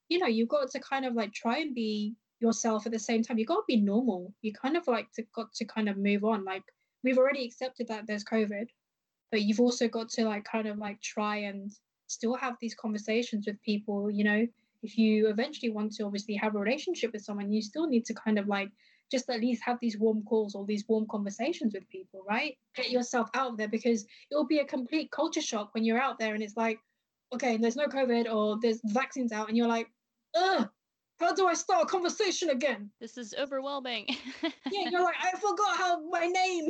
[0.09, 3.23] you know, you've got to kind of like try and be yourself at the same
[3.23, 3.39] time.
[3.39, 4.31] You've got to be normal.
[4.43, 6.45] You kind of like to got to kind of move on.
[6.45, 6.61] Like
[7.03, 8.67] we've already accepted that there's COVID,
[9.31, 11.71] but you've also got to like kind of like try and
[12.05, 14.11] still have these conversations with people.
[14.11, 14.47] You know,
[14.83, 18.13] if you eventually want to obviously have a relationship with someone, you still need to
[18.13, 18.69] kind of like
[19.13, 22.57] just at least have these warm calls or these warm conversations with people, right?
[22.75, 26.17] Get yourself out there because it will be a complete culture shock when you're out
[26.17, 26.79] there and it's like,
[27.31, 29.87] okay, there's no COVID or there's vaccines out, and you're like,
[30.35, 30.67] ugh,
[31.19, 32.89] how do I start a conversation again?
[32.99, 34.07] This is overwhelming.
[34.71, 36.69] yeah, you're like, I forgot how my name.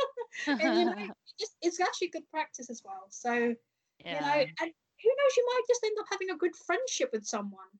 [0.46, 0.94] and you know,
[1.38, 3.06] it's, it's actually good practice as well.
[3.10, 4.14] So, yeah.
[4.14, 4.70] you know, and
[5.02, 7.72] who knows, you might just end up having a good friendship with someone.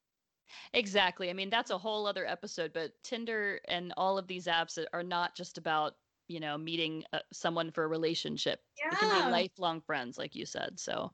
[0.75, 1.31] Exactly.
[1.31, 5.03] I mean, that's a whole other episode, but Tinder and all of these apps are
[5.03, 5.97] not just about,
[6.29, 8.61] you know, meeting uh, someone for a relationship.
[8.79, 8.93] Yeah.
[8.93, 10.79] It can be lifelong friends, like you said.
[10.79, 11.13] So,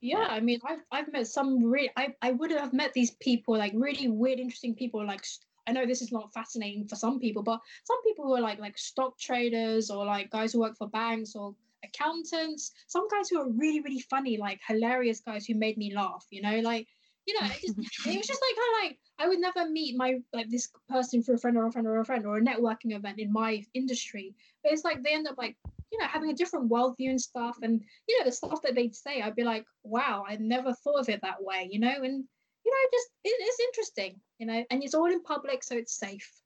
[0.00, 3.56] yeah, I mean, I've, I've met some really, I, I would have met these people,
[3.58, 5.06] like really weird, interesting people.
[5.06, 5.24] Like,
[5.66, 8.58] I know this is not fascinating for some people, but some people who are like,
[8.58, 11.54] like stock traders or like guys who work for banks or
[11.84, 16.26] accountants, some guys who are really, really funny, like hilarious guys who made me laugh,
[16.30, 16.86] you know, like,
[17.26, 19.96] you know, it, just, it was just like kind of like I would never meet
[19.96, 22.42] my like this person for a friend or a friend or a friend or a
[22.42, 24.34] networking event in my industry.
[24.62, 25.56] But it's like they end up like
[25.92, 28.94] you know having a different worldview and stuff, and you know the stuff that they'd
[28.94, 32.24] say, I'd be like, wow, I never thought of it that way, you know, and
[32.64, 35.98] you know just it, it's interesting, you know, and it's all in public, so it's
[35.98, 36.39] safe.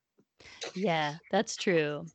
[0.74, 2.06] Yeah, that's true.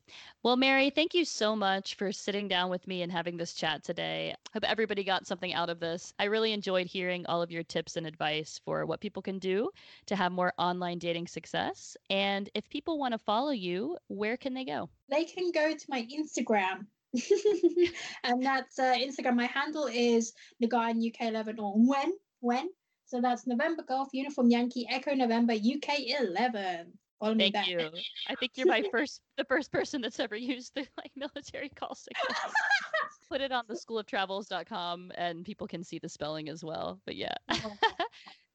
[0.42, 3.84] Well, Mary, thank you so much for sitting down with me and having this chat
[3.84, 4.34] today.
[4.54, 6.14] Hope everybody got something out of this.
[6.18, 9.70] I really enjoyed hearing all of your tips and advice for what people can do
[10.06, 11.96] to have more online dating success.
[12.08, 14.88] And if people want to follow you, where can they go?
[15.10, 16.86] They can go to my Instagram.
[18.24, 19.36] and that's uh, Instagram.
[19.36, 20.32] My handle is
[20.62, 22.68] Nguyen UK11 or when when.
[23.04, 26.86] So that's November Golf Uniform Yankee Echo November UK11.
[27.20, 27.66] Call Thank that.
[27.66, 27.90] you.
[28.28, 31.94] I think you're my first, the first person that's ever used the like military call
[31.94, 32.54] signals.
[33.30, 37.00] Put it on the schooloftravels.com and people can see the spelling as well.
[37.04, 37.34] But yeah.
[37.50, 37.76] Oh,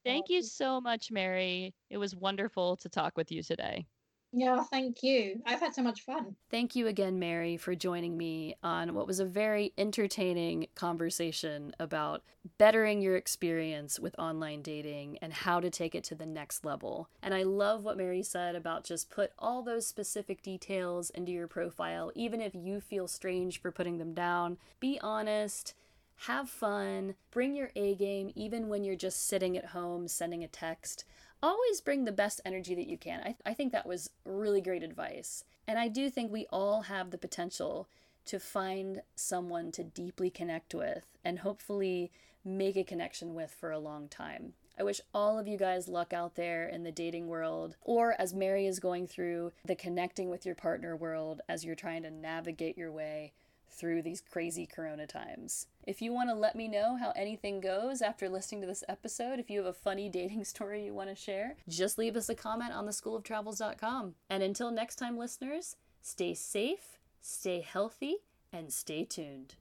[0.04, 1.74] thank you so much, Mary.
[1.90, 3.86] It was wonderful to talk with you today.
[4.32, 5.40] Yeah, thank you.
[5.46, 6.36] I've had so much fun.
[6.50, 12.22] Thank you again, Mary, for joining me on what was a very entertaining conversation about
[12.58, 17.08] bettering your experience with online dating and how to take it to the next level.
[17.22, 21.48] And I love what Mary said about just put all those specific details into your
[21.48, 24.58] profile, even if you feel strange for putting them down.
[24.80, 25.74] Be honest
[26.20, 30.48] have fun, bring your A game even when you're just sitting at home sending a
[30.48, 31.04] text
[31.42, 33.20] always bring the best energy that you can.
[33.20, 35.44] I, I think that was really great advice.
[35.66, 37.88] And I do think we all have the potential
[38.26, 42.10] to find someone to deeply connect with and hopefully
[42.44, 44.54] make a connection with for a long time.
[44.78, 48.34] I wish all of you guys luck out there in the dating world, or as
[48.34, 52.76] Mary is going through the connecting with your partner world as you're trying to navigate
[52.76, 53.32] your way
[53.70, 55.66] through these crazy corona times.
[55.86, 59.38] If you want to let me know how anything goes after listening to this episode,
[59.38, 62.34] if you have a funny dating story you want to share, just leave us a
[62.34, 64.14] comment on the schooloftravels.com.
[64.30, 68.16] And until next time, listeners, stay safe, stay healthy,
[68.52, 69.54] and stay tuned.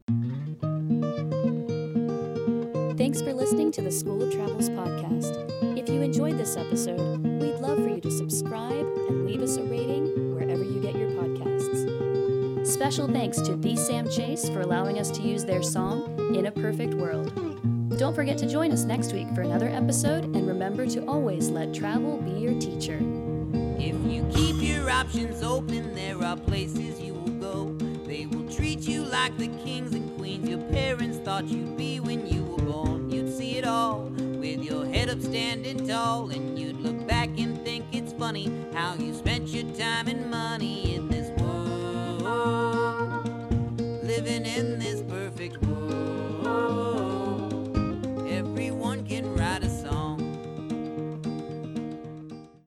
[2.98, 5.77] Thanks for listening to the School of Travels podcast.
[5.77, 9.64] If you enjoyed this episode, we'd love for you to subscribe and leave us a
[9.64, 11.14] rating wherever you get your.
[12.76, 16.52] Special thanks to The Sam Chase for allowing us to use their song, In a
[16.52, 17.31] Perfect World.
[17.97, 21.73] Don't forget to join us next week for another episode, and remember to always let
[21.73, 22.99] travel be your teacher.
[23.80, 27.77] If you keep your options open, there are places you will go.
[28.06, 32.27] They will treat you like the kings and queens your parents thought you'd be when
[32.27, 33.10] you were born.
[33.10, 37.57] You'd see it all with your head up standing tall, and you'd look back and
[37.64, 40.94] think it's funny how you spent your time and money
[44.56, 45.64] in this perfect